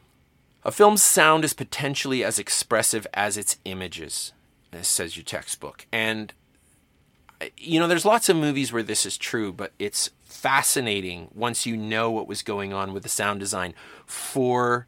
A 0.64 0.72
film's 0.72 1.03
sound 1.03 1.45
is 1.45 1.53
potentially 1.53 2.24
as 2.24 2.39
expressive 2.39 3.07
as 3.12 3.37
its 3.37 3.59
images 3.66 4.32
says 4.82 5.16
your 5.16 5.24
textbook. 5.24 5.86
And, 5.92 6.32
you 7.56 7.78
know, 7.78 7.86
there's 7.86 8.04
lots 8.04 8.28
of 8.28 8.36
movies 8.36 8.72
where 8.72 8.82
this 8.82 9.06
is 9.06 9.16
true, 9.16 9.52
but 9.52 9.72
it's 9.78 10.10
fascinating 10.24 11.28
once 11.34 11.66
you 11.66 11.76
know 11.76 12.10
what 12.10 12.26
was 12.26 12.42
going 12.42 12.72
on 12.72 12.92
with 12.92 13.02
the 13.02 13.08
sound 13.08 13.40
design 13.40 13.74
for 14.06 14.86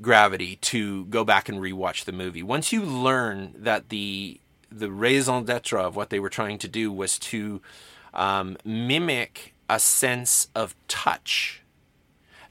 Gravity 0.00 0.56
to 0.56 1.06
go 1.06 1.24
back 1.24 1.48
and 1.48 1.58
rewatch 1.58 2.04
the 2.04 2.12
movie. 2.12 2.42
Once 2.42 2.70
you 2.70 2.82
learn 2.82 3.54
that 3.56 3.88
the 3.88 4.40
the 4.70 4.90
raison 4.90 5.44
d'etre 5.44 5.80
of 5.80 5.96
what 5.96 6.10
they 6.10 6.20
were 6.20 6.28
trying 6.28 6.58
to 6.58 6.68
do 6.68 6.92
was 6.92 7.18
to 7.18 7.62
um, 8.12 8.58
mimic 8.62 9.54
a 9.70 9.78
sense 9.78 10.48
of 10.54 10.74
touch 10.86 11.62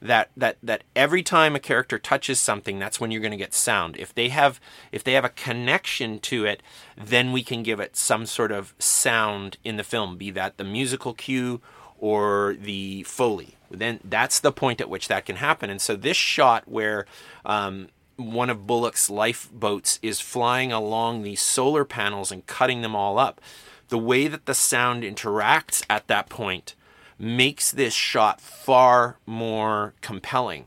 that 0.00 0.30
that 0.36 0.56
that 0.62 0.84
every 0.94 1.22
time 1.22 1.56
a 1.56 1.60
character 1.60 1.98
touches 1.98 2.38
something 2.40 2.78
that's 2.78 3.00
when 3.00 3.10
you're 3.10 3.20
going 3.20 3.30
to 3.30 3.36
get 3.36 3.54
sound. 3.54 3.96
If 3.96 4.14
they 4.14 4.28
have 4.28 4.60
if 4.92 5.02
they 5.04 5.12
have 5.12 5.24
a 5.24 5.30
connection 5.30 6.18
to 6.20 6.44
it 6.44 6.62
then 6.96 7.32
we 7.32 7.42
can 7.42 7.62
give 7.62 7.80
it 7.80 7.96
some 7.96 8.26
sort 8.26 8.52
of 8.52 8.74
sound 8.78 9.56
in 9.64 9.76
the 9.76 9.84
film 9.84 10.16
be 10.16 10.30
that 10.32 10.56
the 10.56 10.64
musical 10.64 11.14
cue 11.14 11.60
or 11.98 12.56
the 12.60 13.02
foley. 13.04 13.56
Then 13.70 14.00
that's 14.04 14.40
the 14.40 14.52
point 14.52 14.80
at 14.80 14.90
which 14.90 15.08
that 15.08 15.26
can 15.26 15.36
happen. 15.36 15.70
And 15.70 15.80
so 15.80 15.96
this 15.96 16.16
shot 16.16 16.68
where 16.68 17.06
um, 17.44 17.88
one 18.16 18.50
of 18.50 18.66
bullock's 18.66 19.10
lifeboats 19.10 19.98
is 20.02 20.20
flying 20.20 20.72
along 20.72 21.22
these 21.22 21.40
solar 21.40 21.84
panels 21.84 22.30
and 22.30 22.46
cutting 22.46 22.82
them 22.82 22.94
all 22.94 23.18
up 23.18 23.40
the 23.88 23.98
way 23.98 24.28
that 24.28 24.46
the 24.46 24.54
sound 24.54 25.02
interacts 25.02 25.84
at 25.88 26.06
that 26.08 26.28
point 26.28 26.74
makes 27.18 27.70
this 27.70 27.94
shot 27.94 28.40
far 28.40 29.18
more 29.26 29.94
compelling. 30.00 30.66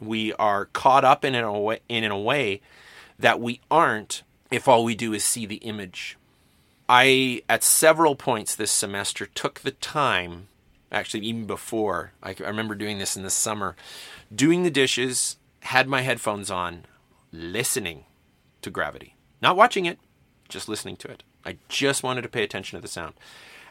We 0.00 0.32
are 0.34 0.66
caught 0.66 1.04
up 1.04 1.24
in, 1.24 1.34
a 1.34 1.58
way, 1.58 1.80
in 1.88 2.04
a 2.04 2.18
way 2.18 2.60
that 3.18 3.40
we 3.40 3.60
aren't 3.70 4.22
if 4.50 4.66
all 4.66 4.84
we 4.84 4.94
do 4.94 5.12
is 5.12 5.24
see 5.24 5.46
the 5.46 5.56
image. 5.56 6.16
I, 6.88 7.42
at 7.48 7.62
several 7.62 8.16
points 8.16 8.54
this 8.54 8.72
semester, 8.72 9.26
took 9.26 9.60
the 9.60 9.70
time, 9.70 10.48
actually, 10.90 11.24
even 11.26 11.46
before, 11.46 12.12
I, 12.22 12.30
I 12.30 12.48
remember 12.48 12.74
doing 12.74 12.98
this 12.98 13.16
in 13.16 13.22
the 13.22 13.30
summer, 13.30 13.76
doing 14.34 14.64
the 14.64 14.70
dishes, 14.70 15.36
had 15.60 15.86
my 15.86 16.02
headphones 16.02 16.50
on, 16.50 16.86
listening 17.32 18.06
to 18.62 18.70
gravity. 18.70 19.14
Not 19.40 19.56
watching 19.56 19.86
it, 19.86 19.98
just 20.48 20.68
listening 20.68 20.96
to 20.96 21.08
it. 21.08 21.22
I 21.44 21.58
just 21.68 22.02
wanted 22.02 22.22
to 22.22 22.28
pay 22.28 22.42
attention 22.42 22.76
to 22.76 22.82
the 22.82 22.88
sound. 22.88 23.14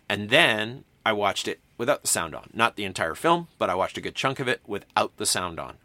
And 0.08 0.30
then 0.30 0.86
I 1.06 1.14
watched 1.14 1.48
it 1.48 1.60
without 1.78 2.02
the 2.02 2.08
sound 2.08 2.36
on. 2.36 2.50
Not 2.54 2.76
the 2.76 2.86
entire 2.86 3.16
film, 3.16 3.48
but 3.58 3.70
I 3.70 3.76
watched 3.76 3.98
a 3.98 4.02
good 4.02 4.16
chunk 4.16 4.40
of 4.40 4.48
it 4.48 4.62
without 4.68 5.16
the 5.18 5.26
sound 5.26 5.60
on. 5.60 5.78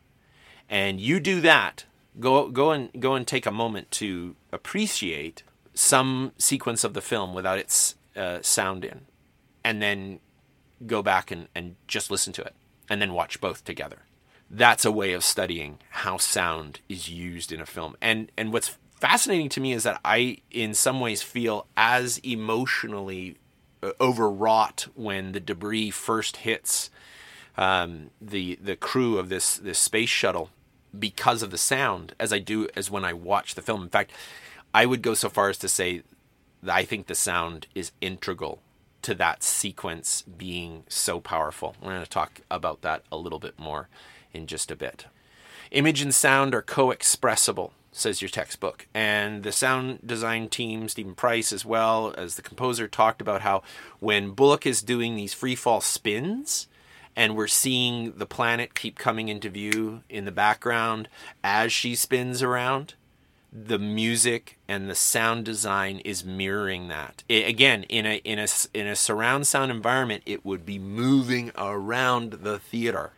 And 0.69 1.01
you 1.01 1.21
do 1.21 1.41
that, 1.41 1.85
go 2.19 2.49
go 2.49 2.71
and 2.71 2.91
go 2.99 3.15
and 3.15 3.27
take 3.27 3.47
a 3.47 3.51
moment 3.51 3.91
to 3.93 4.35
appreciate 4.53 5.43
some 5.75 6.33
sequence 6.39 6.85
of 6.85 6.95
the 6.95 7.01
film 7.01 7.35
without 7.35 7.59
its 7.59 7.97
uh, 8.17 8.39
sound 8.43 8.85
in, 8.85 9.03
and 9.63 9.83
then 9.83 10.21
go 10.87 11.03
back 11.03 11.31
and, 11.31 11.49
and 11.55 11.77
just 11.87 12.11
listen 12.11 12.33
to 12.33 12.43
it, 12.43 12.55
and 12.89 13.01
then 13.01 13.13
watch 13.13 13.41
both 13.41 13.65
together. 13.65 13.99
That's 14.51 14.85
a 14.85 14.93
way 14.93 15.13
of 15.13 15.25
studying 15.25 15.79
how 15.91 16.17
sound 16.19 16.81
is 16.89 17.09
used 17.09 17.53
in 17.53 17.61
a 17.61 17.67
film. 17.67 17.97
And 18.01 18.31
and 18.37 18.53
what's 18.53 18.77
fascinating 19.01 19.49
to 19.51 19.61
me 19.61 19.73
is 19.73 19.83
that 19.83 20.01
I, 20.05 20.39
in 20.51 20.75
some 20.75 21.01
ways, 21.01 21.23
feel 21.23 21.67
as 21.77 22.19
emotionally 22.19 23.37
overwrought 24.01 24.89
when 24.95 25.33
the 25.33 25.41
debris 25.41 25.91
first 25.91 26.39
hits 26.39 26.91
um, 27.57 28.11
the 28.21 28.57
the 28.57 28.77
crew 28.77 29.19
of 29.19 29.29
this 29.29 29.57
this 29.57 29.79
space 29.79 30.09
shuttle 30.09 30.51
because 30.97 31.43
of 31.43 31.51
the 31.51 31.59
sound 31.59 32.15
as 32.19 32.33
I 32.33 32.39
do 32.39 32.69
as 32.77 32.91
when 32.91 33.05
I 33.05 33.13
watch 33.13 33.55
the 33.55 33.63
film. 33.63 33.83
In 33.83 33.89
fact, 33.89 34.13
I 34.73 34.87
would 34.87 35.03
go 35.03 35.15
so 35.15 35.29
far 35.29 35.49
as 35.49 35.59
to 35.59 35.69
say 35.69 36.03
that 36.63 36.75
I 36.75 36.85
think 36.85 37.07
the 37.07 37.15
sound 37.15 37.67
is 37.75 37.93
integral 38.01 38.61
to 39.03 39.15
that 39.15 39.43
sequence 39.43 40.23
being 40.23 40.85
so 40.89 41.21
powerful. 41.21 41.77
We're 41.81 41.91
going 41.91 42.05
to 42.05 42.09
talk 42.09 42.41
about 42.51 42.83
that 42.83 43.03
a 43.13 43.17
little 43.17 43.39
bit 43.39 43.59
more 43.59 43.89
in 44.33 44.47
just 44.47 44.71
a 44.71 44.77
bit. 44.77 45.07
Image 45.71 46.01
and 46.01 46.15
sound 46.15 46.55
are 46.55 46.63
co-expressible 46.63 47.73
says 47.95 48.21
your 48.21 48.29
textbook. 48.29 48.87
And 48.93 49.45
the 49.45 49.53
sound 49.53 50.01
design 50.05 50.49
team, 50.49 50.89
Steven 50.89 51.15
Price, 51.15 51.53
as 51.53 51.65
well 51.65 52.13
as 52.19 52.35
the 52.35 52.43
composer, 52.43 52.89
talked 52.89 53.21
about 53.21 53.43
how 53.43 53.63
when 54.01 54.33
Bullock 54.33 54.67
is 54.67 54.83
doing 54.83 55.15
these 55.15 55.33
free 55.33 55.55
fall 55.55 55.81
spins, 55.81 56.67
and 57.17 57.37
we're 57.37 57.47
seeing 57.47 58.13
the 58.17 58.27
planet 58.27 58.75
keep 58.75 58.99
coming 58.99 59.29
into 59.29 59.49
view 59.49 60.03
in 60.11 60.25
the 60.25 60.33
background 60.33 61.09
as 61.45 61.73
she 61.73 61.95
spins 61.95 62.43
around, 62.43 62.95
the 63.53 63.79
music 63.79 64.59
and 64.67 64.91
the 64.91 64.97
sound 64.97 65.45
design 65.45 66.01
is 66.01 66.25
mirroring 66.25 66.89
that. 66.89 67.23
It, 67.29 67.47
again, 67.47 67.85
in 67.85 68.05
a 68.05 68.17
in 68.17 68.41
a 68.41 68.49
in 68.75 68.89
a 68.89 68.97
surround 68.97 69.47
sound 69.47 69.71
environment, 69.71 70.25
it 70.27 70.45
would 70.45 70.67
be 70.67 70.81
moving 70.81 71.53
around 71.57 72.33
the 72.33 72.59
theater, 72.59 73.13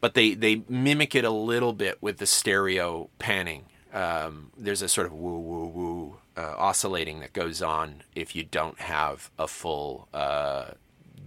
but 0.00 0.14
they 0.14 0.34
they 0.34 0.64
mimic 0.68 1.14
it 1.14 1.24
a 1.24 1.30
little 1.30 1.72
bit 1.72 1.98
with 2.02 2.18
the 2.18 2.26
stereo 2.26 3.08
panning 3.20 3.66
um, 3.92 4.50
there's 4.56 4.82
a 4.82 4.88
sort 4.88 5.06
of 5.06 5.12
woo 5.12 5.38
woo 5.40 5.66
woo 5.66 6.16
uh, 6.36 6.54
oscillating 6.56 7.20
that 7.20 7.32
goes 7.32 7.62
on 7.62 8.02
if 8.14 8.34
you 8.34 8.44
don't 8.44 8.80
have 8.80 9.30
a 9.38 9.46
full 9.46 10.08
uh, 10.14 10.72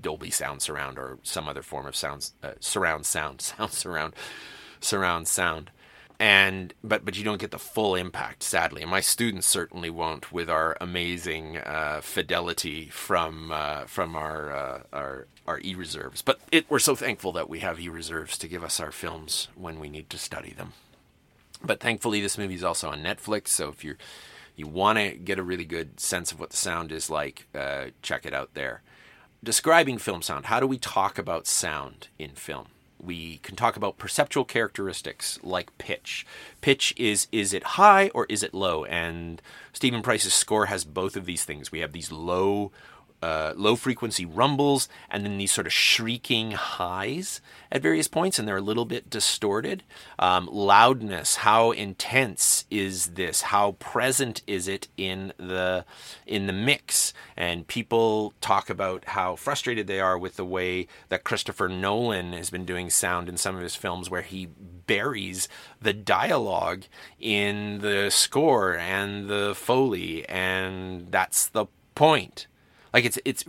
Dolby 0.02 0.32
sound 0.32 0.62
surround 0.62 0.98
or 0.98 1.20
some 1.24 1.48
other 1.48 1.62
form 1.62 1.86
of 1.86 1.96
sounds 1.96 2.34
uh, 2.44 2.52
surround 2.60 3.06
sound 3.06 3.42
sound 3.42 3.72
surround 3.72 4.14
surround 4.80 5.28
sound. 5.28 5.72
And 6.20 6.74
but 6.84 7.04
but 7.04 7.18
you 7.18 7.24
don't 7.24 7.40
get 7.40 7.52
the 7.52 7.60
full 7.60 7.96
impact 7.96 8.44
sadly. 8.44 8.82
And 8.82 8.92
my 8.92 9.02
students 9.02 9.48
certainly 9.48 9.90
won't 9.90 10.32
with 10.32 10.50
our 10.50 10.78
amazing 10.80 11.58
uh, 11.58 12.02
fidelity 12.02 12.88
from 12.90 13.52
uh, 13.52 13.86
from 13.86 14.16
our 14.16 14.52
uh, 14.52 14.82
our 14.94 15.28
our 15.46 15.60
e 15.60 15.76
reserves 15.76 16.22
but 16.22 16.40
it, 16.52 16.66
we're 16.70 16.80
so 16.80 16.96
thankful 16.96 17.34
that 17.34 17.50
we 17.50 17.60
have 17.60 17.80
e 17.80 17.90
reserves 17.90 18.38
to 18.38 18.48
give 18.48 18.64
us 18.64 18.80
our 18.80 18.92
films 18.92 19.50
when 19.56 19.78
we 19.78 19.90
need 19.90 20.10
to 20.10 20.18
study 20.18 20.52
them 20.52 20.72
but 21.64 21.80
thankfully, 21.80 22.22
this 22.22 22.38
movie 22.38 22.56
is 22.56 22.64
also 22.64 22.90
on 22.90 23.04
Netflix, 23.04 23.50
so 23.50 23.70
if 23.70 23.84
you're 23.84 23.98
you 24.56 24.68
want 24.68 25.00
to 25.00 25.12
get 25.12 25.40
a 25.40 25.44
really 25.44 25.66
good 25.66 26.00
sense 26.00 26.32
of 26.32 26.40
what 26.40 26.52
the 26.52 26.58
sound 26.58 26.92
is 26.92 27.10
like, 27.10 27.48
uh, 27.56 27.86
check 28.02 28.26
it 28.26 28.34
out 28.34 28.54
there. 28.54 28.82
Describing 29.44 29.98
film 29.98 30.22
sound. 30.22 30.46
How 30.46 30.60
do 30.60 30.68
we 30.68 30.78
talk 30.78 31.18
about 31.18 31.48
sound 31.48 32.08
in 32.20 32.32
film? 32.32 32.68
We 33.00 33.38
can 33.40 33.56
talk 33.56 33.76
about 33.76 33.98
perceptual 33.98 34.46
characteristics 34.46 35.38
like 35.44 35.78
pitch. 35.78 36.26
Pitch 36.62 36.94
is 36.96 37.28
is 37.32 37.54
it 37.54 37.64
high 37.64 38.10
or 38.14 38.26
is 38.30 38.44
it 38.44 38.54
low? 38.54 38.86
And 38.86 39.42
Steven 39.74 40.02
Price's 40.02 40.34
score 40.34 40.68
has 40.68 40.86
both 40.86 41.18
of 41.18 41.26
these 41.26 41.44
things. 41.44 41.72
We 41.72 41.80
have 41.80 41.92
these 41.92 42.12
low 42.12 42.72
uh, 43.24 43.54
low 43.56 43.78
frequency 43.78 44.26
rumbles 44.26 44.90
and 45.10 45.24
then 45.24 45.38
these 45.38 45.52
sort 45.52 45.66
of 45.66 45.72
shrieking 45.72 46.52
highs 46.52 47.40
at 47.72 47.82
various 47.82 48.08
points, 48.08 48.38
and 48.38 48.46
they're 48.46 48.58
a 48.58 48.62
little 48.62 48.86
bit 48.86 49.10
distorted. 49.10 49.82
Um, 50.20 50.50
loudness, 50.52 51.38
how 51.38 51.72
intense 51.72 52.66
is 52.70 53.08
this? 53.08 53.44
How 53.44 53.72
present 53.74 54.42
is 54.46 54.68
it 54.68 54.90
in 54.98 55.32
the 55.38 55.86
in 56.26 56.48
the 56.48 56.54
mix? 56.54 57.14
And 57.38 57.66
people 57.68 58.34
talk 58.42 58.70
about 58.70 59.06
how 59.06 59.36
frustrated 59.38 59.88
they 59.88 60.02
are 60.02 60.18
with 60.18 60.36
the 60.36 60.46
way 60.46 60.88
that 61.08 61.24
Christopher 61.24 61.70
Nolan 61.70 62.34
has 62.34 62.50
been 62.50 62.66
doing 62.66 62.90
sound 62.90 63.30
in 63.30 63.38
some 63.38 63.56
of 63.56 63.64
his 63.64 63.76
films, 63.76 64.10
where 64.10 64.22
he 64.22 64.50
buries 64.86 65.48
the 65.82 65.94
dialogue 65.94 66.84
in 67.20 67.80
the 67.80 68.10
score 68.12 68.76
and 68.76 69.30
the 69.30 69.54
foley, 69.56 70.28
and 70.28 71.10
that's 71.10 71.48
the 71.48 71.66
point 71.96 72.48
Like 72.94 73.06
it's 73.06 73.20
it's 73.26 73.44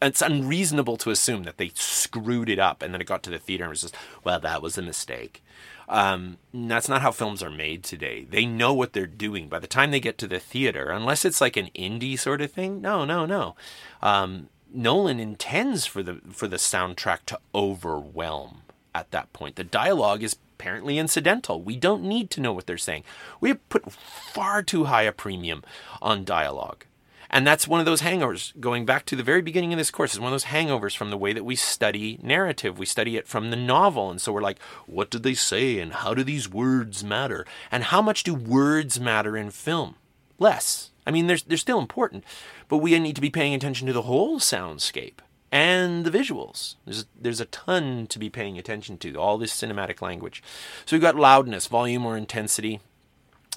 it's 0.00 0.22
unreasonable 0.22 0.96
to 0.98 1.10
assume 1.10 1.42
that 1.44 1.58
they 1.58 1.70
screwed 1.74 2.48
it 2.48 2.58
up 2.58 2.82
and 2.82 2.94
then 2.94 3.00
it 3.00 3.06
got 3.06 3.22
to 3.24 3.30
the 3.30 3.38
theater 3.38 3.64
and 3.64 3.70
was 3.70 3.82
just 3.82 3.96
well 4.24 4.40
that 4.40 4.62
was 4.62 4.78
a 4.78 4.82
mistake. 4.82 5.42
Um, 5.88 6.38
that's 6.52 6.88
not 6.88 7.02
how 7.02 7.12
films 7.12 7.42
are 7.42 7.50
made 7.50 7.84
today. 7.84 8.26
They 8.28 8.44
know 8.44 8.74
what 8.74 8.92
they're 8.92 9.06
doing. 9.06 9.48
By 9.48 9.60
the 9.60 9.68
time 9.68 9.90
they 9.92 10.00
get 10.00 10.18
to 10.18 10.26
the 10.26 10.40
theater, 10.40 10.90
unless 10.90 11.24
it's 11.24 11.40
like 11.40 11.56
an 11.56 11.70
indie 11.76 12.18
sort 12.18 12.40
of 12.40 12.50
thing, 12.50 12.80
no, 12.80 13.04
no, 13.04 13.24
no. 13.24 13.54
Um, 14.02 14.48
Nolan 14.72 15.20
intends 15.20 15.86
for 15.86 16.02
the 16.02 16.20
for 16.32 16.48
the 16.48 16.56
soundtrack 16.56 17.20
to 17.26 17.38
overwhelm 17.54 18.62
at 18.94 19.10
that 19.12 19.32
point. 19.32 19.56
The 19.56 19.64
dialogue 19.64 20.22
is 20.22 20.36
apparently 20.58 20.98
incidental. 20.98 21.62
We 21.62 21.76
don't 21.76 22.02
need 22.02 22.30
to 22.30 22.40
know 22.40 22.52
what 22.52 22.66
they're 22.66 22.78
saying. 22.78 23.04
We 23.40 23.50
have 23.50 23.68
put 23.68 23.92
far 23.92 24.62
too 24.62 24.84
high 24.84 25.02
a 25.02 25.12
premium 25.12 25.62
on 26.02 26.24
dialogue. 26.24 26.84
And 27.30 27.46
that's 27.46 27.68
one 27.68 27.80
of 27.80 27.86
those 27.86 28.02
hangovers, 28.02 28.58
going 28.60 28.86
back 28.86 29.04
to 29.06 29.16
the 29.16 29.22
very 29.22 29.42
beginning 29.42 29.72
of 29.72 29.78
this 29.78 29.90
course, 29.90 30.14
is 30.14 30.20
one 30.20 30.28
of 30.28 30.32
those 30.32 30.50
hangovers 30.50 30.96
from 30.96 31.10
the 31.10 31.18
way 31.18 31.32
that 31.32 31.44
we 31.44 31.56
study 31.56 32.18
narrative. 32.22 32.78
We 32.78 32.86
study 32.86 33.16
it 33.16 33.26
from 33.26 33.50
the 33.50 33.56
novel. 33.56 34.10
And 34.10 34.20
so 34.20 34.32
we're 34.32 34.40
like, 34.40 34.60
what 34.86 35.10
did 35.10 35.22
they 35.22 35.34
say? 35.34 35.78
And 35.78 35.92
how 35.92 36.14
do 36.14 36.22
these 36.22 36.48
words 36.48 37.02
matter? 37.02 37.46
And 37.70 37.84
how 37.84 38.02
much 38.02 38.22
do 38.22 38.34
words 38.34 39.00
matter 39.00 39.36
in 39.36 39.50
film? 39.50 39.96
Less. 40.38 40.90
I 41.06 41.10
mean, 41.10 41.26
they're, 41.26 41.38
they're 41.46 41.56
still 41.56 41.78
important, 41.78 42.24
but 42.68 42.78
we 42.78 42.98
need 42.98 43.14
to 43.14 43.22
be 43.22 43.30
paying 43.30 43.54
attention 43.54 43.86
to 43.86 43.92
the 43.92 44.02
whole 44.02 44.40
soundscape 44.40 45.18
and 45.52 46.04
the 46.04 46.10
visuals. 46.10 46.74
There's, 46.84 47.06
there's 47.18 47.40
a 47.40 47.46
ton 47.46 48.06
to 48.08 48.18
be 48.18 48.28
paying 48.28 48.58
attention 48.58 48.98
to, 48.98 49.14
all 49.14 49.38
this 49.38 49.58
cinematic 49.58 50.02
language. 50.02 50.42
So 50.84 50.96
we've 50.96 51.02
got 51.02 51.16
loudness, 51.16 51.68
volume 51.68 52.04
or 52.04 52.16
intensity, 52.16 52.80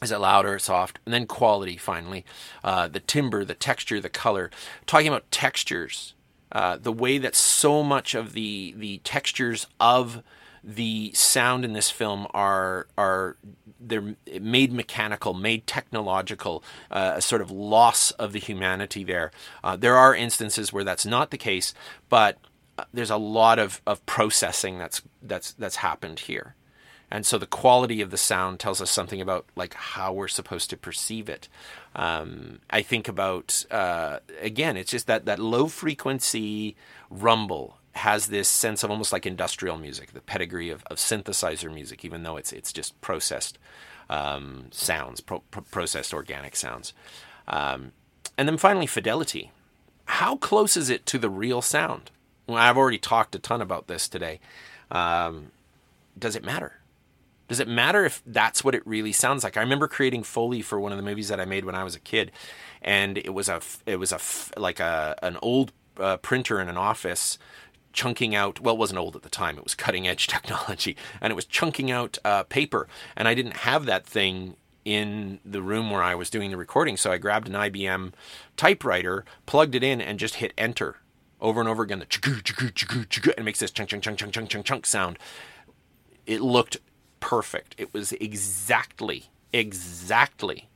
is 0.01 0.11
it 0.11 0.19
louder, 0.19 0.55
or 0.55 0.59
soft, 0.59 0.99
and 1.05 1.13
then 1.13 1.25
quality 1.25 1.77
finally, 1.77 2.25
uh, 2.63 2.87
the 2.87 2.99
timbre, 2.99 3.43
the 3.43 3.53
texture, 3.53 3.99
the 3.99 4.09
color. 4.09 4.49
Talking 4.85 5.07
about 5.07 5.29
textures, 5.31 6.13
uh, 6.51 6.77
the 6.77 6.91
way 6.91 7.17
that 7.17 7.35
so 7.35 7.83
much 7.83 8.15
of 8.15 8.33
the 8.33 8.73
the 8.77 8.99
textures 8.99 9.67
of 9.79 10.23
the 10.63 11.11
sound 11.13 11.63
in 11.63 11.73
this 11.73 11.89
film 11.89 12.27
are 12.33 12.87
are 12.97 13.37
they're 13.79 14.15
made 14.41 14.73
mechanical, 14.73 15.33
made 15.33 15.65
technological, 15.65 16.63
uh, 16.91 17.13
a 17.15 17.21
sort 17.21 17.41
of 17.41 17.49
loss 17.49 18.11
of 18.11 18.33
the 18.33 18.39
humanity 18.39 19.03
there. 19.03 19.31
Uh, 19.63 19.75
there 19.75 19.95
are 19.95 20.13
instances 20.13 20.73
where 20.73 20.83
that's 20.83 21.05
not 21.05 21.31
the 21.31 21.37
case, 21.37 21.73
but 22.09 22.37
uh, 22.77 22.83
there's 22.93 23.09
a 23.09 23.17
lot 23.17 23.57
of, 23.57 23.81
of 23.87 24.05
processing 24.05 24.77
that's 24.77 25.01
that's 25.21 25.53
that's 25.53 25.77
happened 25.77 26.19
here 26.21 26.55
and 27.11 27.25
so 27.25 27.37
the 27.37 27.47
quality 27.47 28.01
of 28.01 28.11
the 28.11 28.17
sound 28.17 28.59
tells 28.59 28.81
us 28.81 28.91
something 28.91 29.21
about 29.21 29.45
like 29.55 29.73
how 29.73 30.13
we're 30.13 30.27
supposed 30.27 30.69
to 30.69 30.77
perceive 30.77 31.29
it. 31.29 31.47
Um, 31.95 32.59
I 32.69 32.81
think 32.81 33.07
about 33.07 33.65
uh, 33.71 34.19
again, 34.41 34.77
it's 34.77 34.91
just 34.91 35.07
that 35.07 35.25
that 35.25 35.39
low 35.39 35.67
frequency 35.67 36.75
rumble 37.09 37.77
has 37.93 38.27
this 38.27 38.47
sense 38.47 38.83
of 38.83 38.91
almost 38.91 39.11
like 39.11 39.25
industrial 39.25 39.77
music, 39.77 40.13
the 40.13 40.21
pedigree 40.21 40.69
of, 40.69 40.83
of 40.85 40.97
synthesizer 40.97 41.73
music, 41.73 42.05
even 42.05 42.23
though 42.23 42.37
it's 42.37 42.53
it's 42.53 42.71
just 42.71 42.99
processed 43.01 43.57
um, 44.09 44.67
sounds, 44.71 45.21
pro- 45.21 45.43
pro- 45.51 45.63
processed 45.63 46.13
organic 46.13 46.55
sounds. 46.55 46.93
Um, 47.47 47.91
and 48.37 48.47
then 48.47 48.57
finally, 48.57 48.87
fidelity. 48.87 49.51
How 50.05 50.37
close 50.37 50.75
is 50.75 50.89
it 50.89 51.05
to 51.07 51.19
the 51.19 51.29
real 51.29 51.61
sound? 51.61 52.09
Well, 52.47 52.57
I've 52.57 52.77
already 52.77 52.97
talked 52.97 53.35
a 53.35 53.39
ton 53.39 53.61
about 53.61 53.87
this 53.87 54.07
today. 54.07 54.39
Um, 54.89 55.51
does 56.17 56.35
it 56.35 56.43
matter? 56.43 56.78
Does 57.49 57.59
it 57.59 57.67
matter 57.67 58.05
if 58.05 58.21
that's 58.25 58.63
what 58.63 58.75
it 58.75 58.85
really 58.85 59.11
sounds 59.11 59.43
like? 59.43 59.57
I 59.57 59.61
remember 59.61 59.87
creating 59.87 60.23
Foley 60.23 60.61
for 60.61 60.79
one 60.79 60.91
of 60.91 60.97
the 60.97 61.03
movies 61.03 61.27
that 61.29 61.39
I 61.39 61.45
made 61.45 61.65
when 61.65 61.75
I 61.75 61.83
was 61.83 61.95
a 61.95 61.99
kid, 61.99 62.31
and 62.81 63.17
it 63.17 63.33
was 63.33 63.49
a 63.49 63.59
it 63.85 63.97
was 63.97 64.11
a 64.11 64.19
like 64.57 64.79
a 64.79 65.17
an 65.23 65.37
old 65.41 65.73
uh, 65.99 66.17
printer 66.17 66.61
in 66.61 66.69
an 66.69 66.77
office 66.77 67.37
chunking 67.91 68.35
out 68.35 68.59
well 68.59 68.75
it 68.75 68.77
wasn't 68.77 68.97
old 68.99 69.15
at 69.15 69.23
the 69.23 69.29
time 69.29 69.57
it 69.57 69.63
was 69.63 69.73
cutting 69.73 70.07
edge 70.07 70.27
technology 70.35 70.95
and 71.19 71.31
it 71.31 71.35
was 71.35 71.45
chunking 71.45 71.89
out 71.89 72.19
uh, 72.23 72.43
paper 72.43 72.87
and 73.15 73.27
i 73.27 73.33
didn't 73.33 73.57
have 73.57 73.87
that 73.87 74.05
thing 74.05 74.55
in 74.85 75.39
the 75.43 75.61
room 75.61 75.89
where 75.89 76.03
i 76.03 76.13
was 76.13 76.29
doing 76.29 76.51
the 76.51 76.57
recording 76.57 76.95
so 76.95 77.11
i 77.11 77.17
grabbed 77.17 77.47
an 77.47 77.55
ibm 77.55 78.13
typewriter 78.55 79.25
plugged 79.47 79.73
it 79.73 79.83
in 79.83 79.99
and 79.99 80.19
just 80.19 80.35
hit 80.35 80.53
enter 80.55 80.97
over 81.41 81.59
and 81.59 81.67
over 81.67 81.81
again 81.81 81.99
the 81.99 83.33
and 83.35 83.39
it 83.39 83.43
makes 83.43 83.59
this 83.59 83.71
chunk 83.71 83.89
chunk 83.89 84.03
chunk 84.03 84.19
chunk 84.19 84.33
chunk 84.33 84.49
chunk 84.49 84.65
chunk 84.65 84.85
sound 84.85 85.17
it 86.27 86.41
looked 86.41 86.77
perfect. 87.19 87.75
It 87.77 87.93
was 87.93 88.11
exactly, 88.13 89.25
exactly 89.53 90.69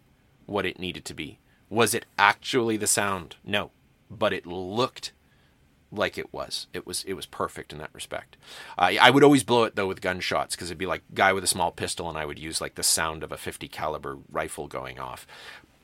what 0.45 0.65
it 0.65 0.79
needed 0.79 1.05
to 1.05 1.13
be. 1.13 1.39
Was 1.69 1.93
it 1.93 2.05
actually 2.17 2.77
the 2.77 2.87
sound? 2.87 3.35
No, 3.43 3.71
but 4.09 4.33
it 4.33 4.45
looked 4.45 5.11
like 5.91 6.17
it 6.17 6.33
was. 6.33 6.67
It 6.73 6.85
was 6.85 7.03
it 7.03 7.13
was 7.13 7.25
perfect 7.25 7.71
in 7.71 7.79
that 7.79 7.93
respect. 7.93 8.35
Uh, 8.77 8.93
I 8.99 9.09
would 9.09 9.23
always 9.23 9.43
blow 9.43 9.63
it 9.63 9.75
though 9.75 9.87
with 9.87 10.01
gunshots 10.01 10.55
because 10.55 10.69
it'd 10.69 10.77
be 10.77 10.85
like 10.85 11.03
guy 11.13 11.33
with 11.33 11.43
a 11.43 11.47
small 11.47 11.71
pistol, 11.71 12.09
and 12.09 12.17
I 12.17 12.25
would 12.25 12.39
use 12.39 12.59
like 12.61 12.75
the 12.75 12.83
sound 12.83 13.23
of 13.23 13.31
a 13.31 13.37
50 13.37 13.67
caliber 13.67 14.17
rifle 14.31 14.67
going 14.67 14.99
off. 14.99 15.27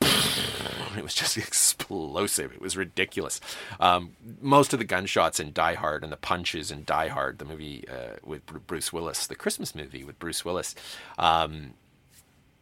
It 0.02 1.04
was 1.04 1.14
just 1.14 1.38
explosive. 1.90 2.52
It 2.52 2.62
was 2.62 2.78
ridiculous. 2.78 3.40
Um, 3.80 4.12
most 4.42 4.74
of 4.74 4.80
the 4.80 4.86
gunshots 4.86 5.40
in 5.40 5.54
Die 5.54 5.74
Hard 5.76 6.04
and 6.04 6.12
the 6.12 6.18
punches 6.18 6.72
in 6.72 6.84
Die 6.84 7.08
Hard, 7.08 7.40
the 7.40 7.46
movie 7.46 7.86
uh, 7.88 8.18
with 8.24 8.46
Bruce 8.46 8.94
Willis, 8.94 9.28
the 9.28 9.36
Christmas 9.36 9.74
movie 9.74 10.04
with 10.04 10.20
Bruce 10.20 10.44
Willis, 10.44 10.76
um, 11.18 11.74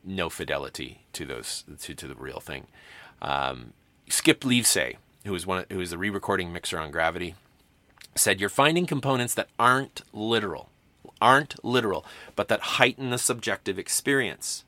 no 0.04 0.30
fidelity 0.30 1.02
to 1.14 1.26
those 1.26 1.64
to, 1.82 1.94
to 1.94 2.08
the 2.08 2.16
real 2.16 2.40
thing. 2.40 2.68
Um, 3.22 3.74
Skip 4.10 4.42
Lievsay, 4.42 4.96
who 5.26 5.32
was 5.32 5.46
one 5.46 5.66
who 5.70 5.78
was 5.78 5.90
the 5.90 5.98
re-recording 5.98 6.54
mixer 6.54 6.80
on 6.80 6.92
Gravity, 6.92 7.36
said 8.16 8.40
you're 8.40 8.50
finding 8.50 8.86
components 8.86 9.34
that 9.34 9.50
aren't 9.60 10.02
literal, 10.14 10.70
aren't 11.20 11.64
literal, 11.64 12.06
but 12.36 12.48
that 12.48 12.60
heighten 12.62 13.10
the 13.10 13.18
subjective 13.18 13.78
experience 13.78 14.64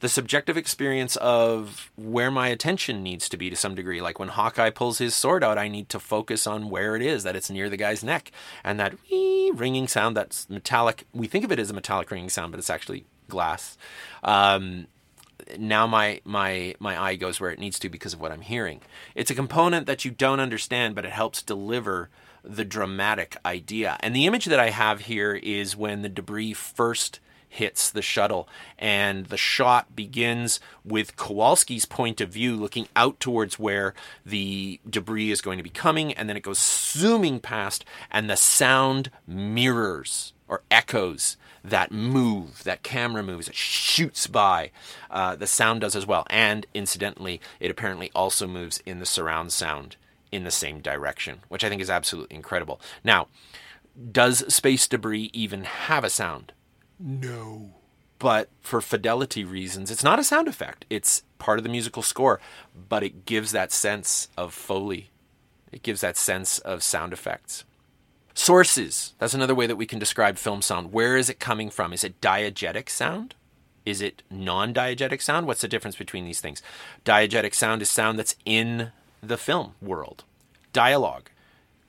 the 0.00 0.08
subjective 0.08 0.56
experience 0.56 1.16
of 1.16 1.90
where 1.96 2.30
my 2.30 2.48
attention 2.48 3.02
needs 3.02 3.28
to 3.28 3.36
be 3.36 3.50
to 3.50 3.56
some 3.56 3.74
degree. 3.74 4.00
Like 4.00 4.18
when 4.18 4.28
Hawkeye 4.28 4.70
pulls 4.70 4.98
his 4.98 5.14
sword 5.14 5.42
out, 5.42 5.58
I 5.58 5.68
need 5.68 5.88
to 5.88 5.98
focus 5.98 6.46
on 6.46 6.70
where 6.70 6.94
it 6.94 7.02
is, 7.02 7.24
that 7.24 7.34
it's 7.34 7.50
near 7.50 7.68
the 7.68 7.76
guy's 7.76 8.04
neck. 8.04 8.30
And 8.62 8.78
that 8.78 8.94
ringing 9.54 9.88
sound, 9.88 10.16
that's 10.16 10.48
metallic. 10.48 11.04
We 11.12 11.26
think 11.26 11.44
of 11.44 11.52
it 11.52 11.58
as 11.58 11.70
a 11.70 11.74
metallic 11.74 12.10
ringing 12.10 12.28
sound, 12.28 12.52
but 12.52 12.58
it's 12.58 12.70
actually 12.70 13.06
glass. 13.28 13.76
Um, 14.22 14.86
now 15.58 15.86
my 15.86 16.20
my 16.24 16.74
my 16.78 17.00
eye 17.00 17.14
goes 17.16 17.40
where 17.40 17.50
it 17.50 17.58
needs 17.58 17.78
to 17.78 17.88
because 17.88 18.12
of 18.12 18.20
what 18.20 18.32
I'm 18.32 18.40
hearing. 18.40 18.80
It's 19.14 19.30
a 19.30 19.34
component 19.34 19.86
that 19.86 20.04
you 20.04 20.10
don't 20.10 20.40
understand, 20.40 20.94
but 20.94 21.04
it 21.04 21.12
helps 21.12 21.42
deliver 21.42 22.10
the 22.44 22.64
dramatic 22.64 23.36
idea. 23.44 23.96
And 24.00 24.14
the 24.14 24.26
image 24.26 24.46
that 24.46 24.60
I 24.60 24.70
have 24.70 25.00
here 25.00 25.34
is 25.34 25.76
when 25.76 26.02
the 26.02 26.08
debris 26.08 26.54
first 26.54 27.20
hits 27.48 27.90
the 27.90 28.02
shuttle. 28.02 28.48
And 28.78 29.26
the 29.26 29.36
shot 29.36 29.96
begins 29.96 30.60
with 30.84 31.16
Kowalski's 31.16 31.84
point 31.84 32.20
of 32.20 32.30
view 32.30 32.56
looking 32.56 32.88
out 32.94 33.20
towards 33.20 33.58
where 33.58 33.94
the 34.24 34.80
debris 34.88 35.30
is 35.30 35.40
going 35.40 35.58
to 35.58 35.64
be 35.64 35.70
coming. 35.70 36.12
And 36.12 36.28
then 36.28 36.36
it 36.36 36.42
goes 36.42 36.58
zooming 36.58 37.40
past, 37.40 37.84
and 38.10 38.28
the 38.28 38.36
sound 38.36 39.10
mirrors 39.26 40.32
or 40.48 40.62
echoes 40.70 41.36
that 41.62 41.92
move, 41.92 42.64
that 42.64 42.82
camera 42.82 43.22
moves, 43.22 43.48
it 43.48 43.54
shoots 43.54 44.26
by. 44.26 44.70
Uh, 45.10 45.36
the 45.36 45.46
sound 45.46 45.80
does 45.80 45.96
as 45.96 46.06
well. 46.06 46.26
And 46.30 46.66
incidentally, 46.74 47.40
it 47.60 47.70
apparently 47.70 48.10
also 48.14 48.46
moves 48.46 48.82
in 48.86 48.98
the 48.98 49.06
surround 49.06 49.52
sound 49.52 49.96
in 50.30 50.44
the 50.44 50.50
same 50.50 50.80
direction, 50.80 51.40
which 51.48 51.64
I 51.64 51.68
think 51.68 51.82
is 51.82 51.90
absolutely 51.90 52.36
incredible. 52.36 52.80
Now, 53.02 53.28
does 54.12 54.52
space 54.52 54.86
debris 54.86 55.30
even 55.32 55.64
have 55.64 56.04
a 56.04 56.10
sound? 56.10 56.52
No. 56.98 57.70
But 58.18 58.48
for 58.60 58.80
fidelity 58.80 59.44
reasons, 59.44 59.90
it's 59.90 60.02
not 60.02 60.18
a 60.18 60.24
sound 60.24 60.48
effect. 60.48 60.84
It's 60.90 61.22
part 61.38 61.58
of 61.58 61.62
the 61.62 61.70
musical 61.70 62.02
score, 62.02 62.40
but 62.88 63.02
it 63.02 63.24
gives 63.24 63.52
that 63.52 63.70
sense 63.70 64.28
of 64.36 64.52
Foley. 64.52 65.10
It 65.70 65.82
gives 65.82 66.00
that 66.00 66.16
sense 66.16 66.58
of 66.58 66.82
sound 66.82 67.12
effects. 67.12 67.64
Sources. 68.34 69.14
That's 69.18 69.34
another 69.34 69.54
way 69.54 69.66
that 69.66 69.76
we 69.76 69.86
can 69.86 69.98
describe 69.98 70.36
film 70.36 70.62
sound. 70.62 70.92
Where 70.92 71.16
is 71.16 71.28
it 71.28 71.40
coming 71.40 71.70
from? 71.70 71.92
Is 71.92 72.04
it 72.04 72.20
diegetic 72.20 72.88
sound? 72.88 73.34
Is 73.84 74.00
it 74.00 74.22
non 74.30 74.74
diegetic 74.74 75.22
sound? 75.22 75.46
What's 75.46 75.60
the 75.60 75.68
difference 75.68 75.96
between 75.96 76.24
these 76.24 76.40
things? 76.40 76.62
Diegetic 77.04 77.54
sound 77.54 77.82
is 77.82 77.90
sound 77.90 78.18
that's 78.18 78.36
in 78.44 78.92
the 79.22 79.36
film 79.36 79.74
world. 79.80 80.24
Dialogue 80.72 81.30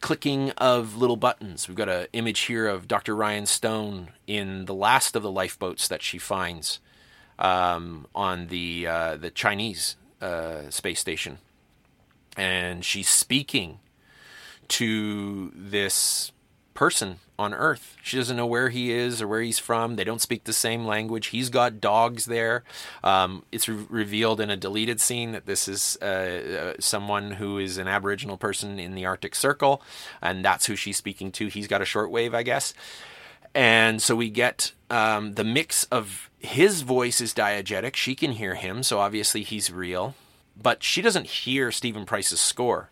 clicking 0.02 0.52
of 0.52 0.98
little 0.98 1.18
buttons. 1.18 1.68
We've 1.68 1.78
got 1.78 1.90
an 1.90 2.08
image 2.14 2.42
here 2.42 2.68
of 2.68 2.88
Dr. 2.88 3.16
Ryan 3.16 3.46
Stone 3.46 4.10
in 4.28 4.66
the 4.66 4.74
last 4.74 5.16
of 5.16 5.24
the 5.24 5.32
lifeboats 5.32 5.88
that 5.88 6.02
she 6.02 6.18
finds 6.18 6.80
um, 7.38 8.08
on 8.14 8.48
the 8.48 8.88
uh, 8.88 9.18
the 9.18 9.32
Chinese 9.32 9.96
uh, 10.22 10.70
space 10.70 11.00
station, 11.00 11.40
and 12.38 12.84
she's 12.84 13.10
speaking 13.10 13.80
to 14.70 15.52
this 15.56 16.32
person 16.80 17.20
on 17.38 17.54
Earth. 17.54 17.98
She 18.02 18.16
doesn't 18.16 18.38
know 18.38 18.46
where 18.46 18.70
he 18.70 18.94
is 18.94 19.22
or 19.22 19.28
where 19.28 19.42
he's 19.42 19.60
from. 19.60 19.98
They 19.98 20.06
don't 20.06 20.22
speak 20.22 20.46
the 20.46 20.54
same 20.54 20.86
language. 20.86 21.28
He's 21.28 21.50
got 21.50 21.82
dogs 21.82 22.24
there. 22.24 22.64
Um, 23.04 23.44
it's 23.52 23.68
re- 23.68 23.86
revealed 23.90 24.40
in 24.40 24.50
a 24.50 24.56
deleted 24.56 25.02
scene 25.02 25.34
that 25.34 25.46
this 25.46 25.68
is 25.68 25.98
uh, 26.02 26.06
uh, 26.06 26.74
someone 26.80 27.32
who 27.32 27.58
is 27.58 27.78
an 27.78 27.90
Aboriginal 27.90 28.38
person 28.38 28.80
in 28.80 28.96
the 28.96 29.06
Arctic 29.06 29.36
Circle, 29.36 29.82
and 30.22 30.46
that's 30.46 30.68
who 30.68 30.78
she's 30.78 30.96
speaking 30.96 31.34
to. 31.34 31.48
He's 31.48 31.68
got 31.68 31.82
a 31.82 31.84
shortwave, 31.84 32.34
I 32.34 32.44
guess. 32.44 32.74
And 33.54 34.02
so 34.02 34.16
we 34.16 34.30
get 34.30 34.72
um, 34.90 35.34
the 35.34 35.44
mix 35.44 35.84
of 35.86 36.30
his 36.40 36.84
voice 36.84 37.20
is 37.20 37.34
diegetic. 37.34 37.98
She 37.98 38.16
can 38.16 38.32
hear 38.32 38.56
him, 38.56 38.84
so 38.84 39.00
obviously 39.00 39.44
he's 39.44 39.70
real. 39.70 40.16
But 40.56 40.82
she 40.82 41.02
doesn't 41.02 41.28
hear 41.28 41.74
Steven 41.74 42.06
Price's 42.06 42.40
score. 42.40 42.90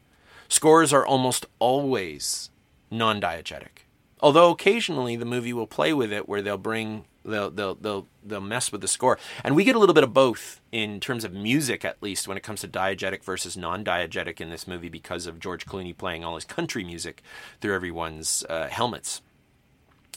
Scores 0.49 0.91
are 0.91 1.05
almost 1.05 1.45
always 1.59 2.49
non 2.91 3.21
diegetic. 3.21 3.85
Although 4.19 4.51
occasionally 4.51 5.15
the 5.15 5.25
movie 5.25 5.53
will 5.53 5.67
play 5.67 5.93
with 5.93 6.11
it 6.11 6.27
where 6.27 6.41
they'll 6.41 6.57
bring 6.57 7.05
they'll 7.23 7.51
they'll 7.51 7.75
they'll 7.75 8.07
they'll 8.25 8.41
mess 8.41 8.71
with 8.71 8.81
the 8.81 8.88
score. 8.88 9.19
And 9.43 9.55
we 9.55 9.63
get 9.63 9.75
a 9.75 9.79
little 9.79 9.93
bit 9.93 10.03
of 10.03 10.13
both 10.13 10.61
in 10.71 10.99
terms 10.99 11.23
of 11.23 11.33
music 11.33 11.85
at 11.85 12.01
least 12.01 12.27
when 12.27 12.38
it 12.38 12.43
comes 12.43 12.61
to 12.61 12.67
diegetic 12.67 13.23
versus 13.23 13.55
non-diegetic 13.55 14.41
in 14.41 14.49
this 14.49 14.67
movie 14.67 14.89
because 14.89 15.27
of 15.27 15.39
George 15.39 15.65
Clooney 15.65 15.95
playing 15.95 16.23
all 16.23 16.35
his 16.35 16.45
country 16.45 16.83
music 16.83 17.21
through 17.61 17.75
everyone's 17.75 18.43
uh, 18.49 18.67
helmets. 18.67 19.21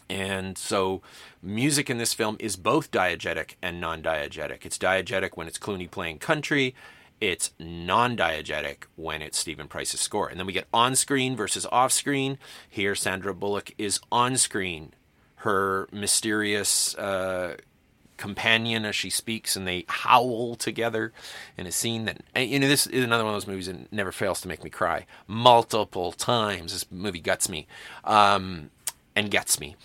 And 0.09 0.59
so, 0.59 1.03
music 1.41 1.89
in 1.89 1.99
this 1.99 2.15
film 2.15 2.37
is 2.41 2.57
both 2.57 2.91
diegetic 2.91 3.55
and 3.63 3.81
non 3.81 4.03
diegetic. 4.03 4.67
It's 4.67 4.77
diegetic 4.77 5.37
when 5.37 5.47
it's 5.47 5.59
Clooney 5.59 5.89
playing 5.89 6.19
country, 6.19 6.75
it's 7.21 7.53
non 7.59 8.17
diegetic 8.17 8.85
when 8.97 9.23
it's 9.23 9.39
Steven 9.39 9.69
Price's 9.69 10.01
score. 10.01 10.29
And 10.29 10.39
then 10.39 10.47
we 10.47 10.53
get 10.53 10.69
on 10.73 10.97
screen 10.97 11.37
versus 11.37 11.67
off 11.71 11.93
screen. 11.93 12.39
Here, 12.69 12.95
Sandra 12.95 13.35
Bullock 13.35 13.73
is 13.79 14.01
on 14.11 14.37
screen. 14.37 14.93
Her 15.37 15.89
mysterious 15.91 16.95
uh, 16.97 17.57
companion 18.17 18.85
as 18.85 18.95
she 18.95 19.09
speaks, 19.09 19.57
and 19.57 19.67
they 19.67 19.87
howl 19.89 20.55
together 20.55 21.13
in 21.57 21.67
a 21.67 21.73
scene 21.73 22.05
that, 22.05 22.21
you 22.37 22.59
know, 22.59 22.69
this 22.69 22.87
is 22.87 23.03
another 23.03 23.25
one 23.25 23.35
of 23.35 23.37
those 23.41 23.49
movies 23.49 23.67
that 23.67 23.91
never 23.91 24.13
fails 24.13 24.43
to 24.43 24.49
make 24.49 24.63
me 24.63 24.69
cry 24.69 25.07
multiple 25.27 26.13
times. 26.13 26.73
This 26.73 26.85
movie 26.91 27.21
guts 27.21 27.49
me. 27.49 27.67
Um, 28.05 28.71
and 29.15 29.31
gets 29.31 29.61
me. 29.61 29.77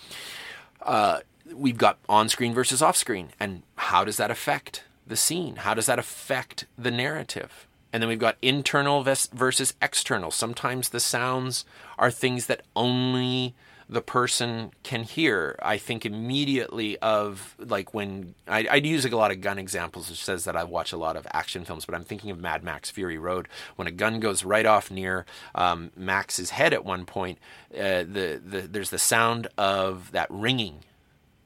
Uh, 0.82 1.20
we've 1.52 1.78
got 1.78 1.98
on 2.08 2.28
screen 2.28 2.54
versus 2.54 2.82
off 2.82 2.96
screen. 2.96 3.28
And 3.38 3.62
how 3.76 4.04
does 4.04 4.16
that 4.16 4.30
affect 4.30 4.84
the 5.06 5.16
scene? 5.16 5.56
How 5.56 5.74
does 5.74 5.86
that 5.86 5.98
affect 5.98 6.66
the 6.76 6.90
narrative? 6.90 7.66
And 7.92 8.02
then 8.02 8.08
we've 8.08 8.18
got 8.18 8.36
internal 8.42 9.02
versus 9.02 9.74
external. 9.80 10.30
Sometimes 10.30 10.90
the 10.90 11.00
sounds 11.00 11.64
are 11.98 12.10
things 12.10 12.46
that 12.46 12.62
only 12.74 13.54
the 13.88 14.02
person 14.02 14.72
can 14.82 15.04
hear. 15.04 15.56
I 15.62 15.78
think 15.78 16.04
immediately 16.04 16.98
of 16.98 17.54
like 17.58 17.94
when 17.94 18.34
I, 18.48 18.66
I 18.70 18.74
use 18.76 19.04
a 19.04 19.16
lot 19.16 19.30
of 19.30 19.40
gun 19.40 19.58
examples, 19.58 20.10
which 20.10 20.24
says 20.24 20.44
that 20.44 20.56
I 20.56 20.64
watch 20.64 20.92
a 20.92 20.96
lot 20.96 21.16
of 21.16 21.26
action 21.32 21.64
films, 21.64 21.84
but 21.84 21.94
I'm 21.94 22.04
thinking 22.04 22.30
of 22.30 22.40
Mad 22.40 22.64
Max 22.64 22.90
Fury 22.90 23.16
Road 23.16 23.48
when 23.76 23.86
a 23.86 23.92
gun 23.92 24.18
goes 24.18 24.44
right 24.44 24.66
off 24.66 24.90
near 24.90 25.24
um, 25.54 25.92
Max's 25.96 26.50
head 26.50 26.74
at 26.74 26.84
one 26.84 27.06
point. 27.06 27.38
Uh, 27.72 28.02
the, 28.02 28.40
the 28.44 28.60
there's 28.62 28.90
the 28.90 28.98
sound 28.98 29.46
of 29.56 30.10
that 30.10 30.26
ringing 30.30 30.80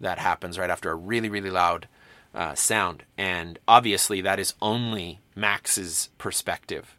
that 0.00 0.18
happens 0.18 0.58
right 0.58 0.70
after 0.70 0.90
a 0.90 0.94
really 0.94 1.28
really 1.28 1.50
loud 1.50 1.86
uh, 2.34 2.54
sound, 2.54 3.04
and 3.16 3.58
obviously 3.66 4.20
that 4.20 4.38
is 4.38 4.54
only 4.60 5.20
Max's 5.34 6.10
perspective 6.18 6.96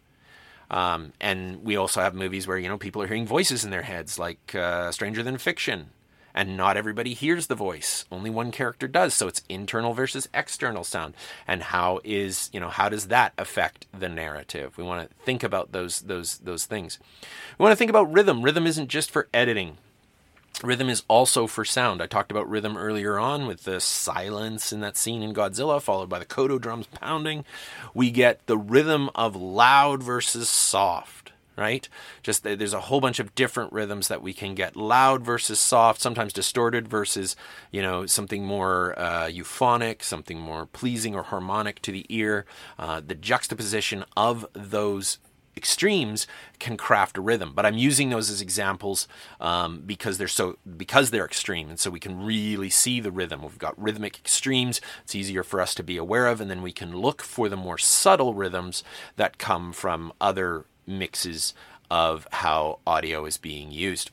um, 0.72 1.12
and 1.20 1.64
we 1.66 1.76
also 1.76 2.02
have 2.02 2.16
movies 2.16 2.48
where 2.48 2.58
you 2.58 2.70
know 2.70 2.78
people 2.78 3.02
are 3.02 3.08
hearing 3.08 3.28
voices 3.28 3.66
in 3.66 3.72
their 3.72 3.82
heads, 3.82 4.18
like 4.18 4.56
uh, 4.56 4.90
Stranger 4.92 5.22
Than 5.22 5.38
Fiction, 5.38 5.90
and 6.34 6.56
not 6.56 6.78
everybody 6.78 7.14
hears 7.14 7.48
the 7.48 7.56
voice. 7.56 8.06
Only 8.10 8.30
one 8.30 8.52
character 8.52 8.88
does. 8.88 9.14
So 9.14 9.28
it's 9.28 9.44
internal 9.50 9.94
versus 9.94 10.30
external 10.34 10.86
sound, 10.86 11.14
and 11.46 11.62
how 11.62 12.00
is 12.06 12.50
you 12.54 12.62
know 12.62 12.70
how 12.70 12.88
does 12.88 13.10
that 13.10 13.34
affect 13.38 13.86
the 13.98 14.08
narrative? 14.08 14.78
We 14.78 14.86
want 14.86 15.10
to 15.10 15.16
think 15.26 15.44
about 15.44 15.74
those 15.74 16.00
those 16.02 16.38
those 16.38 16.66
things. 16.66 17.00
We 17.60 17.64
want 17.64 17.74
to 17.74 17.78
think 17.78 17.90
about 17.90 18.12
rhythm. 18.12 18.42
Rhythm 18.42 18.66
isn't 18.66 18.88
just 18.88 19.12
for 19.12 19.28
editing. 19.34 19.78
Rhythm 20.64 20.90
is 20.90 21.04
also 21.08 21.48
for 21.48 21.66
sound. 21.66 22.02
I 22.02 22.08
talked 22.08 22.30
about 22.30 22.50
rhythm 22.50 22.78
earlier 22.78 23.18
on 23.18 23.48
with 23.48 23.64
the 23.64 23.80
silence 23.80 24.72
in 24.72 24.80
that 24.82 24.96
scene 24.96 25.24
in 25.24 25.34
Godzilla, 25.34 25.82
followed 25.82 26.10
by 26.10 26.20
the 26.20 26.26
koto 26.26 26.60
drums 26.60 26.86
pounding. 26.88 27.46
We 27.96 28.12
get 28.12 28.46
the 28.46 28.58
rhythm 28.58 29.10
of 29.16 29.36
loud 29.36 30.04
versus 30.04 30.50
soft, 30.50 31.32
right? 31.58 31.90
Just 32.22 32.44
there's 32.44 32.74
a 32.74 32.82
whole 32.82 33.02
bunch 33.02 33.20
of 33.20 33.34
different 33.34 33.74
rhythms 33.74 34.08
that 34.10 34.22
we 34.22 34.34
can 34.34 34.54
get 34.54 34.76
loud 34.76 35.24
versus 35.24 35.60
soft, 35.60 36.00
sometimes 36.00 36.32
distorted 36.32 36.88
versus, 36.88 37.36
you 37.72 37.82
know, 37.82 38.06
something 38.06 38.46
more 38.46 38.98
uh, 39.00 39.26
euphonic, 39.26 40.04
something 40.04 40.40
more 40.40 40.68
pleasing 40.68 41.16
or 41.16 41.24
harmonic 41.24 41.82
to 41.82 41.92
the 41.92 42.06
ear. 42.10 42.46
Uh, 42.78 43.02
the 43.06 43.16
juxtaposition 43.16 44.06
of 44.16 44.46
those 44.54 45.18
extremes 45.56 46.28
can 46.60 46.78
craft 46.78 47.18
a 47.18 47.22
rhythm. 47.22 47.54
But 47.54 47.66
I'm 47.66 47.78
using 47.78 48.10
those 48.10 48.30
as 48.30 48.42
examples 48.42 49.08
um, 49.40 49.84
because 49.86 50.18
they're 50.18 50.28
so 50.28 50.58
because 50.78 51.12
they're 51.12 51.26
extreme, 51.26 51.70
and 51.70 51.80
so 51.80 51.90
we 51.90 52.00
can 52.00 52.24
really 52.24 52.70
see 52.70 53.00
the 53.00 53.12
rhythm. 53.12 53.42
We've 53.42 53.58
got 53.58 53.82
rhythmic 53.82 54.18
extremes; 54.18 54.82
it's 55.04 55.16
easier 55.16 55.44
for 55.44 55.62
us 55.62 55.76
to 55.76 55.84
be 55.84 55.98
aware 55.98 56.28
of, 56.28 56.42
and 56.42 56.50
then 56.50 56.62
we 56.62 56.72
can 56.72 56.96
look 56.98 57.22
for 57.22 57.50
the 57.50 57.58
more 57.58 57.78
subtle 57.78 58.34
rhythms 58.34 58.84
that 59.16 59.38
come 59.38 59.74
from 59.74 60.14
other 60.20 60.66
mixes 60.88 61.54
of 61.90 62.28
how 62.32 62.80
audio 62.88 63.26
is 63.26 63.38
being 63.38 63.72
used. 63.72 64.12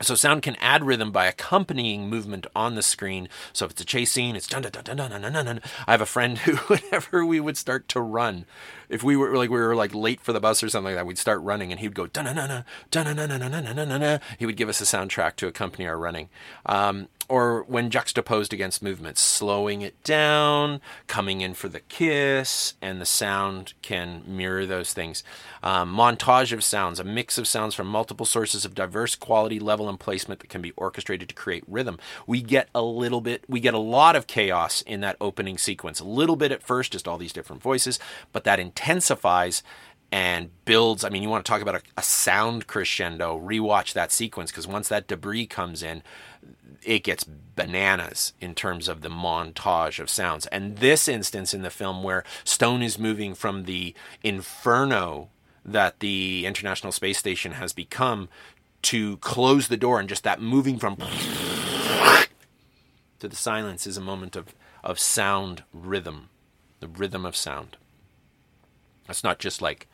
So 0.00 0.14
sound 0.14 0.42
can 0.42 0.56
add 0.56 0.84
rhythm 0.84 1.10
by 1.10 1.26
accompanying 1.26 2.08
movement 2.08 2.46
on 2.54 2.76
the 2.76 2.82
screen. 2.82 3.28
So 3.52 3.64
if 3.64 3.72
it's 3.72 3.80
a 3.80 3.84
chase 3.84 4.12
scene, 4.12 4.36
it's 4.36 4.46
dun 4.46 4.62
dun 4.62 4.70
dun 4.70 4.84
dun 4.84 4.96
dun 4.96 5.22
dun 5.22 5.32
dun. 5.32 5.44
dun. 5.44 5.60
I 5.86 5.90
have 5.90 6.00
a 6.00 6.06
friend 6.06 6.38
who, 6.44 6.56
whenever 6.72 7.26
we 7.26 7.40
would 7.40 7.56
start 7.56 7.88
to 7.88 8.00
run, 8.00 8.46
if 8.88 9.02
we 9.02 9.16
were 9.16 9.36
like 9.36 9.50
we 9.50 9.58
were 9.58 9.76
like 9.76 9.94
late 9.94 10.20
for 10.20 10.32
the 10.32 10.40
bus 10.40 10.62
or 10.62 10.68
something 10.68 10.86
like 10.86 10.96
that, 10.96 11.06
we'd 11.06 11.18
start 11.18 11.40
running 11.42 11.70
and 11.70 11.80
he'd 11.80 11.94
go 11.94 12.06
da 12.06 12.22
na 12.22 12.32
na 12.32 12.46
na 12.46 12.62
na 12.92 13.12
na 13.12 13.26
na 13.26 13.48
na 13.48 13.84
na 13.84 13.98
na. 13.98 14.18
He 14.38 14.46
would 14.46 14.56
give 14.56 14.68
us 14.68 14.80
a 14.80 14.84
soundtrack 14.84 15.36
to 15.36 15.46
accompany 15.46 15.86
our 15.86 15.98
running. 15.98 16.28
Um, 16.66 17.08
or 17.28 17.62
when 17.64 17.90
juxtaposed 17.90 18.54
against 18.54 18.82
movement, 18.82 19.18
slowing 19.18 19.82
it 19.82 20.02
down, 20.02 20.80
coming 21.06 21.42
in 21.42 21.52
for 21.52 21.68
the 21.68 21.80
kiss, 21.80 22.72
and 22.80 23.02
the 23.02 23.06
sound 23.06 23.74
can 23.82 24.22
mirror 24.26 24.64
those 24.64 24.94
things. 24.94 25.22
Um, 25.62 25.94
montage 25.94 26.52
of 26.52 26.64
sounds, 26.64 26.98
a 26.98 27.04
mix 27.04 27.36
of 27.36 27.46
sounds 27.46 27.74
from 27.74 27.86
multiple 27.86 28.24
sources 28.24 28.64
of 28.64 28.74
diverse 28.74 29.14
quality, 29.14 29.60
level, 29.60 29.90
and 29.90 30.00
placement 30.00 30.40
that 30.40 30.48
can 30.48 30.62
be 30.62 30.72
orchestrated 30.72 31.28
to 31.28 31.34
create 31.34 31.64
rhythm. 31.68 31.98
We 32.26 32.40
get 32.40 32.70
a 32.74 32.80
little 32.80 33.20
bit, 33.20 33.44
we 33.46 33.60
get 33.60 33.74
a 33.74 33.78
lot 33.78 34.16
of 34.16 34.26
chaos 34.26 34.80
in 34.80 35.00
that 35.00 35.18
opening 35.20 35.58
sequence. 35.58 36.00
A 36.00 36.04
little 36.04 36.36
bit 36.36 36.50
at 36.50 36.62
first, 36.62 36.92
just 36.92 37.06
all 37.06 37.18
these 37.18 37.34
different 37.34 37.60
voices, 37.60 37.98
but 38.32 38.44
that 38.44 38.58
intense 38.58 38.77
intensifies 38.78 39.62
and 40.10 40.50
builds. 40.64 41.04
I 41.04 41.10
mean, 41.10 41.22
you 41.22 41.28
want 41.28 41.44
to 41.44 41.50
talk 41.50 41.60
about 41.60 41.76
a, 41.76 41.82
a 41.96 42.02
sound 42.02 42.66
crescendo, 42.66 43.38
rewatch 43.38 43.92
that 43.92 44.12
sequence 44.12 44.50
because 44.50 44.66
once 44.66 44.88
that 44.88 45.06
debris 45.06 45.46
comes 45.46 45.82
in, 45.82 46.02
it 46.82 47.00
gets 47.00 47.24
bananas 47.24 48.32
in 48.40 48.54
terms 48.54 48.88
of 48.88 49.02
the 49.02 49.10
montage 49.10 49.98
of 49.98 50.08
sounds. 50.08 50.46
And 50.46 50.78
this 50.78 51.08
instance 51.08 51.52
in 51.52 51.62
the 51.62 51.70
film 51.70 52.02
where 52.02 52.24
Stone 52.44 52.82
is 52.82 52.98
moving 52.98 53.34
from 53.34 53.64
the 53.64 53.94
inferno 54.22 55.28
that 55.64 56.00
the 56.00 56.46
International 56.46 56.92
Space 56.92 57.18
Station 57.18 57.52
has 57.52 57.72
become 57.72 58.28
to 58.80 59.16
close 59.18 59.68
the 59.68 59.76
door 59.76 59.98
and 59.98 60.08
just 60.08 60.24
that 60.24 60.40
moving 60.40 60.78
from 60.78 60.96
to 63.18 63.28
the 63.28 63.36
silence 63.36 63.86
is 63.86 63.96
a 63.96 64.00
moment 64.00 64.36
of, 64.36 64.54
of 64.84 65.00
sound 65.00 65.64
rhythm, 65.74 66.30
the 66.78 66.86
rhythm 66.86 67.26
of 67.26 67.34
sound. 67.34 67.76
It's 69.08 69.24
not 69.24 69.38
just 69.38 69.62
like 69.62 69.86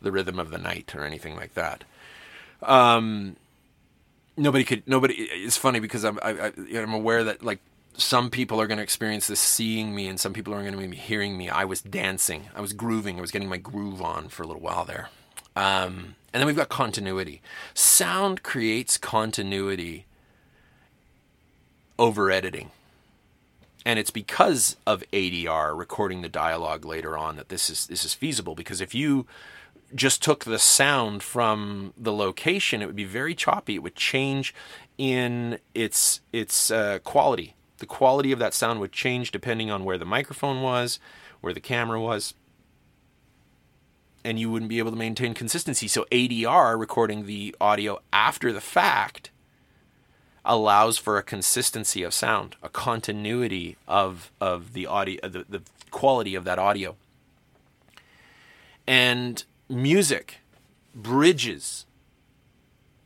the 0.00 0.12
rhythm 0.12 0.38
of 0.38 0.50
the 0.50 0.58
night 0.58 0.94
or 0.94 1.04
anything 1.04 1.36
like 1.36 1.54
that. 1.54 1.84
Um, 2.62 3.36
nobody 4.36 4.64
could 4.64 4.86
nobody 4.86 5.14
it's 5.14 5.56
funny 5.56 5.80
because 5.80 6.04
i'm 6.04 6.16
I, 6.22 6.30
I, 6.30 6.52
i'm 6.78 6.92
aware 6.92 7.24
that 7.24 7.42
like 7.42 7.58
some 7.98 8.30
people 8.30 8.60
are 8.60 8.66
going 8.68 8.78
to 8.78 8.82
experience 8.82 9.26
this 9.26 9.40
seeing 9.40 9.94
me 9.94 10.06
and 10.06 10.18
some 10.18 10.32
people 10.32 10.54
are 10.54 10.62
going 10.62 10.72
to 10.72 10.88
be 10.88 10.96
hearing 10.96 11.36
me. 11.36 11.50
I 11.50 11.64
was 11.64 11.82
dancing. 11.82 12.48
I 12.54 12.60
was 12.60 12.72
grooving. 12.72 13.18
I 13.18 13.20
was 13.20 13.32
getting 13.32 13.48
my 13.48 13.56
groove 13.56 14.00
on 14.00 14.28
for 14.28 14.44
a 14.44 14.46
little 14.46 14.62
while 14.62 14.84
there. 14.84 15.10
Um, 15.56 16.14
and 16.32 16.40
then 16.40 16.46
we've 16.46 16.56
got 16.56 16.68
continuity. 16.68 17.42
Sound 17.74 18.44
creates 18.44 18.96
continuity 18.98 20.06
over 21.98 22.30
editing 22.30 22.70
and 23.88 23.98
it's 23.98 24.10
because 24.10 24.76
of 24.86 25.02
ADR 25.14 25.74
recording 25.76 26.20
the 26.20 26.28
dialogue 26.28 26.84
later 26.84 27.16
on 27.16 27.36
that 27.36 27.48
this 27.48 27.70
is 27.70 27.86
this 27.86 28.04
is 28.04 28.12
feasible 28.12 28.54
because 28.54 28.82
if 28.82 28.94
you 28.94 29.26
just 29.94 30.22
took 30.22 30.44
the 30.44 30.58
sound 30.58 31.22
from 31.22 31.94
the 31.96 32.12
location, 32.12 32.82
it 32.82 32.86
would 32.86 32.94
be 32.94 33.04
very 33.04 33.34
choppy. 33.34 33.76
It 33.76 33.82
would 33.82 33.96
change 33.96 34.54
in 34.98 35.58
its 35.74 36.20
its 36.34 36.70
uh, 36.70 36.98
quality. 37.02 37.54
The 37.78 37.86
quality 37.86 38.30
of 38.30 38.38
that 38.40 38.52
sound 38.52 38.78
would 38.80 38.92
change 38.92 39.30
depending 39.30 39.70
on 39.70 39.86
where 39.86 39.96
the 39.96 40.04
microphone 40.04 40.60
was, 40.60 41.00
where 41.40 41.54
the 41.54 41.58
camera 41.58 41.98
was, 41.98 42.34
and 44.22 44.38
you 44.38 44.50
wouldn't 44.50 44.68
be 44.68 44.80
able 44.80 44.90
to 44.90 44.98
maintain 44.98 45.32
consistency. 45.32 45.88
So 45.88 46.04
ADR, 46.12 46.78
recording 46.78 47.24
the 47.24 47.56
audio 47.58 48.00
after 48.12 48.52
the 48.52 48.60
fact, 48.60 49.30
allows 50.48 50.98
for 50.98 51.18
a 51.18 51.22
consistency 51.22 52.02
of 52.02 52.12
sound, 52.12 52.56
a 52.62 52.68
continuity 52.68 53.76
of 53.86 54.32
of 54.40 54.72
the 54.72 54.86
audio, 54.86 55.20
the, 55.28 55.44
the 55.48 55.62
quality 55.90 56.34
of 56.34 56.44
that 56.44 56.58
audio. 56.58 56.96
And 58.86 59.44
music 59.68 60.38
bridges 60.94 61.84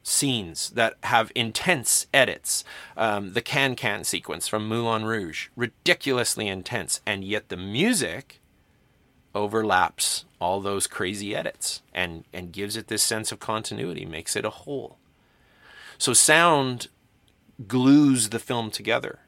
scenes 0.05 0.71
that 0.71 0.95
have 1.05 1.31
intense 1.35 2.07
edits. 2.13 2.65
Um, 2.97 3.33
the 3.35 3.43
Can 3.43 3.77
Can 3.77 4.05
sequence 4.05 4.49
from 4.49 4.69
Moulin 4.69 5.05
Rouge, 5.05 5.49
ridiculously 5.57 6.49
intense, 6.49 7.01
and 7.07 7.25
yet 7.25 7.49
the 7.49 7.57
music 7.57 8.41
overlaps 9.35 10.25
all 10.41 10.61
those 10.61 10.87
crazy 10.87 11.35
edits 11.35 11.83
and, 11.95 12.25
and 12.33 12.53
gives 12.53 12.77
it 12.77 12.89
this 12.89 13.03
sense 13.03 13.33
of 13.33 13.41
continuity, 13.41 14.05
makes 14.05 14.37
it 14.37 14.45
a 14.45 14.51
whole. 14.51 14.99
So 15.99 16.13
sound 16.13 16.89
glues 17.69 18.31
the 18.31 18.39
film 18.39 18.71
together 18.71 19.21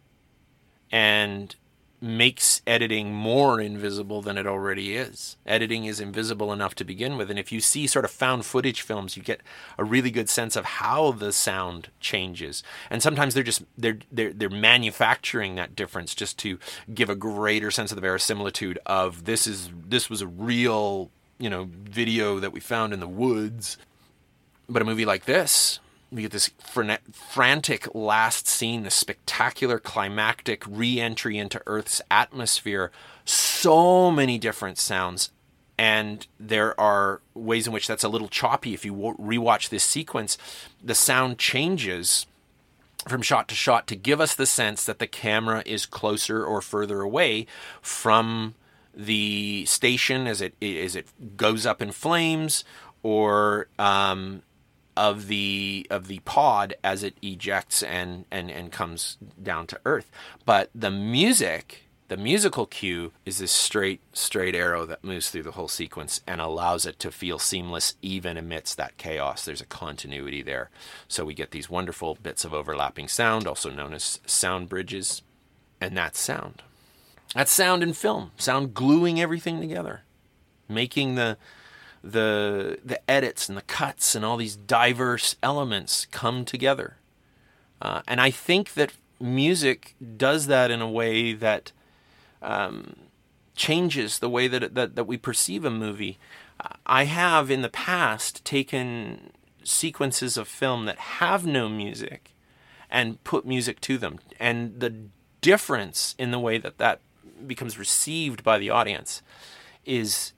and 0.91 1.57
makes 2.05 2.61
editing 2.67 3.15
more 3.15 3.59
invisible 3.61 4.21
than 4.21 4.37
it 4.37 4.47
already 4.47 4.95
is. 4.95 5.39
Editing 5.47 5.87
is 5.87 6.01
invisible 6.01 6.53
enough 6.53 6.75
to 6.75 6.85
begin 6.85 7.17
with, 7.17 7.31
and 7.31 7.39
if 7.39 7.51
you 7.51 7.61
see 7.61 7.87
sort 7.87 8.05
of 8.05 8.11
found 8.11 8.45
footage 8.45 8.83
films, 8.83 9.17
you 9.17 9.23
get 9.23 9.41
a 9.79 9.85
really 9.85 10.11
good 10.11 10.29
sense 10.29 10.55
of 10.55 10.67
how 10.67 11.13
the 11.13 11.33
sound 11.33 11.89
changes. 12.01 12.63
And 12.91 13.03
sometimes 13.03 13.33
they're 13.33 13.43
just 13.43 13.65
they're 13.79 13.99
they're 14.13 14.35
they're 14.35 14.51
manufacturing 14.51 15.55
that 15.55 15.75
difference 15.75 16.15
just 16.15 16.39
to 16.41 16.59
give 16.93 17.09
a 17.09 17.15
greater 17.15 17.71
sense 17.71 17.91
of 17.91 17.97
the 17.97 18.03
verisimilitude 18.03 18.79
of 18.85 19.25
this 19.25 19.47
is 19.47 19.71
this 19.75 20.11
was 20.11 20.21
a 20.21 20.27
real, 20.27 21.11
you 21.39 21.49
know, 21.49 21.71
video 21.71 22.39
that 22.39 22.53
we 22.53 22.61
found 22.61 22.93
in 22.93 23.01
the 23.01 23.09
woods. 23.09 23.79
But 24.69 24.83
a 24.83 24.85
movie 24.85 25.05
like 25.07 25.25
this, 25.25 25.81
we 26.15 26.23
get 26.23 26.31
this 26.31 26.51
frantic 26.61 27.93
last 27.93 28.47
scene, 28.47 28.85
this 28.85 28.95
spectacular 28.95 29.81
climactic 29.81 30.63
re-entry 30.67 31.37
into 31.39 31.61
Earth's 31.67 32.01
atmosphere. 32.09 32.93
So 33.25 34.13
many 34.13 34.39
different 34.39 34.79
sounds, 34.79 35.33
and 35.77 36.25
there 36.39 36.79
are 36.79 37.21
ways 37.35 37.67
in 37.67 37.73
which 37.73 37.89
that's 37.89 38.05
a 38.05 38.09
little 38.09 38.29
choppy. 38.29 38.75
If 38.75 38.85
you 38.85 38.95
rewatch 38.95 39.71
this 39.71 39.83
sequence, 39.83 40.39
the 40.83 40.95
sound 40.95 41.39
changes 41.39 42.27
from 43.09 43.21
shot 43.21 43.49
to 43.49 43.57
shot 43.57 43.89
to 43.89 43.97
give 43.97 44.21
us 44.21 44.37
the 44.37 44.47
sense 44.47 44.85
that 44.87 45.01
the 45.01 45.09
camera 45.09 45.65
is 45.67 45.85
closer 45.85 46.45
or 46.45 46.63
further 46.63 47.01
away 47.01 47.47
from 47.83 48.55
the 48.95 49.65
station 49.67 50.29
as 50.29 50.41
it 50.41 50.55
as 50.63 50.95
it 50.95 51.37
goes 51.37 51.67
up 51.67 51.83
in 51.83 51.91
flames, 51.91 52.65
or 53.03 53.67
um, 53.81 54.43
of 54.97 55.27
the 55.27 55.87
of 55.91 56.07
the 56.07 56.21
pod 56.21 56.75
as 56.83 57.03
it 57.03 57.17
ejects 57.23 57.83
and 57.83 58.25
and 58.31 58.51
and 58.51 58.73
comes 58.73 59.19
down 59.43 59.67
to 59.69 59.81
earth. 59.85 60.11
But 60.45 60.71
the 60.75 60.91
music 60.91 61.83
the 62.09 62.17
musical 62.19 62.67
cue 62.67 63.13
is 63.25 63.39
this 63.39 63.51
straight 63.51 64.01
straight 64.13 64.55
arrow 64.55 64.85
that 64.87 65.03
moves 65.03 65.31
through 65.31 65.43
the 65.43 65.53
whole 65.53 65.69
sequence 65.69 66.21
and 66.27 66.41
allows 66.41 66.87
it 66.87 66.99
to 67.01 67.11
feel 67.11 67.39
seamless 67.39 67.95
even 68.03 68.37
amidst 68.37 68.77
that 68.77 68.97
chaos. 68.99 69.45
There's 69.45 69.63
a 69.63 69.67
continuity 69.67 70.43
there. 70.43 70.71
So 71.09 71.25
we 71.25 71.35
get 71.35 71.51
these 71.51 71.71
wonderful 71.71 72.19
bits 72.23 72.45
of 72.45 72.53
overlapping 72.53 73.09
sound 73.09 73.47
also 73.47 73.71
known 73.71 73.95
as 73.95 74.21
sound 74.27 74.69
bridges 74.69 75.23
and 75.81 75.97
that's 75.97 76.19
sound. 76.19 76.63
That's 77.35 77.53
sound 77.53 77.83
in 77.83 77.95
film 77.95 78.33
sound 78.37 78.75
gluing 78.75 79.21
everything 79.21 79.61
together 79.61 80.03
making 80.69 81.15
the 81.15 81.37
the 82.05 82.79
the 82.85 83.11
edits 83.11 83.49
and 83.49 83.57
the 83.57 83.63
cuts 83.63 84.15
and 84.15 84.25
all 84.25 84.37
these 84.37 84.57
diverse 84.57 85.37
elements 85.43 86.07
come 86.11 86.45
together. 86.45 86.99
Uh, 87.81 88.03
and 88.07 88.21
I 88.21 88.31
think 88.31 88.75
that 88.75 88.93
music 89.19 89.97
does 90.17 90.47
that 90.47 90.71
in 90.71 90.83
a 90.83 90.91
way 90.91 91.33
that 91.33 91.73
um, 92.43 92.97
changes 93.57 94.19
the 94.19 94.29
way 94.29 94.49
that, 94.49 94.75
that 94.75 94.97
that 94.97 95.05
we 95.05 95.17
perceive 95.17 95.65
a 95.65 95.71
movie. 95.71 96.19
I 96.87 97.05
have 97.05 97.51
in 97.51 97.63
the 97.63 97.69
past 97.69 98.45
taken 98.45 99.31
sequences 99.65 100.37
of 100.37 100.47
film 100.47 100.85
that 100.85 100.99
have 100.99 101.47
no 101.47 101.69
music 101.69 102.33
and 102.91 103.23
put 103.25 103.47
music 103.47 103.81
to 103.81 103.99
them, 103.99 104.19
and 104.39 104.79
the 104.79 104.95
difference 105.41 106.15
in 106.19 106.31
the 106.31 106.39
way 106.39 106.59
that 106.59 106.79
that 106.79 107.01
becomes 107.47 107.79
received 107.79 108.45
by 108.45 108.59
the 108.59 108.71
audience 108.71 109.23
is 109.85 110.33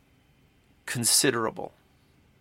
considerable. 0.87 1.73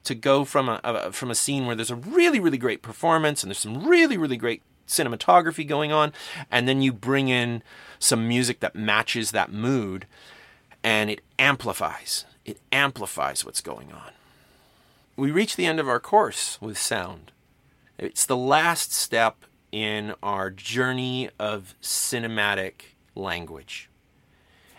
To 0.06 0.16
go 0.16 0.46
from 0.46 0.70
a, 0.70 0.80
a, 0.84 1.12
from 1.12 1.32
a 1.32 1.36
scene 1.36 1.66
where 1.66 1.76
there's 1.76 1.90
a 1.90 1.96
really 1.96 2.40
really 2.40 2.60
great 2.60 2.84
performance 2.84 3.42
and 3.44 3.50
there's 3.50 3.58
some 3.58 3.88
really 3.88 4.18
really 4.18 4.38
great 4.38 4.62
cinematography 4.88 5.68
going 5.68 5.92
on 5.92 6.14
and 6.52 6.68
then 6.68 6.84
you 6.84 6.94
bring 6.94 7.28
in 7.28 7.64
some 7.98 8.28
music 8.28 8.60
that 8.60 8.76
matches 8.76 9.32
that 9.32 9.52
mood 9.52 10.06
and 10.84 11.10
it 11.10 11.22
amplifies 11.40 12.26
it 12.46 12.60
amplifies 12.72 13.44
what's 13.44 13.62
going 13.62 13.92
on. 13.92 14.12
We 15.18 15.32
reach 15.32 15.56
the 15.56 15.66
end 15.66 15.80
of 15.80 15.90
our 15.90 16.00
course 16.00 16.60
with 16.62 16.78
sound. 16.78 17.32
It's 17.98 18.26
the 18.26 18.38
last 18.38 18.94
step 18.94 19.38
in 19.72 20.14
our 20.22 20.50
journey 20.52 21.30
of 21.40 21.74
cinematic 21.82 22.94
language 23.16 23.90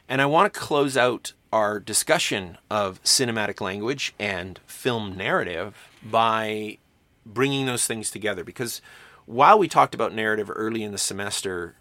and 0.09 0.21
i 0.21 0.27
want 0.27 0.53
to 0.53 0.61
close 0.61 0.97
out 0.97 1.33
our 1.53 1.81
discussion 1.81 2.59
of 2.71 3.03
cinematic 3.03 3.61
language 3.61 4.15
and 4.19 4.61
film 4.67 5.17
narrative 5.17 5.89
by 6.03 6.77
bringing 7.25 7.67
those 7.67 7.87
things 7.87 8.11
together. 8.11 8.45
Because 8.45 8.83
while 9.25 9.59
we 9.59 9.69
talked 9.69 9.95
about 9.95 10.15
narrative 10.15 10.51
early 10.55 10.83
in 10.83 10.93
the 10.93 10.99
semester 10.99 11.75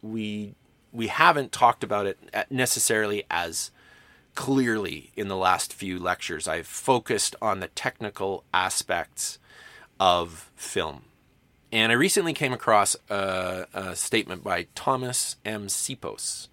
we 0.00 0.54
we 0.92 1.08
haven't 1.08 1.52
talked 1.52 1.84
about 1.84 2.06
it 2.06 2.18
uh, 2.32 2.44
necessarily 2.48 3.24
as 3.30 3.70
clearly 4.34 5.10
in 5.16 5.28
the 5.28 5.36
last 5.36 5.74
few 5.74 5.98
lectures. 5.98 6.48
I've 6.48 6.66
focused 6.66 7.36
on 7.42 7.60
the 7.60 7.68
technical 7.68 8.44
aspects 8.54 9.38
of 10.00 10.50
film. 10.56 11.02
And 11.70 11.92
i 11.92 11.94
recently 11.96 12.32
came 12.32 12.52
across 12.52 12.96
a, 13.10 13.66
a 13.74 13.96
statement 13.96 14.42
by 14.42 14.68
thomas 14.74 15.36
m. 15.44 15.66
Sipos 15.66 16.48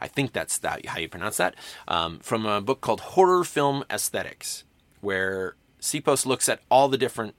I 0.00 0.08
think 0.08 0.32
that's 0.32 0.58
that, 0.58 0.86
how 0.86 0.98
you 0.98 1.08
pronounce 1.08 1.36
that, 1.36 1.54
um, 1.88 2.18
from 2.20 2.46
a 2.46 2.60
book 2.60 2.80
called 2.80 3.00
Horror 3.00 3.44
Film 3.44 3.84
Aesthetics, 3.90 4.64
where 5.00 5.56
Sipos 5.80 6.26
looks 6.26 6.48
at 6.48 6.60
all 6.70 6.88
the 6.88 6.98
different 6.98 7.34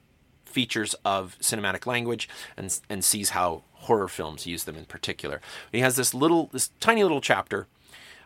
features 0.46 0.96
of 1.06 1.38
cinematic 1.40 1.86
language 1.86 2.28
and, 2.58 2.80
and 2.90 3.04
sees 3.04 3.32
how 3.32 3.64
horror 3.74 4.08
films 4.08 4.46
use 4.46 4.66
them 4.66 4.76
in 4.76 4.86
particular. 4.86 5.42
He 5.72 5.80
has 5.80 5.96
this 5.96 6.14
little, 6.14 6.50
this 6.52 6.70
tiny 6.80 7.04
little 7.04 7.22
chapter 7.22 7.68